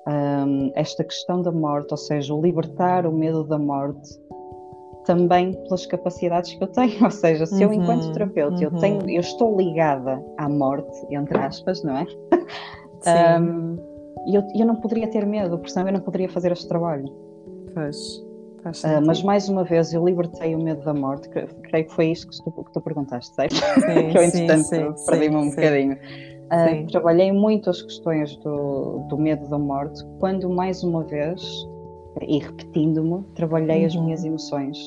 um, 0.07 0.71
esta 0.75 1.03
questão 1.03 1.41
da 1.41 1.51
morte, 1.51 1.89
ou 1.91 1.97
seja, 1.97 2.35
o 2.35 2.43
libertar 2.43 3.07
o 3.07 3.13
medo 3.13 3.45
da 3.45 3.59
morte 3.59 4.19
também 5.09 5.55
pelas 5.65 5.87
capacidades 5.87 6.53
que 6.53 6.63
eu 6.63 6.69
tenho, 6.69 6.93
ou 7.03 7.11
seja, 7.11 7.47
se 7.47 7.55
uhum, 7.55 7.63
eu 7.63 7.73
enquanto 7.73 8.13
terapeuta 8.13 8.57
uhum. 8.57 8.63
eu 8.63 8.71
tenho, 8.79 9.11
eu 9.11 9.21
estou 9.21 9.57
ligada 9.57 10.23
à 10.37 10.49
morte, 10.49 11.07
entre 11.11 11.39
aspas, 11.39 11.83
não 11.83 11.97
é? 11.97 12.07
um, 13.41 13.77
eu, 14.31 14.47
eu 14.55 14.67
não 14.67 14.77
poderia 14.77 15.09
ter 15.09 15.25
medo, 15.27 15.57
porque 15.57 15.71
senão 15.71 15.89
eu 15.89 15.95
não 15.95 16.01
poderia 16.01 16.29
fazer 16.29 16.53
este 16.53 16.69
trabalho. 16.69 17.07
Pois. 17.73 18.19
Uh, 18.67 19.01
mas 19.07 19.23
mais 19.23 19.49
uma 19.49 19.65
vez 19.65 19.95
eu 19.95 20.05
libertei 20.05 20.55
o 20.55 20.63
medo 20.63 20.85
da 20.85 20.93
morte, 20.93 21.27
que, 21.31 21.47
creio 21.71 21.87
que 21.87 21.95
foi 21.95 22.11
isto 22.11 22.29
que 22.29 22.45
tu, 22.45 22.65
que 22.65 22.73
tu 22.73 22.81
perguntaste, 22.83 23.35
certo? 23.35 23.55
Sim, 23.55 24.11
que 24.13 24.19
eu 24.19 24.23
entretanto 24.23 25.07
perdi-me 25.07 25.37
um 25.37 25.45
sim, 25.45 25.51
bocadinho. 25.51 25.95
Uh, 25.95 26.87
trabalhei 26.91 27.33
muito 27.33 27.71
as 27.71 27.81
questões 27.81 28.37
do, 28.39 29.07
do 29.09 29.17
medo 29.17 29.49
da 29.49 29.59
morte, 29.59 30.05
quando 30.19 30.51
mais 30.51 30.83
uma 30.83 31.03
vez, 31.05 31.41
e 32.27 32.39
repetindo-me, 32.39 33.23
trabalhei 33.35 33.81
uhum. 33.81 33.87
as 33.87 33.97
minhas 33.97 34.25
emoções. 34.25 34.79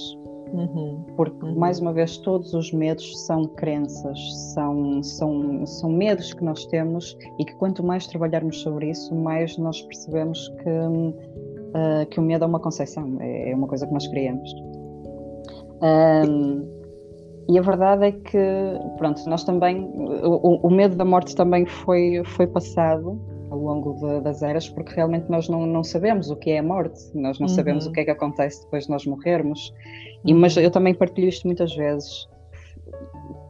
Uhum. 0.54 1.06
Porque, 1.16 1.46
uhum. 1.46 1.56
mais 1.56 1.80
uma 1.80 1.94
vez, 1.94 2.18
todos 2.18 2.54
os 2.54 2.74
medos 2.74 3.26
são 3.26 3.46
crenças, 3.46 4.20
são, 4.54 5.02
são, 5.02 5.66
são 5.66 5.90
medos 5.90 6.34
que 6.34 6.44
nós 6.44 6.66
temos 6.66 7.18
e 7.40 7.46
que 7.46 7.56
quanto 7.56 7.84
mais 7.84 8.06
trabalharmos 8.08 8.62
sobre 8.62 8.90
isso, 8.90 9.16
mais 9.16 9.58
nós 9.58 9.82
percebemos 9.84 10.50
que 10.62 10.70
uh, 11.72 12.06
que 12.10 12.20
o 12.20 12.24
medo 12.24 12.44
é 12.44 12.48
uma 12.48 12.60
concepção, 12.60 13.18
é, 13.20 13.52
é 13.52 13.56
uma 13.56 13.68
coisa 13.68 13.88
que 13.88 13.94
nós 13.94 14.08
criamos. 14.08 14.54
Um, 15.82 16.82
e 17.50 17.58
a 17.58 17.62
verdade 17.62 18.06
é 18.06 18.12
que, 18.12 18.38
pronto, 18.98 19.28
nós 19.28 19.44
também, 19.44 19.84
o, 20.24 20.68
o, 20.68 20.70
medo 20.70 20.96
da 20.96 21.04
morte 21.04 21.36
também 21.36 21.66
foi, 21.66 22.22
foi 22.24 22.48
passado 22.48 23.20
ao 23.52 23.60
longo 23.60 23.94
de, 23.96 24.22
das 24.22 24.42
eras, 24.42 24.70
porque 24.70 24.96
realmente 24.96 25.30
nós 25.30 25.50
não, 25.50 25.66
não 25.68 25.84
sabemos 25.84 26.32
o 26.32 26.36
que 26.38 26.52
é 26.52 26.60
a 26.60 26.64
morte, 26.64 27.00
nós 27.14 27.38
não 27.38 27.48
uhum. 27.48 27.54
sabemos 27.54 27.86
o 27.86 27.92
que 27.92 28.00
é 28.00 28.06
que 28.06 28.12
acontece 28.12 28.64
depois 28.64 28.86
de 28.86 28.90
nós 28.90 29.06
morrermos. 29.06 29.74
E, 30.24 30.34
mas 30.34 30.56
eu 30.56 30.72
também 30.72 30.96
partilho 30.96 31.28
isto 31.28 31.46
muitas 31.46 31.76
vezes. 31.76 32.30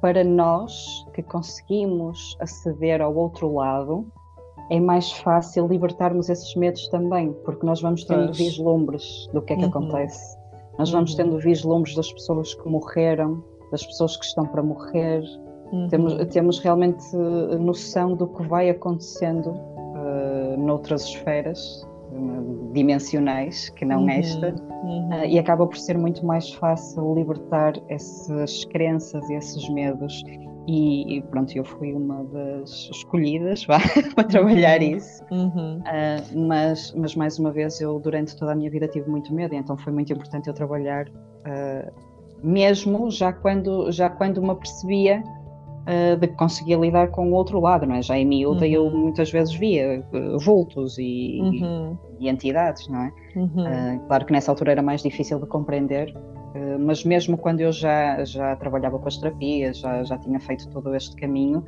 Para 0.01 0.23
nós 0.23 1.05
que 1.13 1.21
conseguimos 1.21 2.35
aceder 2.39 2.99
ao 2.99 3.15
outro 3.15 3.53
lado, 3.53 4.07
é 4.71 4.79
mais 4.79 5.11
fácil 5.11 5.67
libertarmos 5.67 6.29
esses 6.29 6.55
medos 6.55 6.87
também, 6.87 7.31
porque 7.45 7.63
nós 7.63 7.79
vamos 7.79 8.03
tendo 8.03 8.25
pois. 8.25 8.37
vislumbres 8.37 9.29
do 9.31 9.41
que 9.41 9.53
é 9.53 9.55
que 9.55 9.63
uhum. 9.63 9.69
acontece. 9.69 10.35
Nós 10.79 10.89
vamos 10.89 11.11
uhum. 11.11 11.17
tendo 11.17 11.37
vislumbres 11.37 11.95
das 11.95 12.11
pessoas 12.11 12.55
que 12.55 12.67
morreram, 12.67 13.43
das 13.71 13.85
pessoas 13.85 14.17
que 14.17 14.25
estão 14.25 14.47
para 14.47 14.63
morrer. 14.63 15.21
Uhum. 15.71 15.87
Temos, 15.89 16.25
temos 16.33 16.59
realmente 16.59 17.15
noção 17.59 18.15
do 18.15 18.27
que 18.27 18.41
vai 18.47 18.69
acontecendo 18.71 19.53
uh, 20.01 20.59
noutras 20.59 21.03
esferas 21.03 21.87
dimensionais 22.73 23.69
que 23.69 23.85
não 23.85 24.01
uhum, 24.01 24.09
esta, 24.09 24.53
uhum. 24.83 25.09
Uh, 25.09 25.25
e 25.25 25.39
acaba 25.39 25.65
por 25.65 25.77
ser 25.77 25.97
muito 25.97 26.25
mais 26.25 26.51
fácil 26.53 27.15
libertar 27.15 27.73
essas 27.87 28.65
crenças 28.65 29.29
e 29.29 29.35
esses 29.35 29.69
medos. 29.69 30.21
E, 30.67 31.17
e 31.17 31.21
pronto, 31.23 31.55
eu 31.57 31.63
fui 31.63 31.93
uma 31.93 32.23
das 32.25 32.89
escolhidas 32.91 33.65
vá, 33.65 33.79
para 34.13 34.25
trabalhar 34.25 34.81
uhum. 34.81 34.95
isso, 34.95 35.23
uh, 35.23 36.47
mas, 36.47 36.93
mas 36.95 37.15
mais 37.15 37.39
uma 37.39 37.51
vez 37.51 37.79
eu 37.79 37.99
durante 37.99 38.35
toda 38.35 38.51
a 38.51 38.55
minha 38.55 38.69
vida 38.69 38.87
tive 38.87 39.09
muito 39.09 39.33
medo, 39.33 39.55
então 39.55 39.77
foi 39.77 39.91
muito 39.91 40.11
importante 40.11 40.47
eu 40.47 40.53
trabalhar 40.53 41.07
mesmo 42.43 43.09
já 43.09 43.31
quando, 43.31 43.91
já 43.91 44.09
quando 44.09 44.41
me 44.41 44.55
percebia 44.55 45.23
uh, 45.81 46.17
de 46.17 46.27
que 46.27 46.35
conseguia 46.35 46.77
lidar 46.77 47.09
com 47.09 47.31
o 47.31 47.33
outro 47.33 47.59
lado, 47.59 47.85
não 47.85 47.95
é? 47.95 48.01
Já 48.01 48.17
em 48.17 48.25
miúda 48.25 48.65
uhum. 48.65 48.71
eu 48.71 48.89
muitas 48.91 49.31
vezes 49.31 49.53
via 49.53 50.03
uh, 50.13 50.39
vultos 50.39 50.97
e, 50.97 51.39
uhum. 51.41 51.97
e, 52.19 52.25
e, 52.25 52.29
entidades, 52.29 52.87
não 52.87 53.01
é? 53.01 53.13
Uhum. 53.35 53.45
Uh, 53.45 54.07
claro 54.07 54.25
que 54.25 54.33
nessa 54.33 54.51
altura 54.51 54.71
era 54.71 54.81
mais 54.81 55.01
difícil 55.01 55.39
de 55.39 55.45
compreender, 55.45 56.13
mas 56.81 57.05
mesmo 57.05 57.37
quando 57.37 57.61
eu 57.61 57.71
já, 57.71 58.25
já 58.25 58.57
trabalhava 58.57 58.99
com 58.99 59.07
as 59.07 59.15
terapias, 59.15 59.77
já, 59.77 60.03
já 60.03 60.17
tinha 60.17 60.37
feito 60.37 60.67
todo 60.69 60.93
este 60.93 61.15
caminho, 61.15 61.63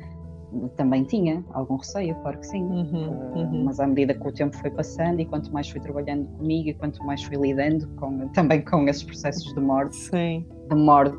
também 0.76 1.04
tinha 1.04 1.44
algum 1.52 1.76
receio, 1.76 2.14
claro 2.16 2.38
que 2.38 2.46
sim. 2.46 2.62
Uhum, 2.62 3.08
uh, 3.08 3.38
uhum. 3.38 3.64
Mas 3.64 3.80
à 3.80 3.86
medida 3.86 4.14
que 4.14 4.26
o 4.26 4.32
tempo 4.32 4.56
foi 4.56 4.70
passando 4.70 5.20
e 5.20 5.26
quanto 5.26 5.52
mais 5.52 5.68
fui 5.68 5.80
trabalhando 5.80 6.26
comigo 6.36 6.68
e 6.68 6.74
quanto 6.74 7.04
mais 7.04 7.22
fui 7.22 7.36
lidando 7.36 7.86
com, 7.96 8.28
também 8.28 8.62
com 8.64 8.86
esses 8.88 9.02
processos 9.02 9.52
de 9.54 9.60
morte, 9.60 9.96
sim. 9.96 10.46
de 10.68 10.76
morte, 10.76 11.16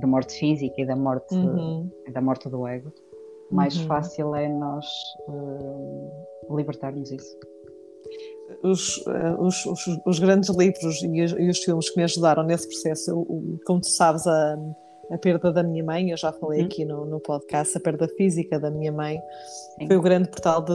de 0.00 0.06
morte 0.06 0.38
física 0.38 0.80
e 0.80 0.86
da 0.86 0.96
morte, 0.96 1.34
uhum. 1.34 1.90
da 2.12 2.20
morte 2.20 2.48
do 2.48 2.66
ego, 2.66 2.92
mais 3.50 3.76
uhum. 3.76 3.86
fácil 3.86 4.34
é 4.34 4.48
nós 4.48 4.86
uh, 5.28 6.56
libertarmos 6.56 7.10
isso. 7.10 7.36
Os, 8.62 9.02
os, 9.38 9.66
os, 9.66 10.00
os, 10.04 10.18
grandes 10.18 10.50
livros 10.50 11.02
e 11.02 11.22
os, 11.22 11.32
e 11.32 11.48
os, 11.48 11.58
filmes 11.58 11.88
que 11.88 11.96
me 11.96 12.04
ajudaram 12.04 12.42
nesse 12.42 12.68
processo, 12.68 13.10
eu, 13.10 13.58
como 13.64 13.80
tu 13.80 13.88
sabes, 13.88 14.26
a 14.26 14.58
a 15.10 15.18
perda 15.18 15.52
da 15.52 15.62
minha 15.62 15.84
mãe, 15.84 16.10
eu 16.10 16.16
já 16.16 16.32
falei 16.32 16.60
uhum. 16.60 16.66
aqui 16.66 16.84
no, 16.84 17.04
no 17.04 17.20
podcast, 17.20 17.76
a 17.76 17.80
perda 17.80 18.08
física 18.08 18.58
da 18.58 18.70
minha 18.70 18.92
mãe 18.92 19.20
Sim. 19.78 19.86
foi 19.86 19.96
o 19.96 20.02
grande 20.02 20.28
portal 20.28 20.62
de, 20.62 20.72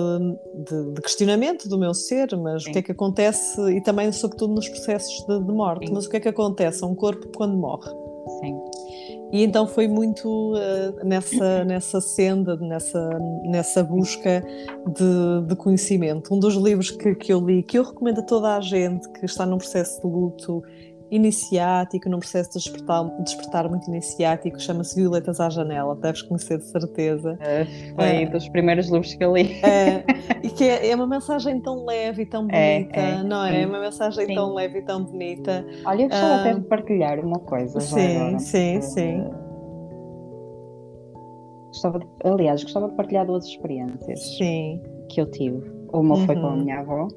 de, 0.63 0.93
de, 0.93 1.01
questionamento 1.01 1.67
do 1.67 1.77
meu 1.77 1.93
ser, 1.93 2.35
mas 2.37 2.63
Sim. 2.63 2.69
o 2.69 2.73
que 2.73 2.79
é 2.79 2.81
que 2.81 2.91
acontece, 2.91 3.59
e 3.71 3.81
também 3.81 4.11
sobretudo 4.11 4.53
nos 4.53 4.67
processos 4.69 5.25
de, 5.25 5.43
de 5.43 5.51
morte, 5.51 5.87
Sim. 5.87 5.93
mas 5.93 6.05
o 6.05 6.09
que 6.09 6.17
é 6.17 6.19
que 6.19 6.29
acontece 6.29 6.83
a 6.83 6.87
um 6.87 6.95
corpo 6.95 7.27
quando 7.35 7.57
morre? 7.57 7.89
Sim. 8.41 8.59
E 9.31 9.43
então 9.43 9.67
foi 9.67 9.87
muito 9.87 10.53
uh, 10.53 11.05
nessa, 11.05 11.65
nessa 11.65 11.99
senda, 11.99 12.55
nessa, 12.55 13.09
nessa 13.43 13.83
busca 13.83 14.41
de, 14.87 15.47
de, 15.47 15.55
conhecimento. 15.55 16.33
Um 16.33 16.39
dos 16.39 16.55
livros 16.55 16.91
que, 16.91 17.13
que 17.13 17.33
eu 17.33 17.45
li, 17.45 17.61
que 17.61 17.77
eu 17.77 17.83
recomendo 17.83 18.19
a 18.19 18.23
toda 18.23 18.55
a 18.55 18.61
gente 18.61 19.07
que 19.09 19.25
está 19.25 19.45
num 19.45 19.57
processo 19.57 20.01
de 20.01 20.07
luto 20.07 20.63
iniciático, 21.09 22.09
num 22.09 22.19
processo 22.19 22.51
de 22.51 22.59
despertar, 22.59 23.03
despertar 23.23 23.69
muito 23.69 23.87
iniciático, 23.87 24.59
chama-se 24.59 24.95
Violetas 24.95 25.39
à 25.39 25.49
Janela, 25.49 25.95
deves 25.95 26.21
conhecer 26.21 26.57
de 26.57 26.65
certeza. 26.65 27.37
É, 27.39 27.65
foi 27.95 28.23
é. 28.23 28.25
dos 28.25 28.47
primeiros 28.49 28.87
livros 28.89 29.13
que 29.13 29.23
eu 29.23 29.35
li. 29.35 29.59
É, 29.63 30.03
e 30.43 30.49
que 30.49 30.63
é, 30.63 30.89
é, 30.89 30.95
uma 30.95 31.07
mensagem 31.07 31.59
tão 31.61 31.85
leve 31.85 32.23
e 32.23 32.25
tão 32.25 32.47
é, 32.51 32.79
bonita, 32.79 32.99
é, 32.99 33.23
não 33.23 33.45
é? 33.45 33.61
É 33.61 33.65
uma 33.65 33.79
mensagem 33.79 34.25
sim. 34.25 34.35
tão 34.35 34.53
leve 34.53 34.79
e 34.79 34.81
tão 34.81 35.03
bonita. 35.03 35.65
Olha, 35.85 36.03
eu 36.03 36.09
gostava 36.09 36.35
até 36.35 36.53
de 36.53 36.61
partilhar 36.61 37.19
uma 37.19 37.39
coisa. 37.39 37.79
Sim, 37.79 38.39
sim, 38.39 38.81
sim. 38.81 39.23
Gostava 41.67 41.99
de, 41.99 42.07
aliás, 42.23 42.63
gostava 42.63 42.89
de 42.89 42.95
partilhar 42.95 43.25
duas 43.25 43.45
experiências 43.45 44.37
sim. 44.37 44.81
que 45.09 45.21
eu 45.21 45.29
tive. 45.29 45.76
Uma 45.93 46.15
uhum. 46.15 46.25
foi 46.25 46.35
com 46.35 46.47
a 46.47 46.49
uhum. 46.51 46.63
minha 46.63 46.79
avó 46.79 47.07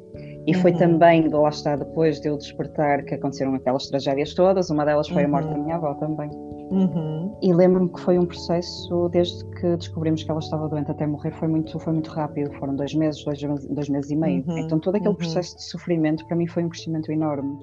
e 0.46 0.54
uhum. 0.54 0.62
foi 0.62 0.72
também, 0.72 1.28
de 1.28 1.34
lá 1.34 1.48
está, 1.48 1.76
depois 1.76 2.20
de 2.20 2.28
eu 2.28 2.36
despertar, 2.36 3.04
que 3.04 3.14
aconteceram 3.14 3.54
aquelas 3.54 3.86
tragédias 3.88 4.34
todas. 4.34 4.70
Uma 4.70 4.84
delas 4.84 5.08
foi 5.08 5.22
uhum. 5.24 5.28
a 5.28 5.30
morte 5.32 5.48
da 5.48 5.54
uhum. 5.54 5.62
minha 5.64 5.76
avó 5.76 5.94
também. 5.94 6.30
Uhum. 6.70 7.36
E 7.42 7.52
lembro-me 7.52 7.88
que 7.92 8.00
foi 8.00 8.18
um 8.18 8.24
processo, 8.24 9.08
desde 9.08 9.44
que 9.56 9.76
descobrimos 9.76 10.22
que 10.22 10.30
ela 10.30 10.40
estava 10.40 10.68
doente 10.68 10.90
até 10.90 11.06
morrer, 11.06 11.32
foi 11.32 11.48
muito, 11.48 11.78
foi 11.78 11.92
muito 11.92 12.10
rápido. 12.10 12.52
Foram 12.54 12.76
dois 12.76 12.94
meses, 12.94 13.24
dois, 13.24 13.40
dois 13.40 13.88
meses 13.88 14.10
e 14.10 14.16
meio. 14.16 14.44
Uhum. 14.46 14.58
Então, 14.58 14.78
todo 14.78 14.94
aquele 14.94 15.10
uhum. 15.10 15.16
processo 15.16 15.56
de 15.56 15.64
sofrimento, 15.64 16.24
para 16.26 16.36
mim, 16.36 16.46
foi 16.46 16.64
um 16.64 16.68
crescimento 16.68 17.10
enorme. 17.10 17.58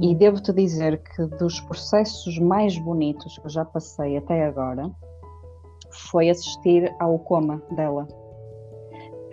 E 0.00 0.14
devo-te 0.14 0.54
dizer 0.54 1.02
que 1.02 1.26
dos 1.36 1.60
processos 1.60 2.38
mais 2.38 2.78
bonitos 2.78 3.36
que 3.36 3.46
eu 3.46 3.50
já 3.50 3.62
passei 3.62 4.16
até 4.16 4.46
agora, 4.46 4.90
foi 5.90 6.30
assistir 6.30 6.94
ao 6.98 7.18
coma 7.18 7.62
dela. 7.72 8.06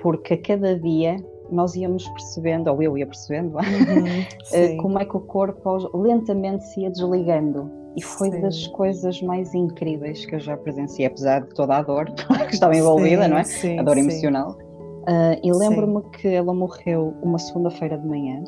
Porque 0.04 0.36
a 0.36 0.38
cada 0.38 0.78
dia 0.78 1.16
nós 1.50 1.76
íamos 1.76 2.08
percebendo, 2.10 2.70
ou 2.70 2.84
eu 2.84 2.98
ia 2.98 3.08
percebendo, 3.08 3.56
uhum, 3.58 4.78
como 4.78 5.00
é 5.00 5.06
que 5.06 5.16
o 5.16 5.22
corpo 5.22 5.78
lentamente 5.98 6.66
se 6.68 6.82
ia 6.82 6.92
desligando. 6.92 7.72
E 7.96 8.04
foi 8.04 8.32
sim. 8.32 8.42
das 8.42 8.68
coisas 8.68 9.22
mais 9.22 9.54
incríveis 9.54 10.26
que 10.26 10.36
eu 10.36 10.40
já 10.40 10.58
presenciei, 10.58 11.08
apesar 11.08 11.42
de 11.42 11.50
toda 11.54 11.78
a 11.78 11.82
dor 11.82 12.06
que 12.48 12.54
estava 12.54 12.76
envolvida, 12.76 13.24
sim, 13.24 13.30
não 13.30 13.38
é? 13.38 13.44
Sim, 13.44 13.80
a 13.80 13.84
dor 13.84 13.98
emocional. 13.98 14.58
Uh, 15.04 15.40
e 15.44 15.52
lembro-me 15.52 16.02
que 16.12 16.28
ela 16.28 16.54
morreu 16.54 17.14
uma 17.22 17.38
segunda-feira 17.38 17.98
de 17.98 18.08
manhã 18.08 18.44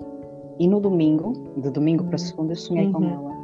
e 0.60 0.68
no 0.68 0.80
domingo, 0.80 1.34
de 1.58 1.70
domingo 1.70 2.04
uhum. 2.04 2.10
para 2.10 2.18
segunda, 2.18 2.54
eu 2.54 2.58
sonhei 2.58 2.88
uhum. 2.88 2.94
com 2.94 3.04
ela. 3.04 3.35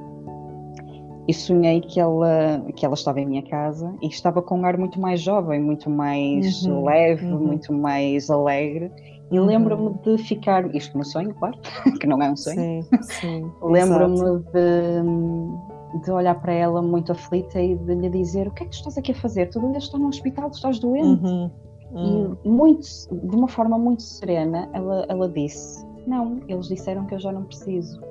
E 1.31 1.33
sonhei 1.33 1.79
que 1.79 1.97
ela, 1.97 2.61
que 2.75 2.85
ela 2.85 2.93
estava 2.93 3.21
em 3.21 3.25
minha 3.25 3.41
casa 3.43 3.95
e 4.01 4.07
estava 4.07 4.41
com 4.41 4.59
um 4.59 4.65
ar 4.65 4.77
muito 4.77 4.99
mais 4.99 5.21
jovem, 5.21 5.61
muito 5.61 5.89
mais 5.89 6.65
uhum. 6.65 6.83
leve, 6.83 7.25
uhum. 7.25 7.39
muito 7.39 7.71
mais 7.71 8.29
alegre 8.29 8.91
e 9.31 9.39
lembro-me 9.39 9.87
uhum. 9.87 9.99
de 10.03 10.17
ficar, 10.21 10.75
isto 10.75 10.97
no 10.97 11.05
sonho, 11.05 11.33
claro, 11.35 11.57
que 12.01 12.05
não 12.05 12.21
é 12.21 12.29
um 12.29 12.35
sonho. 12.35 12.83
Sim, 12.83 12.85
sim. 13.03 13.51
lembro-me 13.61 14.43
de, 14.51 16.03
de 16.03 16.11
olhar 16.11 16.35
para 16.35 16.51
ela 16.51 16.81
muito 16.81 17.13
aflita 17.13 17.61
e 17.61 17.75
de 17.75 17.95
lhe 17.95 18.09
dizer: 18.09 18.49
O 18.49 18.51
que 18.51 18.63
é 18.63 18.65
que 18.65 18.75
estás 18.75 18.97
aqui 18.97 19.13
a 19.13 19.15
fazer? 19.15 19.49
Tu 19.49 19.57
ainda 19.59 19.77
estás 19.77 20.01
no 20.01 20.09
hospital, 20.09 20.49
tu 20.49 20.55
estás 20.55 20.79
doente. 20.79 21.23
Uhum. 21.23 21.49
Uhum. 21.93 22.37
E 22.43 22.49
muito, 22.49 22.85
de 23.09 23.35
uma 23.35 23.47
forma 23.47 23.77
muito 23.79 24.03
serena, 24.03 24.67
ela, 24.73 25.05
ela 25.07 25.29
disse: 25.29 25.87
Não, 26.05 26.41
eles 26.49 26.67
disseram 26.67 27.05
que 27.05 27.15
eu 27.15 27.19
já 27.19 27.31
não 27.31 27.45
preciso. 27.45 28.10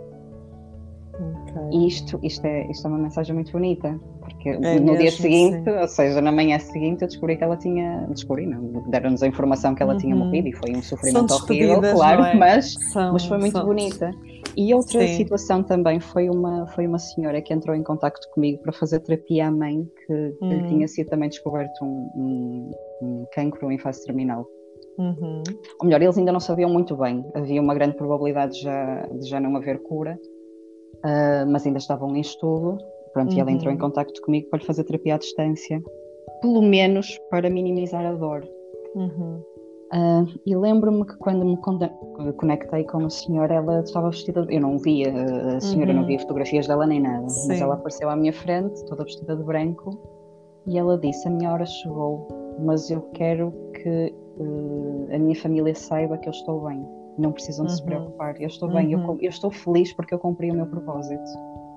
Okay. 1.21 1.79
E 1.79 1.87
isto, 1.87 2.19
isto, 2.23 2.45
é, 2.47 2.71
isto 2.71 2.87
é 2.87 2.91
uma 2.91 2.99
mensagem 2.99 3.35
muito 3.35 3.53
bonita, 3.53 3.99
porque 4.21 4.49
é 4.51 4.81
no 4.81 4.97
dia 4.97 5.11
seguinte, 5.11 5.65
sim. 5.65 5.71
ou 5.71 5.89
seja, 5.89 6.21
na 6.21 6.33
manhã 6.33 6.59
seguinte, 6.59 7.03
eu 7.03 7.09
descobri 7.09 7.37
que 7.37 7.45
ela 7.45 7.57
tinha. 7.57 8.07
Descobri, 8.09 8.47
não, 8.47 8.89
deram-nos 8.89 9.23
a 9.23 9.27
informação 9.27 9.75
que 9.75 9.83
ela 9.83 9.93
uhum. 9.93 9.99
tinha 9.99 10.17
morrido 10.17 10.49
e 10.49 10.53
foi 10.53 10.75
um 10.75 10.83
sofrimento 10.83 11.33
horrível, 11.35 11.81
claro, 11.81 12.23
é? 12.25 12.35
mas, 12.35 12.75
são, 12.93 13.13
mas 13.13 13.25
foi 13.27 13.39
muito 13.39 13.59
são. 13.59 13.67
bonita. 13.67 14.11
E 14.57 14.75
outra 14.75 15.07
sim. 15.07 15.17
situação 15.17 15.63
também 15.63 16.01
foi 16.01 16.29
uma, 16.29 16.67
foi 16.69 16.87
uma 16.87 16.99
senhora 16.99 17.41
que 17.41 17.53
entrou 17.53 17.77
em 17.77 17.83
contato 17.83 18.21
comigo 18.35 18.61
para 18.63 18.73
fazer 18.73 19.01
terapia 19.01 19.47
à 19.47 19.51
mãe, 19.51 19.87
que, 20.07 20.31
que 20.39 20.45
uhum. 20.45 20.67
tinha 20.67 20.89
sido 20.89 21.09
também 21.09 21.29
descoberto 21.29 21.85
um, 21.85 22.11
um, 22.17 22.71
um 23.03 23.27
cancro 23.33 23.71
em 23.71 23.79
fase 23.79 24.05
terminal. 24.05 24.47
Uhum. 24.99 25.43
Ou 25.81 25.87
melhor, 25.87 26.03
eles 26.03 26.19
ainda 26.19 26.33
não 26.33 26.41
sabiam 26.41 26.71
muito 26.71 26.97
bem. 26.97 27.25
Havia 27.35 27.61
uma 27.61 27.75
grande 27.75 27.97
probabilidade 27.97 28.55
de 28.55 28.63
já, 28.63 29.07
de 29.07 29.29
já 29.29 29.41
não 29.41 29.57
haver 29.57 29.83
cura, 29.83 30.19
uh, 31.05 31.51
mas 31.51 31.67
ainda 31.67 31.79
estavam 31.79 32.15
em 32.17 32.21
estudo. 32.21 32.79
Pronto, 33.13 33.33
uhum. 33.33 33.39
e 33.39 33.41
ela 33.41 33.51
entrou 33.51 33.73
em 33.73 33.75
uhum. 33.75 33.81
contato 33.81 34.21
comigo 34.23 34.49
para 34.49 34.61
lhe 34.61 34.65
fazer 34.65 34.85
terapia 34.85 35.17
à 35.17 35.19
distância, 35.19 35.83
pelo 36.41 36.63
menos 36.63 37.19
para 37.29 37.51
minimizar 37.51 38.07
a 38.07 38.13
dor. 38.13 38.47
Uhum. 38.95 39.43
Uh, 39.93 40.25
e 40.47 40.55
lembro-me 40.55 41.05
que 41.05 41.17
quando 41.17 41.45
me 41.45 41.57
conectei 42.35 42.85
com 42.85 43.05
a 43.05 43.11
senhora, 43.11 43.55
ela 43.55 43.81
estava 43.81 44.11
vestida. 44.11 44.47
Eu 44.49 44.61
não 44.61 44.79
via 44.79 45.13
a 45.57 45.61
senhora, 45.61 45.91
uhum. 45.91 45.99
não 45.99 46.07
via 46.07 46.21
fotografias 46.21 46.69
dela 46.69 46.87
nem 46.87 47.01
nada, 47.01 47.29
Sim. 47.29 47.49
mas 47.49 47.61
ela 47.61 47.75
apareceu 47.75 48.09
à 48.09 48.15
minha 48.15 48.33
frente, 48.33 48.85
toda 48.85 49.03
vestida 49.03 49.37
de 49.37 49.43
branco, 49.43 49.99
e 50.69 50.79
ela 50.79 50.97
disse: 50.97 51.27
A 51.27 51.31
minha 51.33 51.53
hora 51.53 51.67
chegou, 51.67 52.29
mas 52.61 52.89
eu 52.89 53.01
quero 53.15 53.53
que 53.75 54.15
uh, 54.39 55.09
a 55.13 55.19
minha 55.19 55.35
família 55.35 55.75
saiba 55.75 56.17
que 56.19 56.29
eu 56.29 56.33
estou 56.33 56.61
bem 56.69 57.00
não 57.21 57.33
precisam 57.33 57.67
de 57.67 57.73
se 57.73 57.81
uhum. 57.81 57.87
preocupar. 57.87 58.41
Eu 58.41 58.49
estou 58.49 58.69
bem, 58.69 58.93
eu, 58.93 58.99
uhum. 58.99 59.19
eu, 59.21 59.29
estou 59.29 59.51
feliz 59.51 59.93
porque 59.93 60.15
eu 60.15 60.19
cumpri 60.19 60.51
o 60.51 60.55
meu 60.55 60.67
propósito. 60.67 61.31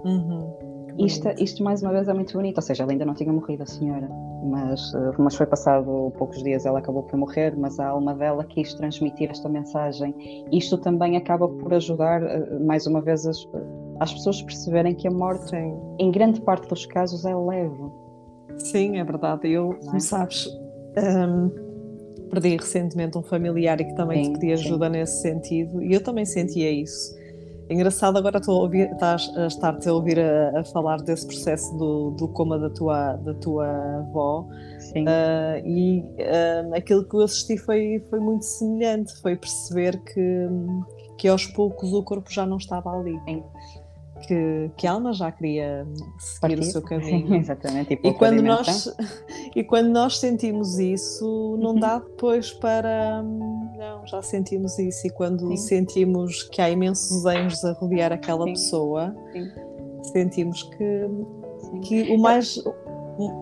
Uhum. 0.05 0.53
Isto, 0.97 1.29
isto, 1.39 1.63
mais 1.63 1.81
uma 1.81 1.91
vez, 1.91 2.07
é 2.07 2.13
muito 2.13 2.33
bonito. 2.33 2.57
Ou 2.57 2.61
seja, 2.61 2.83
ela 2.83 2.91
ainda 2.91 3.05
não 3.05 3.13
tinha 3.13 3.31
morrido, 3.31 3.63
a 3.63 3.65
senhora, 3.65 4.07
mas, 4.43 4.93
eh, 4.93 5.11
mas 5.17 5.35
foi 5.35 5.45
passado 5.45 6.13
poucos 6.17 6.43
dias, 6.43 6.65
ela 6.65 6.79
acabou 6.79 7.03
por 7.03 7.17
morrer. 7.17 7.55
Mas 7.57 7.79
a 7.79 7.87
alma 7.87 8.13
dela 8.13 8.43
quis 8.43 8.73
transmitir 8.75 9.31
esta 9.31 9.49
mensagem. 9.49 10.13
Isto 10.51 10.77
também 10.77 11.17
acaba 11.17 11.47
por 11.47 11.73
ajudar, 11.73 12.21
eh, 12.21 12.59
mais 12.59 12.85
uma 12.85 13.01
vez, 13.01 13.25
as, 13.25 13.37
as 13.99 14.13
pessoas 14.13 14.41
perceberem 14.43 14.93
que 14.93 15.07
a 15.07 15.11
morte, 15.11 15.49
Sim. 15.49 15.75
em 15.97 16.11
grande 16.11 16.41
parte 16.41 16.67
dos 16.67 16.85
casos, 16.85 17.25
é 17.25 17.35
leve. 17.35 17.91
Sim, 18.57 18.97
é 18.97 19.03
verdade. 19.03 19.49
Eu, 19.49 19.75
como 19.83 19.97
é? 19.97 19.99
sabes, 19.99 20.47
um 20.95 21.62
perdi 22.34 22.57
recentemente 22.57 23.17
um 23.17 23.23
familiar 23.23 23.79
e 23.79 23.86
que 23.86 23.95
também 23.95 24.25
sim, 24.25 24.34
te 24.34 24.39
pedi 24.39 24.53
ajuda 24.53 24.86
sim. 24.86 24.91
nesse 24.91 25.21
sentido, 25.21 25.81
e 25.81 25.93
eu 25.93 26.03
também 26.03 26.25
sentia 26.25 26.71
isso. 26.71 27.15
Engraçado, 27.69 28.17
agora 28.17 28.38
estou 28.38 28.59
a 28.59 28.63
ouvir, 28.63 28.91
estás 28.91 29.31
a 29.38 29.47
estar-te 29.47 29.88
a 29.88 29.93
ouvir 29.93 30.19
a, 30.19 30.59
a, 30.59 30.63
falar 30.65 30.97
desse 30.97 31.25
processo 31.25 31.75
do, 31.77 32.11
do 32.11 32.27
coma 32.27 32.59
da 32.59 32.69
tua, 32.69 33.13
da 33.13 33.34
tua 33.36 33.65
avó. 33.99 34.45
Sim. 34.79 35.05
Uh, 35.05 35.65
e 35.65 35.99
uh, 36.01 36.75
aquilo 36.75 37.07
que 37.07 37.15
eu 37.15 37.21
assisti 37.21 37.57
foi, 37.57 38.03
foi 38.09 38.19
muito 38.19 38.43
semelhante, 38.43 39.13
foi 39.21 39.38
perceber 39.38 39.97
que, 40.03 40.47
que 41.17 41.27
aos 41.27 41.47
poucos 41.47 41.93
o 41.93 42.03
corpo 42.03 42.29
já 42.29 42.45
não 42.45 42.57
estava 42.57 42.91
ali. 42.91 43.17
Sim 43.25 43.43
que, 44.28 44.71
que 44.78 44.88
a 44.88 44.93
alma 44.93 45.13
já 45.13 45.32
queria 45.32 45.86
seguir 46.17 46.55
Partir. 46.55 46.59
o 46.59 46.63
seu 46.63 46.82
caminho. 46.84 47.28
Sim, 47.28 47.36
exatamente. 47.36 47.99
E, 48.03 48.07
e 48.07 48.13
quando 48.13 48.41
nós, 48.41 48.95
e 49.55 49.63
quando 49.63 49.89
nós 49.89 50.17
sentimos 50.17 50.80
isso, 50.80 51.57
não 51.59 51.71
uhum. 51.71 51.80
dá 51.80 51.99
depois 51.99 52.51
para. 52.53 53.21
Não, 53.24 54.05
já 54.07 54.21
sentimos 54.21 54.78
isso. 54.80 55.07
E 55.07 55.09
quando 55.11 55.47
sim. 55.49 55.57
sentimos 55.57 56.43
que 56.43 56.61
há 56.61 56.69
imensos 56.69 57.26
anjos 57.26 57.63
a 57.63 57.74
rodear 57.74 58.11
aquela 58.11 58.45
sim. 58.45 58.53
pessoa, 58.53 59.15
sim. 59.32 59.51
sentimos 60.11 60.63
que, 60.63 61.09
que 61.84 62.11
o 62.11 62.19
mais. 62.19 62.61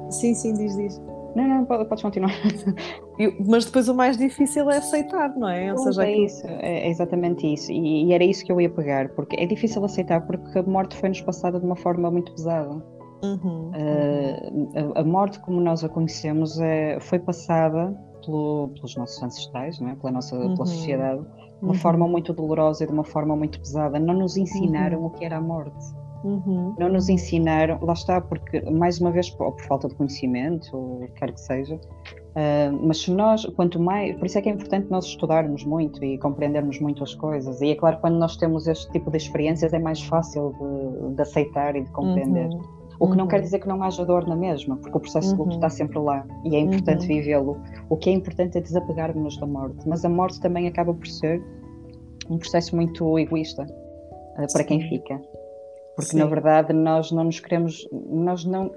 Sim, 0.10 0.34
sim, 0.34 0.54
diz, 0.54 0.76
diz. 0.76 1.02
Não, 1.36 1.48
não, 1.48 1.66
podes 1.66 2.02
continuar. 2.02 2.32
Mas 3.46 3.66
depois 3.66 3.88
o 3.90 3.96
mais 3.96 4.18
difícil 4.18 4.70
é 4.70 4.78
aceitar, 4.78 5.36
não 5.36 5.50
é? 5.50 5.72
Ou 5.72 5.78
seja, 5.78 6.06
é 6.06 6.18
isso, 6.18 6.48
é 6.48 6.90
exatamente 6.90 7.52
isso. 7.52 7.72
E, 7.72 8.06
e, 8.06 8.14
era 8.14 8.24
isso 8.24 8.46
que 8.46 8.52
eu 8.52 8.60
ia 8.60 8.70
pegar, 8.70 9.10
porque 9.10 9.36
é 9.40 9.46
difícil 9.46 9.84
aceitar, 9.84 10.22
porque 10.26 10.60
a 10.60 10.64
morte 10.64 10.96
foi-nos 10.96 11.22
passada 11.22 11.60
de 11.60 11.66
uma 11.66 11.76
forma 11.76 12.10
muito 12.10 12.32
pesada. 12.34 12.82
Uhum, 13.24 13.70
uh, 13.70 14.96
a, 14.96 15.02
a, 15.02 15.04
morte, 15.04 15.40
como 15.42 15.62
nós 15.62 15.84
a 15.84 15.90
conhecemos, 15.90 16.60
é, 16.60 17.00
foi 17.00 17.20
passada 17.20 17.96
pelo, 18.26 18.70
pelos 18.70 18.96
nossos 18.96 19.22
ancestrais, 19.22 19.80
não 19.80 19.90
é? 19.90 19.96
pela 19.96 20.12
nossa 20.12 20.36
uhum, 20.36 20.54
pela 20.56 20.66
sociedade, 20.66 21.22
de 21.22 21.28
uma 21.62 21.74
uhum. 21.74 21.74
forma 21.76 22.08
muito 22.08 22.34
dolorosa 22.34 22.84
e 22.84 22.88
de 22.88 22.94
uma 22.94 23.04
forma 23.04 23.36
muito 23.36 23.60
pesada. 23.60 24.00
Não 24.00 24.16
nos 24.16 24.38
ensinaram 24.38 25.00
uhum. 25.00 25.06
o 25.06 25.10
que 25.12 25.24
era 25.24 25.38
a 25.38 25.42
morte. 25.42 25.86
Uhum. 26.24 26.76
Não 26.80 26.90
nos 26.90 27.10
ensinaram, 27.10 27.80
lá 27.82 27.94
está, 27.94 28.22
porque 28.22 28.62
mais 28.70 29.00
uma 29.00 29.12
vez, 29.12 29.36
ou 29.40 29.52
por 29.52 29.62
falta 29.66 29.88
de 29.88 29.96
conhecimento, 29.96 30.70
ou 30.76 31.08
quer 31.16 31.32
que 31.32 31.42
seja, 31.42 31.80
uh, 32.32 32.88
mas 32.88 33.00
se 33.00 33.12
nós, 33.12 33.46
quanto 33.56 33.80
mais, 33.80 34.16
por 34.18 34.26
isso 34.26 34.38
é 34.38 34.42
que 34.42 34.50
é 34.50 34.52
importante 34.52 34.88
nós 34.90 35.06
estudarmos 35.06 35.64
muito 35.64 36.04
e 36.04 36.18
compreendermos 36.18 36.80
muito 36.80 37.04
as 37.04 37.14
coisas. 37.14 37.62
E 37.62 37.72
é 37.72 37.76
claro, 37.76 37.98
quando 38.00 38.18
nós 38.18 38.36
temos 38.38 38.68
este 38.68 38.92
tipo 38.92 39.12
de 39.12 39.18
experiências, 39.18 39.74
é 39.74 39.80
mais 39.80 40.02
fácil 40.02 40.54
de, 40.60 41.16
de 41.16 41.22
aceitar 41.22 41.76
e 41.76 41.82
de 41.82 41.92
compreender. 41.92 42.50
Uhum. 42.50 42.82
O 43.00 43.10
que 43.10 43.18
não 43.18 43.28
quer 43.28 43.38
uhum. 43.38 43.44
dizer 43.44 43.60
que 43.60 43.68
não 43.68 43.82
haja 43.82 44.06
dor 44.06 44.28
na 44.28 44.36
mesma, 44.36 44.78
porque 44.78 44.96
o 44.96 45.02
processo 45.02 45.30
de 45.30 45.36
luto 45.36 45.50
uhum. 45.50 45.56
está 45.56 45.70
sempre 45.70 45.98
lá 45.98 46.26
e 46.46 46.56
é 46.56 46.60
importante 46.60 47.02
uhum. 47.02 47.08
vivê-lo. 47.08 47.58
O 47.90 47.98
que 47.98 48.10
é 48.10 48.14
importante 48.14 48.58
é 48.58 48.62
desapegar-nos 48.62 49.38
da 49.38 49.48
morte, 49.48 49.88
mas 49.88 50.06
a 50.06 50.10
morte 50.10 50.40
também 50.40 50.68
acaba 50.68 50.94
por 50.94 51.08
ser 51.08 51.42
um 52.30 52.38
processo 52.38 52.76
muito 52.76 53.18
egoísta 53.18 53.64
uh, 53.64 54.54
para 54.54 54.64
quem 54.64 54.82
fica 54.88 55.20
porque 55.96 56.12
Sim. 56.12 56.20
na 56.20 56.26
verdade 56.26 56.74
nós 56.74 57.12
não 57.12 57.26
nos 57.26 57.40
queremos, 57.40 57.88
nós 57.92 58.46
não 58.46 58.72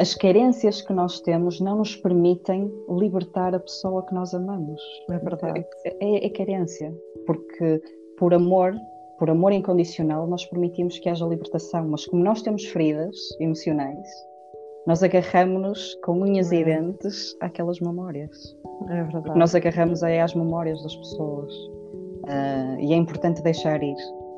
as 0.00 0.14
carências 0.14 0.80
que 0.80 0.94
nós 0.94 1.20
temos 1.20 1.60
não 1.60 1.76
nos 1.76 1.94
permitem 1.94 2.72
libertar 2.88 3.54
a 3.54 3.60
pessoa 3.60 4.04
que 4.06 4.14
nós 4.14 4.32
amamos. 4.32 4.80
É 5.10 5.18
verdade. 5.18 5.62
É, 5.84 5.96
é, 6.00 6.26
é, 6.26 6.30
carência, 6.30 6.90
porque 7.26 7.82
por 8.16 8.32
amor, 8.32 8.74
por 9.18 9.28
amor 9.28 9.52
incondicional, 9.52 10.26
nós 10.26 10.46
permitimos 10.46 10.98
que 10.98 11.10
haja 11.10 11.26
libertação, 11.26 11.86
mas 11.86 12.06
como 12.06 12.24
nós 12.24 12.40
temos 12.40 12.64
feridas 12.64 13.14
emocionais, 13.40 14.08
nós 14.86 15.02
agarramos-nos 15.02 15.94
com 16.02 16.22
unhas 16.22 16.50
e 16.50 16.64
dentes 16.64 17.36
àquelas 17.42 17.78
memórias. 17.80 18.56
É 18.88 19.02
verdade. 19.02 19.24
Porque 19.24 19.38
nós 19.38 19.54
agarramos 19.54 20.02
aí 20.02 20.18
às 20.18 20.34
memórias 20.34 20.82
das 20.82 20.96
pessoas. 20.96 21.52
Uh, 22.24 22.80
e 22.80 22.94
é 22.94 22.96
importante 22.96 23.42
deixar 23.42 23.82
ir 23.82 23.96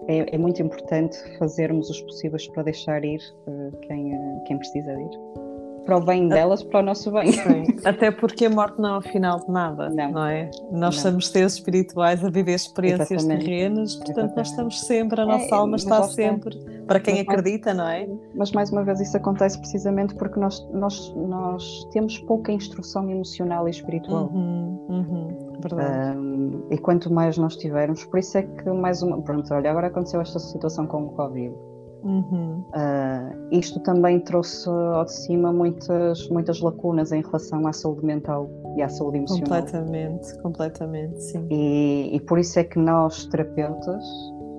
é, 0.09 0.35
é, 0.35 0.39
muito 0.39 0.61
importante 0.61 1.17
fazermos 1.39 1.89
os 1.89 2.01
possíveis 2.03 2.49
para 2.49 2.65
deixar 2.65 3.05
ir 3.05 3.21
uh, 3.47 3.77
quem, 3.83 4.15
uh, 4.15 4.45
quem 4.45 4.59
precisa 4.59 4.93
ir. 4.93 5.42
Para 5.85 5.97
o 5.97 6.01
bem 6.01 6.29
delas, 6.29 6.63
para 6.63 6.81
o 6.81 6.83
nosso 6.83 7.11
bem. 7.11 7.33
Sim. 7.33 7.65
Até 7.85 8.11
porque 8.11 8.47
a 8.47 8.51
morte 8.51 8.81
não 8.81 8.97
é 8.97 8.99
o 8.99 9.03
final 9.03 9.41
de 9.41 9.51
nada, 9.51 9.91
não, 9.91 10.13
não 10.13 10.27
é? 10.27 10.51
Nós 10.71 10.97
não. 10.97 11.03
somos 11.03 11.29
seres 11.29 11.55
espirituais 11.55 12.25
a 12.25 12.31
viver 12.31 12.55
experiências 12.55 13.11
Exatamente. 13.11 13.45
terrenas, 13.45 13.97
portanto 13.97 14.11
Exatamente. 14.11 14.37
nós 14.37 14.49
estamos 14.49 14.81
sempre, 14.81 15.21
a 15.21 15.27
nossa 15.27 15.55
é, 15.55 15.55
alma 15.55 15.77
está 15.77 16.03
sempre, 16.05 16.59
para 16.87 17.01
quem 17.01 17.15
mas 17.15 17.29
acredita, 17.29 17.75
não 17.75 17.89
é? 17.89 18.09
Mas 18.35 18.53
mais 18.53 18.71
uma 18.71 18.85
vez 18.85 19.01
isso 19.01 19.17
acontece 19.17 19.59
precisamente 19.59 20.15
porque 20.15 20.39
nós, 20.39 20.65
nós, 20.73 21.13
nós 21.17 21.85
temos 21.93 22.19
pouca 22.19 22.53
instrução 22.53 23.11
emocional 23.11 23.67
e 23.67 23.71
espiritual. 23.71 24.31
Uhum, 24.33 24.87
uhum. 24.89 25.53
Verdade. 25.61 26.19
Um, 26.19 26.67
e 26.71 26.79
quanto 26.79 27.13
mais 27.13 27.39
nós 27.39 27.57
tivermos, 27.57 28.05
por 28.05 28.19
isso 28.19 28.39
é 28.39 28.43
que 28.43 28.69
mais 28.71 29.03
uma. 29.03 29.21
Pronto, 29.23 29.53
olha, 29.55 29.71
agora 29.71 29.87
aconteceu 29.89 30.21
esta 30.21 30.39
situação 30.39 30.87
com 30.87 31.05
o 31.05 31.11
Covid. 31.11 31.55
Uhum. 32.03 32.65
Uh, 32.75 33.49
isto 33.51 33.79
também 33.81 34.21
trouxe 34.21 34.69
ao 34.69 35.05
de 35.05 35.13
cima 35.13 35.53
muitas, 35.53 36.29
muitas 36.29 36.61
lacunas 36.61 37.13
em 37.13 37.23
relação 37.23 37.67
à 37.67 37.73
saúde 37.73 38.05
mental 38.05 38.51
e 38.77 38.83
à 38.83 38.89
saúde 38.89 39.19
emocional. 39.19 39.45
Completamente, 39.45 40.39
completamente, 40.43 41.23
sim. 41.23 41.47
E, 41.51 42.17
e 42.17 42.21
por 42.21 42.39
isso 42.39 42.59
é 42.59 42.65
que 42.65 42.79
nós, 42.79 43.27
terapeutas, 43.27 44.05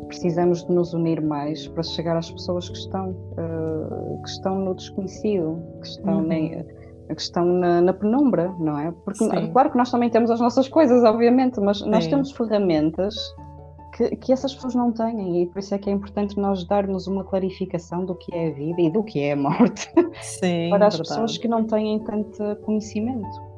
precisamos 0.07 0.65
de 0.65 0.71
nos 0.71 0.93
unir 0.93 1.21
mais 1.21 1.67
para 1.67 1.83
chegar 1.83 2.17
às 2.17 2.29
pessoas 2.31 2.69
que 2.69 2.77
estão, 2.77 3.09
uh, 3.09 4.21
que 4.21 4.29
estão 4.29 4.59
no 4.59 4.75
desconhecido, 4.75 5.61
que 5.81 5.87
estão 5.87 6.17
uhum. 6.17 6.27
nem, 6.27 6.65
que 7.13 7.21
estão 7.21 7.45
na, 7.45 7.81
na, 7.81 7.93
penumbra, 7.93 8.53
não 8.59 8.77
é? 8.77 8.93
Porque 9.03 9.23
Sim. 9.23 9.51
claro 9.51 9.71
que 9.71 9.77
nós 9.77 9.91
também 9.91 10.09
temos 10.09 10.31
as 10.31 10.39
nossas 10.39 10.67
coisas, 10.67 11.03
obviamente, 11.03 11.59
mas 11.59 11.79
Sim. 11.79 11.89
nós 11.89 12.07
temos 12.07 12.31
ferramentas 12.31 13.15
que, 13.95 14.15
que, 14.15 14.33
essas 14.33 14.53
pessoas 14.53 14.75
não 14.75 14.91
têm 14.91 15.43
e 15.43 15.45
por 15.45 15.59
isso 15.59 15.73
é 15.73 15.77
que 15.77 15.89
é 15.89 15.93
importante 15.93 16.37
nós 16.37 16.63
darmos 16.65 17.07
uma 17.07 17.23
clarificação 17.23 18.05
do 18.05 18.15
que 18.15 18.33
é 18.35 18.47
a 18.47 18.51
vida 18.51 18.81
e 18.81 18.89
do 18.89 19.03
que 19.03 19.19
é 19.19 19.33
a 19.33 19.35
morte 19.35 19.89
Sim, 20.21 20.69
para 20.69 20.87
as 20.87 20.95
verdade. 20.95 21.09
pessoas 21.09 21.37
que 21.37 21.47
não 21.47 21.63
têm 21.63 21.99
tanto 21.99 22.55
conhecimento 22.63 23.53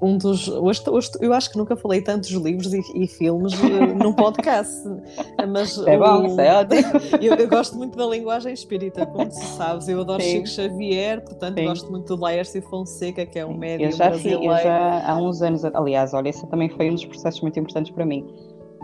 um 0.00 0.16
dos. 0.16 0.48
Hoje, 0.48 0.82
hoje, 0.88 1.10
eu 1.20 1.32
acho 1.32 1.50
que 1.50 1.58
nunca 1.58 1.76
falei 1.76 2.00
tantos 2.00 2.30
livros 2.30 2.72
e, 2.72 2.80
e 2.94 3.06
filmes 3.06 3.52
uh, 3.54 3.94
num 3.96 4.12
podcast. 4.12 4.72
Mas 5.48 5.78
é 5.86 5.96
bom, 5.98 6.26
isso 6.26 6.40
é 6.40 6.60
ótimo. 6.60 6.78
Eu, 7.20 7.34
eu, 7.34 7.48
gosto 7.48 7.76
muito 7.76 7.96
da 7.96 8.06
linguagem 8.06 8.52
espírita, 8.52 9.04
como 9.06 9.28
tu 9.28 9.34
sabes. 9.34 9.88
Eu 9.88 10.00
adoro 10.00 10.22
Sim. 10.22 10.30
Chico 10.30 10.48
Xavier, 10.48 11.22
portanto 11.22 11.58
Sim. 11.58 11.64
gosto 11.64 11.90
muito 11.90 12.16
do 12.16 12.22
Laércio 12.22 12.62
Fonseca, 12.62 13.26
que 13.26 13.38
é 13.38 13.44
um 13.44 13.54
médium 13.54 13.88
eu 13.88 13.92
já, 13.92 14.08
brasileiro. 14.08 14.44
eu 14.44 14.56
já 14.62 15.10
há 15.10 15.16
uns 15.16 15.42
anos, 15.42 15.64
aliás, 15.64 16.14
olha, 16.14 16.28
esse 16.28 16.46
também 16.46 16.68
foi 16.68 16.90
um 16.90 16.94
dos 16.94 17.04
processos 17.04 17.40
muito 17.40 17.58
importantes 17.58 17.90
para 17.90 18.06
mim. 18.06 18.26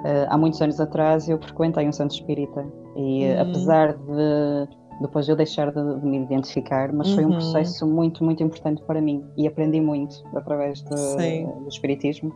Uh, 0.04 0.28
há 0.28 0.36
muitos 0.36 0.60
anos 0.60 0.78
atrás 0.78 1.28
eu 1.28 1.40
frequentei 1.40 1.88
um 1.88 1.92
santo 1.92 2.14
espírita 2.14 2.66
e 2.94 3.24
hum. 3.24 3.40
apesar 3.40 3.94
de 3.94 4.68
depois 5.00 5.28
eu 5.28 5.34
deixar 5.34 5.72
de, 5.72 6.00
de 6.00 6.06
me 6.06 6.18
identificar, 6.18 6.92
mas 6.92 7.08
uhum. 7.08 7.14
foi 7.14 7.24
um 7.24 7.28
uhum. 7.28 7.34
processo 7.34 7.86
muito, 7.86 8.22
muito 8.22 8.42
importante 8.42 8.82
para 8.82 9.00
mim 9.00 9.24
e 9.36 9.46
aprendi 9.46 9.80
muito 9.80 10.22
através 10.36 10.82
de, 10.82 10.90
do 10.90 11.68
Espiritismo. 11.68 12.32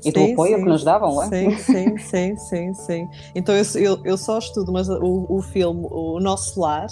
E 0.00 0.04
sim, 0.04 0.12
do 0.12 0.32
apoio 0.32 0.56
sim, 0.56 0.64
que 0.64 0.68
nos 0.68 0.84
davam, 0.84 1.14
não 1.14 1.22
é? 1.22 1.26
Sim, 1.26 1.50
sim, 1.58 1.98
sim, 1.98 2.36
sim, 2.36 2.74
sim. 2.74 3.08
Então 3.34 3.54
eu, 3.54 3.64
eu, 3.76 3.98
eu 4.04 4.16
só 4.16 4.38
estudo, 4.38 4.72
mas 4.72 4.88
o, 4.88 5.26
o 5.28 5.40
filme 5.42 5.86
O 5.90 6.18
Nosso 6.18 6.60
Lar 6.60 6.86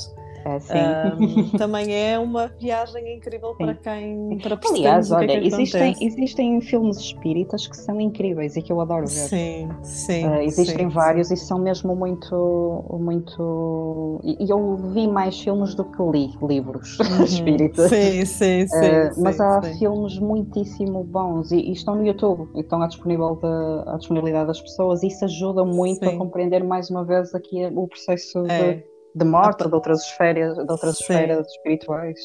é, 0.45 1.14
um, 1.14 1.51
também 1.59 1.95
é 1.95 2.18
uma 2.18 2.47
viagem 2.49 3.16
incrível 3.16 3.55
sim. 3.57 3.64
para 3.64 3.74
quem 3.74 4.38
para 4.38 4.59
Aliás, 4.68 5.11
olha, 5.11 5.26
que 5.26 5.32
é 5.32 5.41
que 5.41 5.47
existem, 5.47 5.97
existem 6.01 6.61
filmes 6.61 6.99
espíritas 6.99 7.66
que 7.66 7.76
são 7.76 8.01
incríveis 8.01 8.57
e 8.57 8.62
que 8.62 8.72
eu 8.72 8.80
adoro 8.80 9.07
ver. 9.07 9.28
Sim, 9.28 9.68
sim. 9.82 10.26
Uh, 10.26 10.41
existem 10.41 10.88
sim, 10.88 10.95
vários 10.95 11.28
sim. 11.28 11.34
e 11.34 11.36
são 11.36 11.59
mesmo 11.59 11.95
muito. 11.95 12.84
muito... 12.99 14.20
E 14.24 14.51
eu 14.51 14.76
vi 14.93 15.07
mais 15.07 15.38
filmes 15.38 15.74
do 15.74 15.84
que 15.84 16.03
li 16.03 16.30
livros 16.43 16.99
uhum. 17.01 17.24
espíritas. 17.24 17.91
Sim, 17.91 18.24
sim, 18.24 18.66
sim. 18.66 18.76
Uh, 18.76 19.22
mas 19.22 19.41
há 19.41 19.62
filmes 19.62 20.18
muitíssimo 20.18 21.05
bons 21.05 21.53
e, 21.53 21.57
e, 21.57 21.72
estão 21.72 21.95
no 21.97 22.07
YouTube 22.07 22.49
e 22.55 22.61
estão 22.61 22.80
à, 22.82 22.86
disponível 22.86 23.36
de, 23.36 23.91
à 23.91 23.97
disponibilidade 23.97 24.47
das 24.47 24.61
pessoas 24.61 25.03
e 25.03 25.09
isso 25.09 25.24
ajuda 25.24 25.64
muito 25.64 26.09
a 26.09 26.16
compreender 26.16 26.64
mais 26.64 26.91
uma 26.91 27.05
vez 27.05 27.34
aqui 27.34 27.66
o 27.74 27.86
processo 27.86 28.47
é. 28.47 28.74
de 28.74 28.84
de 29.14 29.24
morte, 29.24 29.66
de 29.66 29.74
outras 29.74 30.02
esferas, 30.02 30.54
de 30.54 30.70
outras 30.70 31.00
esferas 31.00 31.46
espirituais. 31.48 32.18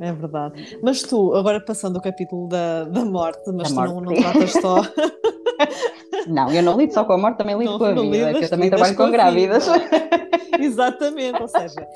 É 0.00 0.12
verdade. 0.12 0.78
Mas 0.82 1.02
tu, 1.02 1.34
agora 1.34 1.60
passando 1.60 1.96
o 1.96 2.02
capítulo 2.02 2.48
da, 2.48 2.84
da 2.84 3.04
morte, 3.04 3.50
mas 3.52 3.72
da 3.72 3.74
tu 3.74 3.74
morte, 3.74 3.94
não, 3.94 4.00
não 4.02 4.14
tratas 4.14 4.52
só. 4.52 4.76
não, 6.28 6.50
eu 6.52 6.62
não 6.62 6.76
lido 6.76 6.92
só 6.92 7.04
com 7.04 7.14
a 7.14 7.18
morte, 7.18 7.38
também 7.38 7.56
lido 7.56 7.72
não, 7.72 7.78
com 7.78 7.84
a 7.84 7.92
vida, 7.92 8.02
lidas, 8.02 8.42
eu 8.42 8.50
também 8.50 8.68
trabalho 8.68 8.96
com, 8.96 9.04
com 9.04 9.10
grávidas. 9.10 9.66
Exatamente, 10.58 11.40
ou 11.40 11.48
seja, 11.48 11.86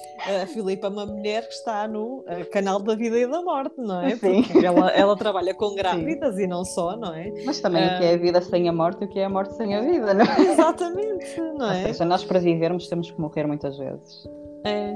a 0.43 0.47
Filipa 0.47 0.87
é 0.87 0.91
uma 0.91 1.07
mulher 1.07 1.47
que 1.47 1.55
está 1.55 1.89
no 1.89 2.23
eh, 2.27 2.45
canal 2.45 2.79
da 2.79 2.95
vida 2.95 3.19
e 3.19 3.27
da 3.27 3.43
morte, 3.43 3.75
não 3.79 4.03
é? 4.03 4.17
Sim. 4.17 4.43
Porque 4.43 4.67
ela, 4.67 4.91
ela 4.91 5.17
trabalha 5.17 5.55
com 5.55 5.75
grávidas 5.75 6.37
Sim. 6.37 6.43
e 6.43 6.47
não 6.47 6.65
só, 6.65 6.97
não 6.97 7.15
é? 7.15 7.33
Mas 7.45 7.61
também 7.61 7.87
o 7.87 7.99
que 7.99 8.05
é 8.05 8.15
a 8.15 8.17
vida 8.19 8.41
sem 8.43 8.69
a 8.69 8.73
morte 8.73 9.03
e 9.03 9.07
o 9.07 9.09
que 9.09 9.19
é 9.19 9.25
a 9.25 9.31
morte 9.31 9.55
sem 9.55 9.75
a 9.75 9.81
vida, 9.81 10.13
não 10.15 10.25
é? 10.25 10.41
Exatamente, 10.53 11.41
não 11.57 11.71
é? 11.71 11.79
Ou 11.81 11.87
seja, 11.87 12.05
nós 12.05 12.25
para 12.25 12.39
vivermos 12.39 12.89
temos 12.89 13.11
que 13.11 13.21
morrer 13.21 13.47
muitas 13.47 13.79
vezes. 13.79 14.29
É, 14.65 14.95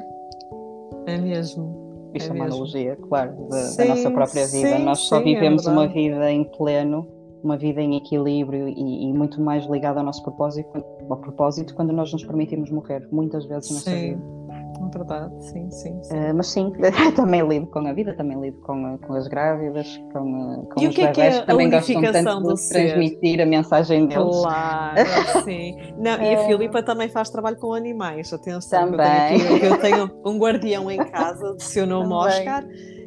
é 1.07 1.19
mesmo. 1.19 1.84
Isto 2.15 2.33
é, 2.33 2.33
é 2.33 2.35
uma 2.35 2.45
analogia, 2.47 2.97
claro, 2.97 3.49
da, 3.49 3.57
sim, 3.57 3.77
da, 3.77 3.85
nossa 3.87 4.11
própria 4.11 4.47
vida. 4.47 4.77
Sim, 4.77 4.85
nós 4.85 5.01
só 5.01 5.17
sim, 5.17 5.23
é 5.23 5.35
vivemos 5.35 5.67
é 5.67 5.71
uma 5.71 5.87
vida 5.87 6.31
em 6.31 6.45
pleno 6.45 7.07
uma 7.45 7.59
vida 7.59 7.81
em 7.83 7.95
equilíbrio 7.95 8.67
e, 8.67 9.05
e, 9.05 9.13
muito 9.13 9.39
mais 9.39 9.67
ligada 9.67 10.01
ao 10.01 10.07
nosso 10.07 10.23
propósito, 10.23 10.83
ao 11.11 11.17
propósito 11.19 11.75
quando 11.75 11.93
nós 11.93 12.11
nos 12.11 12.25
permitimos 12.25 12.71
morrer, 12.71 13.07
muitas 13.13 13.45
vezes 13.45 13.71
nesta 13.71 13.91
vida. 13.91 14.23
É 14.87 14.99
verdade, 14.99 15.45
sim, 15.45 15.71
sim. 15.71 16.03
sim. 16.03 16.15
Uh, 16.15 16.35
mas 16.35 16.47
sim, 16.49 16.73
também 17.17 17.47
lido 17.47 17.67
com 17.67 17.81
a 17.81 17.93
vida, 17.93 18.15
também 18.15 18.41
lido 18.41 18.59
com, 18.61 18.99
com 18.99 19.15
as 19.15 19.29
grávidas, 19.29 19.97
com, 20.13 20.67
com 20.73 20.81
e 20.81 20.89
os 20.89 20.93
o 20.93 20.97
que 20.97 21.03
é 21.03 21.13
que 21.13 21.21
é 21.21 21.43
também 21.43 21.71
gostam 21.71 22.03
tanto 22.03 22.41
do 22.41 22.55
de 22.55 22.69
transmitir 22.69 23.41
a 23.41 23.47
mensagem 23.47 24.07
deles. 24.07 24.37
Claro, 24.43 24.97
sim. 25.45 25.77
Não, 25.99 26.13
e 26.13 26.29
a 26.29 26.33
é. 26.33 26.47
Filipa 26.47 26.83
também 26.83 27.09
faz 27.09 27.31
trabalho 27.31 27.57
com 27.57 27.73
animais, 27.73 28.33
atenção. 28.33 28.91
Também. 28.91 29.35
Eu 29.35 29.39
tenho, 29.39 29.57
aqui, 29.57 29.67
eu 29.67 29.79
tenho 29.79 30.11
um 30.25 30.39
guardião 30.39 30.91
em 30.91 30.99
casa 30.99 31.55
de 31.55 31.63
seu 31.63 31.87
nome. 31.87 32.13
Oscar 32.15 32.65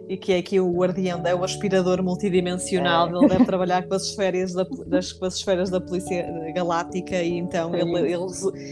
e 0.08 0.18
que 0.18 0.34
é 0.34 0.38
aqui 0.38 0.60
o 0.60 0.72
guardião, 0.72 1.22
é 1.26 1.36
o 1.36 1.44
aspirador 1.44 2.02
multidimensional, 2.02 3.08
é. 3.08 3.12
ele 3.12 3.28
deve 3.28 3.46
trabalhar 3.46 3.88
com 3.88 3.94
as 3.94 4.04
esferas 4.04 4.54
da, 4.54 4.66
das, 4.86 5.12
com 5.12 5.26
as 5.26 5.36
esferas 5.36 5.70
da 5.70 5.82
Polícia 5.82 6.26
Galáctica 6.54 7.22
e 7.22 7.38
então 7.38 7.76
ele, 7.76 7.92
ele, 8.00 8.26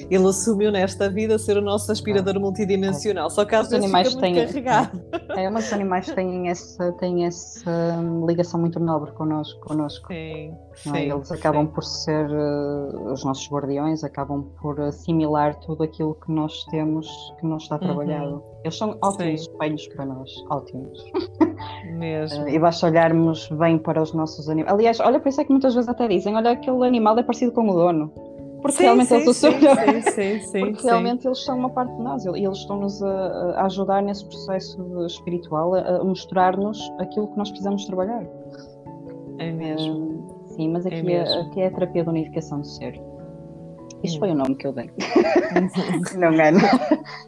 ele, 0.09 0.27
assumiu 0.27 0.71
nesta 0.71 1.09
vida 1.09 1.37
ser 1.37 1.57
o 1.57 1.61
nosso 1.61 1.91
aspirador 1.91 2.39
multidimensional, 2.39 3.29
só 3.29 3.43
que 3.43 3.53
às 3.55 3.69
vezes 3.69 3.83
animais 3.83 4.09
fica 4.09 4.21
têm, 4.21 4.35
carregado. 4.35 5.01
É, 5.35 5.49
mas 5.49 5.67
os 5.67 5.73
animais 5.73 6.09
têm 6.11 6.49
essa, 6.49 6.93
têm 6.93 7.25
essa 7.25 7.99
ligação 8.25 8.57
muito 8.57 8.79
nobre 8.79 9.11
connosco. 9.11 9.59
connosco. 9.59 10.07
Sim, 10.07 10.13
é? 10.15 10.55
sim, 10.75 11.11
Eles 11.11 11.29
acabam 11.29 11.65
sim. 11.65 11.73
por 11.73 11.83
ser 11.83 12.29
uh, 12.29 13.11
os 13.11 13.25
nossos 13.25 13.45
guardiões, 13.51 14.01
acabam 14.05 14.43
por 14.61 14.79
assimilar 14.79 15.55
tudo 15.59 15.83
aquilo 15.83 16.15
que 16.15 16.31
nós 16.31 16.63
temos, 16.65 17.07
que 17.37 17.45
não 17.45 17.57
está 17.57 17.75
uhum. 17.75 17.81
trabalhado. 17.81 18.35
Uhum. 18.35 18.54
Eles 18.65 18.79
são 18.79 18.97
ótimos 19.03 19.43
sim. 19.43 19.51
espelhos 19.51 19.87
para 19.89 20.05
nós, 20.07 20.31
ótimos. 20.49 21.05
Mesmo. 21.93 22.45
Uh, 22.45 22.49
e 22.49 22.57
basta 22.57 22.87
olharmos 22.87 23.47
bem 23.49 23.77
para 23.77 24.01
os 24.01 24.11
nossos 24.11 24.49
animais. 24.49 24.73
Aliás, 24.73 24.99
olha, 24.99 25.19
por 25.19 25.29
isso 25.29 25.39
é 25.39 25.43
que 25.43 25.51
muitas 25.51 25.75
vezes 25.75 25.87
até 25.87 26.07
dizem: 26.07 26.35
olha, 26.35 26.49
aquele 26.49 26.83
animal 26.83 27.15
é 27.19 27.21
parecido 27.21 27.51
com 27.51 27.69
o 27.69 27.73
dono. 27.73 28.11
Porque 28.63 28.77
sim, 28.77 28.83
realmente 28.85 29.09
sim, 29.09 29.15
eles 29.17 29.37
sim, 29.37 29.51
sim, 30.01 30.39
sim, 30.49 30.59
Porque 30.61 30.87
realmente 30.87 31.27
eles 31.27 31.45
são 31.45 31.59
uma 31.59 31.69
parte 31.69 31.95
de 31.95 32.01
nós 32.01 32.25
e 32.25 32.29
eles 32.29 32.57
estão-nos 32.57 33.03
a, 33.03 33.07
a, 33.07 33.65
ajudar 33.67 34.01
nesse 34.01 34.25
processo 34.25 35.05
espiritual, 35.05 35.75
a, 35.75 35.81
a 35.81 36.03
mostrar-nos 36.03 36.81
aquilo 36.97 37.27
que 37.27 37.37
nós 37.37 37.49
precisamos 37.51 37.85
trabalhar. 37.85 38.25
É 39.37 39.51
mesmo. 39.51 39.93
Uh, 39.93 40.43
sim, 40.55 40.69
mas 40.71 40.87
aqui 40.87 41.13
é, 41.13 41.17
é, 41.17 41.41
aqui 41.41 41.61
é 41.61 41.67
a 41.67 41.71
terapia 41.71 42.01
de 42.01 42.09
unificação 42.09 42.61
do 42.61 42.65
ser. 42.65 42.99
Isto 44.05 44.19
foi 44.19 44.31
o 44.31 44.35
nome 44.35 44.55
que 44.55 44.67
eu 44.67 44.73
dei. 44.73 44.89
não 46.17 46.33
engano. 46.33 46.59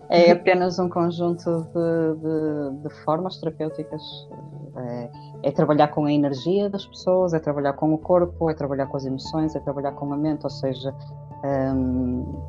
É 0.09 0.31
apenas 0.31 0.79
um 0.79 0.89
conjunto 0.89 1.67
de, 1.73 2.15
de, 2.21 2.83
de 2.83 3.03
formas 3.03 3.37
terapêuticas. 3.37 4.01
É, 4.77 5.09
é, 5.43 5.51
trabalhar 5.51 5.87
com 5.87 6.05
a 6.05 6.11
energia 6.11 6.69
das 6.69 6.85
pessoas, 6.85 7.33
é 7.33 7.39
trabalhar 7.39 7.73
com 7.73 7.93
o 7.93 7.97
corpo, 7.97 8.49
é 8.49 8.53
trabalhar 8.53 8.85
com 8.85 8.97
as 8.97 9.05
emoções, 9.05 9.55
é 9.55 9.59
trabalhar 9.59 9.93
com 9.93 10.13
a 10.13 10.17
mente. 10.17 10.43
Ou 10.43 10.49
seja, 10.49 10.93
um, 11.43 12.41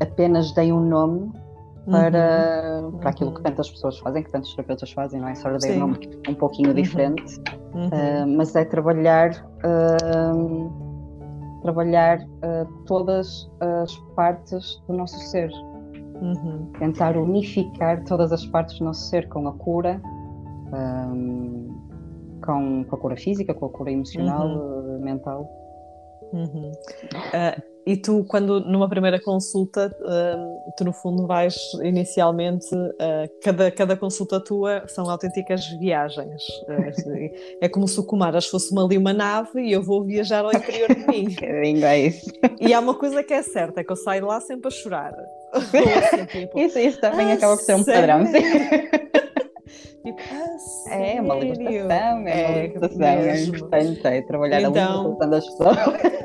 apenas 0.00 0.52
dei 0.52 0.72
um 0.72 0.80
nome 0.80 1.32
para, 1.90 2.80
uhum. 2.82 2.98
para 2.98 3.10
aquilo 3.10 3.30
que 3.30 3.38
uhum. 3.38 3.44
tantas 3.44 3.70
pessoas 3.70 3.98
fazem, 3.98 4.22
que 4.22 4.30
tantos 4.30 4.54
terapeutas 4.54 4.92
fazem, 4.92 5.20
não 5.20 5.28
é? 5.28 5.34
Só 5.34 5.50
dei 5.56 5.76
um 5.76 5.80
nome 5.80 5.98
um 6.28 6.34
pouquinho 6.34 6.68
uhum. 6.68 6.74
diferente, 6.74 7.40
uhum. 7.74 7.86
Uh, 7.86 8.36
mas 8.36 8.54
é 8.54 8.64
trabalhar. 8.64 9.30
Uh, 9.64 10.81
trabalhar 11.62 12.20
uh, 12.20 12.84
todas 12.86 13.50
as 13.60 13.94
partes 14.14 14.82
do 14.86 14.94
nosso 14.94 15.18
ser. 15.30 15.50
Uhum. 16.20 16.70
Tentar 16.78 17.16
unificar 17.16 18.04
todas 18.04 18.32
as 18.32 18.46
partes 18.46 18.78
do 18.78 18.84
nosso 18.84 19.08
ser 19.08 19.28
com 19.28 19.48
a 19.48 19.52
cura, 19.52 20.00
um, 20.72 21.68
com, 22.44 22.84
com, 22.84 22.96
a 22.96 22.98
cura 22.98 23.16
física, 23.16 23.52
com 23.54 23.66
a 23.66 23.68
cura 23.70 23.90
emocional, 23.90 24.46
uhum. 24.46 24.96
uh, 24.96 25.00
mental. 25.00 25.48
Uhum. 26.32 26.70
Uh, 26.70 27.71
e 27.84 27.96
tu, 27.96 28.24
quando 28.28 28.60
numa 28.60 28.88
primeira 28.88 29.20
consulta, 29.20 29.94
uh, 30.00 30.72
tu 30.76 30.84
no 30.84 30.92
fundo 30.92 31.26
vais 31.26 31.54
inicialmente, 31.82 32.72
uh, 32.74 33.28
cada, 33.42 33.70
cada 33.70 33.96
consulta 33.96 34.38
tua 34.38 34.86
são 34.86 35.10
autênticas 35.10 35.66
viagens. 35.80 36.42
Uh, 36.68 37.30
é 37.60 37.68
como 37.68 37.88
se 37.88 37.98
o 37.98 38.04
Comaras 38.04 38.46
fosse 38.46 38.70
uma, 38.72 38.84
ali 38.84 38.96
uma 38.96 39.12
nave 39.12 39.62
e 39.62 39.72
eu 39.72 39.82
vou 39.82 40.04
viajar 40.04 40.44
ao 40.44 40.52
interior 40.52 40.94
de 40.94 41.06
mim. 41.06 41.34
é 41.42 41.98
isso. 41.98 42.30
E 42.60 42.72
há 42.72 42.78
uma 42.78 42.94
coisa 42.94 43.22
que 43.22 43.34
é 43.34 43.42
certa, 43.42 43.80
é 43.80 43.84
que 43.84 43.90
eu 43.90 43.96
saio 43.96 44.26
lá 44.26 44.40
sempre 44.40 44.68
a 44.68 44.70
chorar. 44.70 45.14
Tipo, 46.32 46.58
isso, 46.58 46.78
isso 46.78 47.00
também 47.00 47.32
acaba 47.32 47.56
por 47.56 47.62
ser 47.62 47.74
um 47.74 47.84
padrão. 47.84 48.24
Tipo, 50.02 50.18
ah, 50.88 50.96
é 50.96 51.20
uma 51.20 51.36
libertação, 51.36 52.26
é, 52.26 52.42
é 52.42 52.48
uma 52.48 52.62
libertação, 52.62 53.06
é 53.06 53.42
importante, 53.42 54.06
é 54.06 54.22
trabalhar 54.22 54.62
então, 54.62 55.16
a 55.20 55.26
das 55.26 55.46
pessoas. 55.46 55.76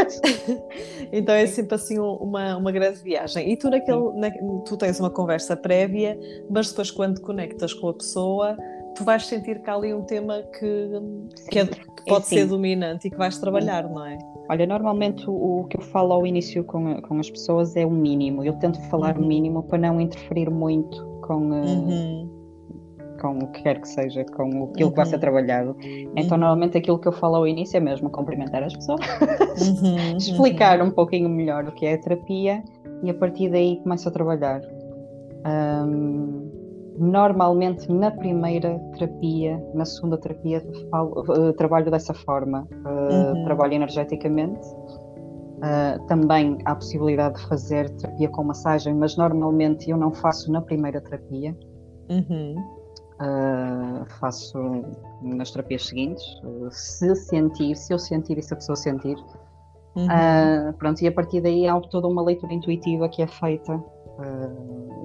então 1.11 1.33
é 1.33 1.45
sempre 1.47 1.75
assim 1.75 1.99
uma, 1.99 2.57
uma 2.57 2.71
grande 2.71 3.01
viagem. 3.01 3.51
E 3.51 3.57
tu, 3.57 3.69
naquele, 3.69 4.13
na, 4.13 4.31
tu 4.65 4.77
tens 4.77 4.99
uma 4.99 5.09
conversa 5.09 5.55
prévia, 5.55 6.17
mas 6.49 6.69
depois 6.69 6.91
quando 6.91 7.21
conectas 7.21 7.73
com 7.73 7.89
a 7.89 7.93
pessoa, 7.93 8.57
tu 8.95 9.03
vais 9.03 9.25
sentir 9.25 9.61
que 9.61 9.69
há 9.69 9.75
ali 9.75 9.93
um 9.93 10.03
tema 10.03 10.41
que, 10.59 10.89
que, 11.49 11.59
é, 11.59 11.65
que 11.65 12.05
pode 12.07 12.25
é, 12.25 12.27
ser 12.27 12.45
dominante 12.45 13.07
e 13.07 13.11
que 13.11 13.17
vais 13.17 13.37
trabalhar, 13.37 13.89
não 13.89 14.05
é? 14.05 14.17
Olha, 14.49 14.65
normalmente 14.65 15.29
o, 15.29 15.61
o 15.61 15.63
que 15.65 15.77
eu 15.77 15.81
falo 15.81 16.13
ao 16.13 16.25
início 16.25 16.63
com, 16.63 17.01
com 17.01 17.19
as 17.19 17.29
pessoas 17.29 17.75
é 17.75 17.85
o 17.85 17.91
mínimo. 17.91 18.43
Eu 18.43 18.53
tento 18.53 18.81
falar 18.89 19.17
uhum. 19.17 19.25
o 19.25 19.27
mínimo 19.27 19.63
para 19.63 19.77
não 19.77 19.99
interferir 19.99 20.49
muito 20.49 21.05
com, 21.21 21.53
eh, 21.53 21.65
uhum 21.65 22.36
com 23.17 23.37
o 23.39 23.47
que 23.51 23.63
quer 23.63 23.79
que 23.79 23.87
seja, 23.87 24.23
com 24.25 24.43
aquilo 24.43 24.63
uhum. 24.63 24.89
que 24.91 24.95
vai 24.95 25.05
ser 25.05 25.15
uhum. 25.15 25.21
trabalhado. 25.21 25.75
Então, 26.15 26.37
uhum. 26.37 26.41
normalmente 26.41 26.77
aquilo 26.77 26.99
que 26.99 27.07
eu 27.07 27.11
falo 27.11 27.37
ao 27.37 27.47
início 27.47 27.77
é 27.77 27.79
mesmo 27.79 28.09
cumprimentar 28.09 28.63
as 28.63 28.75
pessoas, 28.75 29.01
uhum. 29.81 30.17
explicar 30.17 30.81
um 30.81 30.91
pouquinho 30.91 31.29
melhor 31.29 31.65
o 31.65 31.71
que 31.71 31.85
é 31.85 31.93
a 31.93 31.97
terapia 31.97 32.63
e 33.03 33.09
a 33.09 33.13
partir 33.13 33.49
daí 33.49 33.77
começo 33.83 34.07
a 34.07 34.11
trabalhar. 34.11 34.61
Um, 35.45 36.51
normalmente 36.97 37.91
na 37.91 38.11
primeira 38.11 38.79
terapia, 38.93 39.63
na 39.73 39.85
segunda 39.85 40.17
terapia, 40.17 40.63
falo, 40.89 41.23
uh, 41.29 41.53
trabalho 41.53 41.91
dessa 41.91 42.13
forma, 42.13 42.67
uh, 42.71 43.43
trabalho 43.43 43.73
energeticamente. 43.73 44.67
Uh, 45.57 46.05
também 46.05 46.59
há 46.65 46.73
a 46.73 46.75
possibilidade 46.75 47.39
de 47.39 47.47
fazer 47.47 47.89
terapia 47.95 48.29
com 48.29 48.43
massagem, 48.43 48.93
mas 48.93 49.17
normalmente 49.17 49.89
eu 49.89 49.97
não 49.97 50.11
faço 50.11 50.51
na 50.51 50.61
primeira 50.61 51.01
terapia. 51.01 51.55
Uhum. 52.09 52.55
Uh, 53.19 54.05
faço 54.19 54.59
nas 55.23 55.49
terapias 55.49 55.87
seguintes, 55.87 56.23
uh, 56.43 56.69
se 56.69 57.15
sentir, 57.15 57.75
se 57.75 57.91
eu 57.91 57.97
sentir 57.97 58.37
e 58.37 58.43
se 58.43 58.53
a 58.53 58.57
pessoa 58.57 58.75
sentir. 58.75 59.17
Uhum. 59.95 60.05
Uh, 60.05 60.73
pronto, 60.73 61.01
e 61.01 61.07
a 61.07 61.11
partir 61.11 61.41
daí 61.41 61.67
há 61.67 61.79
toda 61.81 62.07
uma 62.07 62.21
leitura 62.21 62.53
intuitiva 62.53 63.09
que 63.09 63.23
é 63.23 63.27
feita 63.27 63.83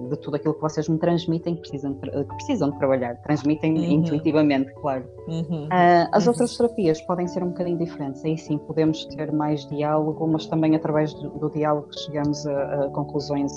de 0.09 0.17
tudo 0.17 0.37
aquilo 0.37 0.55
que 0.55 0.61
vocês 0.63 0.89
me 0.89 0.97
transmitem, 0.97 1.55
que 1.55 1.61
precisam, 1.61 1.93
que 1.95 2.25
precisam 2.25 2.71
de 2.71 2.79
trabalhar. 2.79 3.15
Transmitem 3.17 3.75
uhum. 3.75 3.85
intuitivamente, 3.85 4.73
claro. 4.75 5.05
Uhum. 5.29 5.69
as 6.13 6.25
uhum. 6.25 6.31
outras 6.31 6.57
terapias 6.57 7.01
podem 7.03 7.27
ser 7.27 7.43
um 7.43 7.49
bocadinho 7.49 7.77
diferentes. 7.77 8.25
Aí 8.25 8.39
sim 8.39 8.57
podemos 8.57 9.05
ter 9.05 9.31
mais 9.31 9.67
diálogo, 9.69 10.27
mas 10.27 10.47
também 10.47 10.75
através 10.75 11.13
do, 11.13 11.29
do 11.29 11.51
diálogo 11.51 11.89
chegamos 11.93 12.47
a, 12.47 12.85
a 12.85 12.89
conclusões 12.89 13.53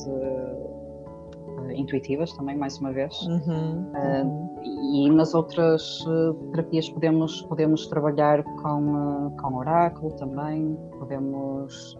intuitivas 1.75 2.33
também, 2.33 2.57
mais 2.57 2.77
uma 2.79 2.91
vez. 2.91 3.15
Uhum, 3.21 3.91
uh, 3.91 4.55
e 4.63 5.09
nas 5.09 5.33
outras 5.33 6.01
uh, 6.01 6.33
terapias 6.51 6.89
podemos, 6.89 7.41
podemos 7.43 7.87
trabalhar 7.87 8.43
com, 8.43 9.27
uh, 9.27 9.31
com 9.37 9.55
oráculo 9.55 10.11
também, 10.13 10.77
podemos. 10.99 11.97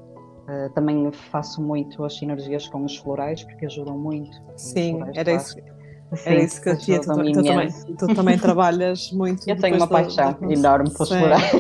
também 0.76 1.12
faço 1.12 1.62
muito 1.62 2.04
as 2.04 2.18
sinergias 2.18 2.68
com 2.68 2.84
os 2.86 2.98
florais 2.98 3.44
porque 3.44 3.66
ajudam 3.66 3.98
muito. 3.98 4.38
Sim, 4.56 5.00
era 5.16 5.34
isso, 5.34 5.58
era 6.26 6.44
isso 6.44 6.62
que 6.62 6.70
eu 6.70 6.78
tinha. 6.78 7.00
Tu, 7.00 7.06
tu, 7.08 7.44
também, 7.44 7.68
tu 7.98 8.08
também 8.16 8.38
trabalhas 8.38 9.12
muito. 9.12 9.44
Eu 9.50 9.58
tenho 9.58 9.78
uma 9.78 9.88
paixão 9.88 10.34
da... 10.40 10.54
enorme 10.54 10.90
pelos 10.92 11.10
florais. 11.10 11.52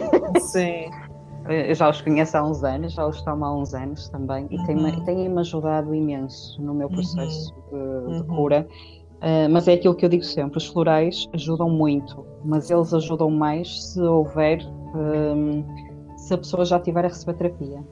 Sim. 0.52 0.92
Eu 1.48 1.76
já 1.76 1.90
os 1.90 2.02
conheço 2.02 2.38
há 2.38 2.44
uns 2.44 2.64
anos, 2.64 2.94
já 2.94 3.06
os 3.06 3.22
tomo 3.22 3.46
há 3.46 3.56
uns 3.56 3.74
anos 3.74 4.10
também 4.10 4.48
e 4.50 4.58
uhum. 4.58 5.04
têm-me 5.06 5.40
ajudado 5.40 5.94
imenso 5.94 6.62
no 6.62 6.74
meu 6.74 6.90
processo 6.90 7.54
uhum. 7.72 8.08
de, 8.08 8.14
de 8.14 8.22
uhum. 8.22 8.36
cura. 8.36 8.68
Uh, 9.16 9.50
mas 9.50 9.68
é 9.68 9.74
aquilo 9.74 9.96
que 9.96 10.06
eu 10.06 10.10
digo 10.10 10.24
sempre: 10.24 10.58
os 10.58 10.68
florais 10.68 11.28
ajudam 11.34 11.70
muito, 11.70 12.26
mas 12.44 12.70
eles 12.70 12.94
ajudam 12.94 13.30
mais 13.30 13.84
se 13.84 14.02
houver, 14.02 14.60
um, 14.94 15.64
se 16.18 16.34
a 16.34 16.38
pessoa 16.38 16.66
já 16.66 16.78
estiver 16.78 17.06
a 17.06 17.08
receber 17.08 17.34
terapia. 17.34 17.84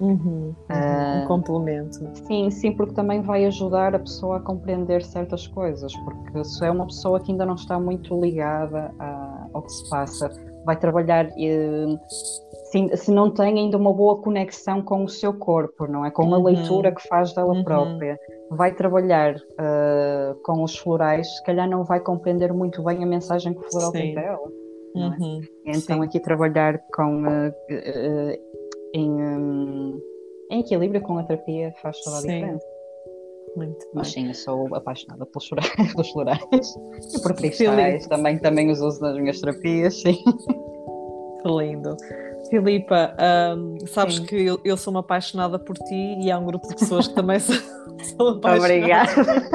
Uhum, 0.00 0.54
uh, 0.70 1.24
um 1.24 1.26
complemento. 1.26 1.98
Sim, 2.26 2.50
sim, 2.50 2.72
porque 2.72 2.94
também 2.94 3.20
vai 3.20 3.44
ajudar 3.46 3.96
a 3.96 3.98
pessoa 3.98 4.36
a 4.36 4.40
compreender 4.40 5.02
certas 5.02 5.46
coisas, 5.48 5.92
porque 6.04 6.44
se 6.44 6.64
é 6.64 6.70
uma 6.70 6.86
pessoa 6.86 7.18
que 7.18 7.32
ainda 7.32 7.44
não 7.44 7.56
está 7.56 7.80
muito 7.80 8.18
ligada 8.20 8.94
a, 9.00 9.46
ao 9.52 9.62
que 9.62 9.72
se 9.72 9.90
passa, 9.90 10.30
vai 10.64 10.76
trabalhar. 10.76 11.26
Uh, 11.26 11.98
se, 12.70 12.96
se, 12.96 13.10
não 13.10 13.30
tem 13.30 13.58
ainda 13.58 13.76
uma 13.76 13.92
boa 13.92 14.20
conexão 14.20 14.82
com 14.82 15.04
o 15.04 15.08
seu 15.08 15.32
corpo, 15.32 15.86
não 15.86 16.04
é? 16.04 16.10
Com 16.10 16.22
a 16.34 16.38
uhum. 16.38 16.44
leitura 16.44 16.92
que 16.92 17.06
faz 17.08 17.32
dela 17.32 17.52
uhum. 17.52 17.64
própria. 17.64 18.18
Vai 18.50 18.74
trabalhar 18.74 19.36
uh, 19.36 20.34
com 20.42 20.62
os 20.62 20.76
florais, 20.78 21.36
se 21.36 21.44
calhar 21.44 21.68
não 21.68 21.84
vai 21.84 22.00
compreender 22.00 22.52
muito 22.52 22.82
bem 22.82 23.02
a 23.02 23.06
mensagem 23.06 23.52
que 23.52 23.60
o 23.60 23.70
floral 23.70 23.92
tem 23.92 24.14
para 24.14 24.22
ela. 24.22 24.52
não 24.94 25.12
é? 25.12 25.16
Uhum, 25.16 25.40
então 25.66 25.98
sim. 25.98 26.04
aqui 26.04 26.20
trabalhar 26.20 26.78
com 26.94 27.24
uh, 27.24 27.48
uh, 27.48 28.38
em, 28.94 29.10
um, 29.10 30.00
em 30.50 30.60
equilíbrio 30.60 31.02
com 31.02 31.18
a 31.18 31.24
terapia 31.24 31.72
faz 31.82 32.00
toda 32.00 32.16
a 32.16 32.20
sim. 32.20 32.28
diferença. 32.28 32.66
Muito 33.56 33.86
Mas 33.92 34.12
sim, 34.12 34.28
eu 34.28 34.34
sou 34.34 34.74
apaixonada 34.74 35.26
pelos 35.26 35.48
florais, 35.48 35.74
pelos 35.92 36.10
florais 36.10 36.76
e 37.14 37.22
por 37.22 37.34
cristais. 37.34 38.06
Também, 38.06 38.38
também 38.38 38.70
os 38.70 38.80
uso 38.80 39.00
nas 39.00 39.16
minhas 39.16 39.40
terapias, 39.40 40.00
sim. 40.00 40.22
Que 41.42 41.48
lindo. 41.48 41.96
Filipa, 42.48 43.14
um, 43.56 43.86
sabes 43.86 44.16
Sim. 44.16 44.24
que 44.24 44.36
eu, 44.36 44.60
eu, 44.64 44.76
sou 44.76 44.90
uma 44.92 45.00
apaixonada 45.00 45.58
por 45.58 45.76
ti 45.76 46.18
e 46.20 46.30
há 46.30 46.38
um 46.38 46.44
grupo 46.46 46.68
de 46.68 46.76
pessoas 46.76 47.08
que 47.08 47.14
também 47.14 47.38
são, 47.40 47.56
são 48.16 48.28
apaixonadas. 48.28 49.16
Obrigada. 49.18 49.48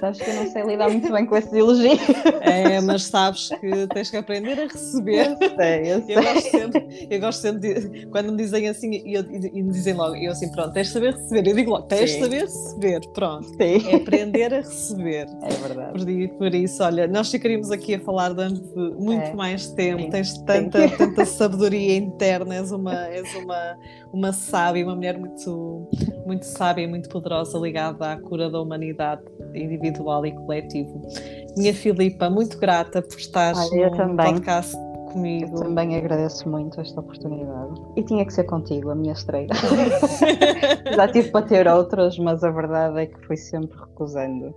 sabes 0.00 0.20
que 0.20 0.30
eu 0.30 0.34
não 0.34 0.46
sei 0.50 0.62
lidar 0.62 0.90
muito 0.90 1.12
bem 1.12 1.26
com 1.26 1.36
esse 1.36 1.56
elogio. 1.56 1.98
É, 2.40 2.80
mas 2.80 3.04
sabes 3.04 3.48
que 3.48 3.86
tens 3.88 4.10
que 4.10 4.16
aprender 4.16 4.60
a 4.60 4.66
receber. 4.66 5.36
Eu 5.40 5.56
sei, 5.56 5.92
eu 5.92 6.02
sei. 6.02 6.16
Eu 6.16 6.22
gosto 6.22 6.50
sempre, 6.50 7.08
eu 7.10 7.20
gosto 7.20 7.40
sempre 7.40 7.74
de, 7.74 8.06
quando 8.06 8.32
me 8.32 8.36
dizem 8.36 8.68
assim 8.68 8.90
e, 8.92 9.62
me 9.62 9.72
dizem 9.72 9.94
logo, 9.94 10.16
eu 10.16 10.32
assim, 10.32 10.50
pronto, 10.52 10.72
tens 10.72 10.88
de 10.88 10.92
saber 10.92 11.14
receber. 11.14 11.50
Eu 11.50 11.54
digo 11.54 11.70
logo, 11.70 11.86
tens 11.86 12.10
de 12.10 12.20
saber 12.20 12.42
receber, 12.42 13.00
pronto. 13.12 13.46
Sim. 13.48 13.90
É 13.90 13.96
aprender 13.96 14.54
a 14.54 14.58
receber. 14.58 15.26
É 15.42 15.54
verdade. 15.66 16.28
Por, 16.28 16.38
por 16.38 16.54
isso, 16.54 16.82
olha, 16.82 17.06
nós 17.06 17.30
ficaríamos 17.30 17.70
aqui 17.70 17.94
a 17.94 18.00
falar 18.00 18.30
durante 18.30 18.62
muito 18.98 19.26
é. 19.26 19.34
mais 19.34 19.68
tempo, 19.70 20.02
Sim. 20.02 20.10
tens 20.10 20.38
tanta, 20.38 20.88
tanta 20.90 21.24
sabedoria 21.24 21.85
interna, 21.94 22.54
és 22.54 22.72
uma, 22.72 23.06
és 23.08 23.34
uma, 23.34 23.78
uma 24.12 24.32
sábia, 24.32 24.84
uma 24.84 24.94
mulher 24.94 25.18
muito, 25.18 25.88
muito 26.26 26.44
sábia 26.44 26.82
e 26.82 26.86
muito 26.86 27.08
poderosa 27.08 27.58
ligada 27.58 28.12
à 28.12 28.16
cura 28.16 28.50
da 28.50 28.60
humanidade 28.60 29.22
individual 29.54 30.24
e 30.26 30.32
coletivo. 30.32 31.02
Minha 31.56 31.74
Filipa, 31.74 32.28
muito 32.28 32.58
grata 32.58 33.02
por 33.02 33.18
estar 33.18 33.54
no 33.54 34.16
podcast 34.16 34.76
comigo. 35.16 35.56
Eu 35.56 35.62
também 35.62 35.96
agradeço 35.96 36.48
muito 36.48 36.80
esta 36.80 37.00
oportunidade. 37.00 37.80
E 37.96 38.02
tinha 38.02 38.24
que 38.24 38.32
ser 38.32 38.44
contigo, 38.44 38.90
a 38.90 38.94
minha 38.94 39.14
estreia. 39.14 39.48
Já 40.94 41.08
tive 41.08 41.30
para 41.30 41.46
ter 41.46 41.66
outras, 41.66 42.18
mas 42.18 42.44
a 42.44 42.50
verdade 42.50 43.00
é 43.00 43.06
que 43.06 43.18
fui 43.26 43.36
sempre 43.36 43.78
recusando. 43.78 44.54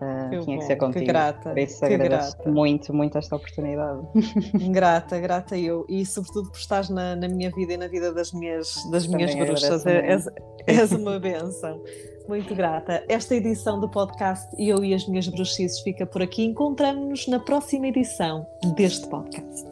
Uh, 0.00 0.30
tinha 0.44 0.56
bom, 0.56 0.58
que 0.58 0.64
ser 0.64 0.76
contigo. 0.76 1.00
Que 1.00 1.06
grata. 1.06 1.50
Por 1.50 1.58
isso 1.58 1.84
agradeço 1.84 2.36
grata. 2.36 2.50
muito, 2.50 2.94
muito 2.94 3.18
esta 3.18 3.36
oportunidade. 3.36 4.02
Grata, 4.70 5.18
grata 5.18 5.56
eu. 5.56 5.86
E 5.88 6.04
sobretudo 6.04 6.50
por 6.50 6.58
estares 6.58 6.90
na, 6.90 7.16
na 7.16 7.28
minha 7.28 7.50
vida 7.50 7.72
e 7.72 7.76
na 7.76 7.88
vida 7.88 8.12
das 8.12 8.32
minhas, 8.32 8.74
das 8.90 9.06
minhas 9.06 9.34
bruxas. 9.34 9.86
És, 9.86 10.26
és 10.66 10.92
uma 10.92 11.18
benção. 11.20 11.80
Muito 12.28 12.54
grata. 12.54 13.04
Esta 13.08 13.36
edição 13.36 13.80
do 13.80 13.88
podcast 13.88 14.48
Eu 14.58 14.84
e 14.84 14.92
as 14.92 15.06
Minhas 15.06 15.28
Bruxices 15.28 15.80
fica 15.80 16.04
por 16.04 16.22
aqui. 16.22 16.44
Encontramos-nos 16.44 17.26
na 17.28 17.38
próxima 17.38 17.86
edição 17.86 18.46
deste 18.74 19.08
podcast. 19.08 19.64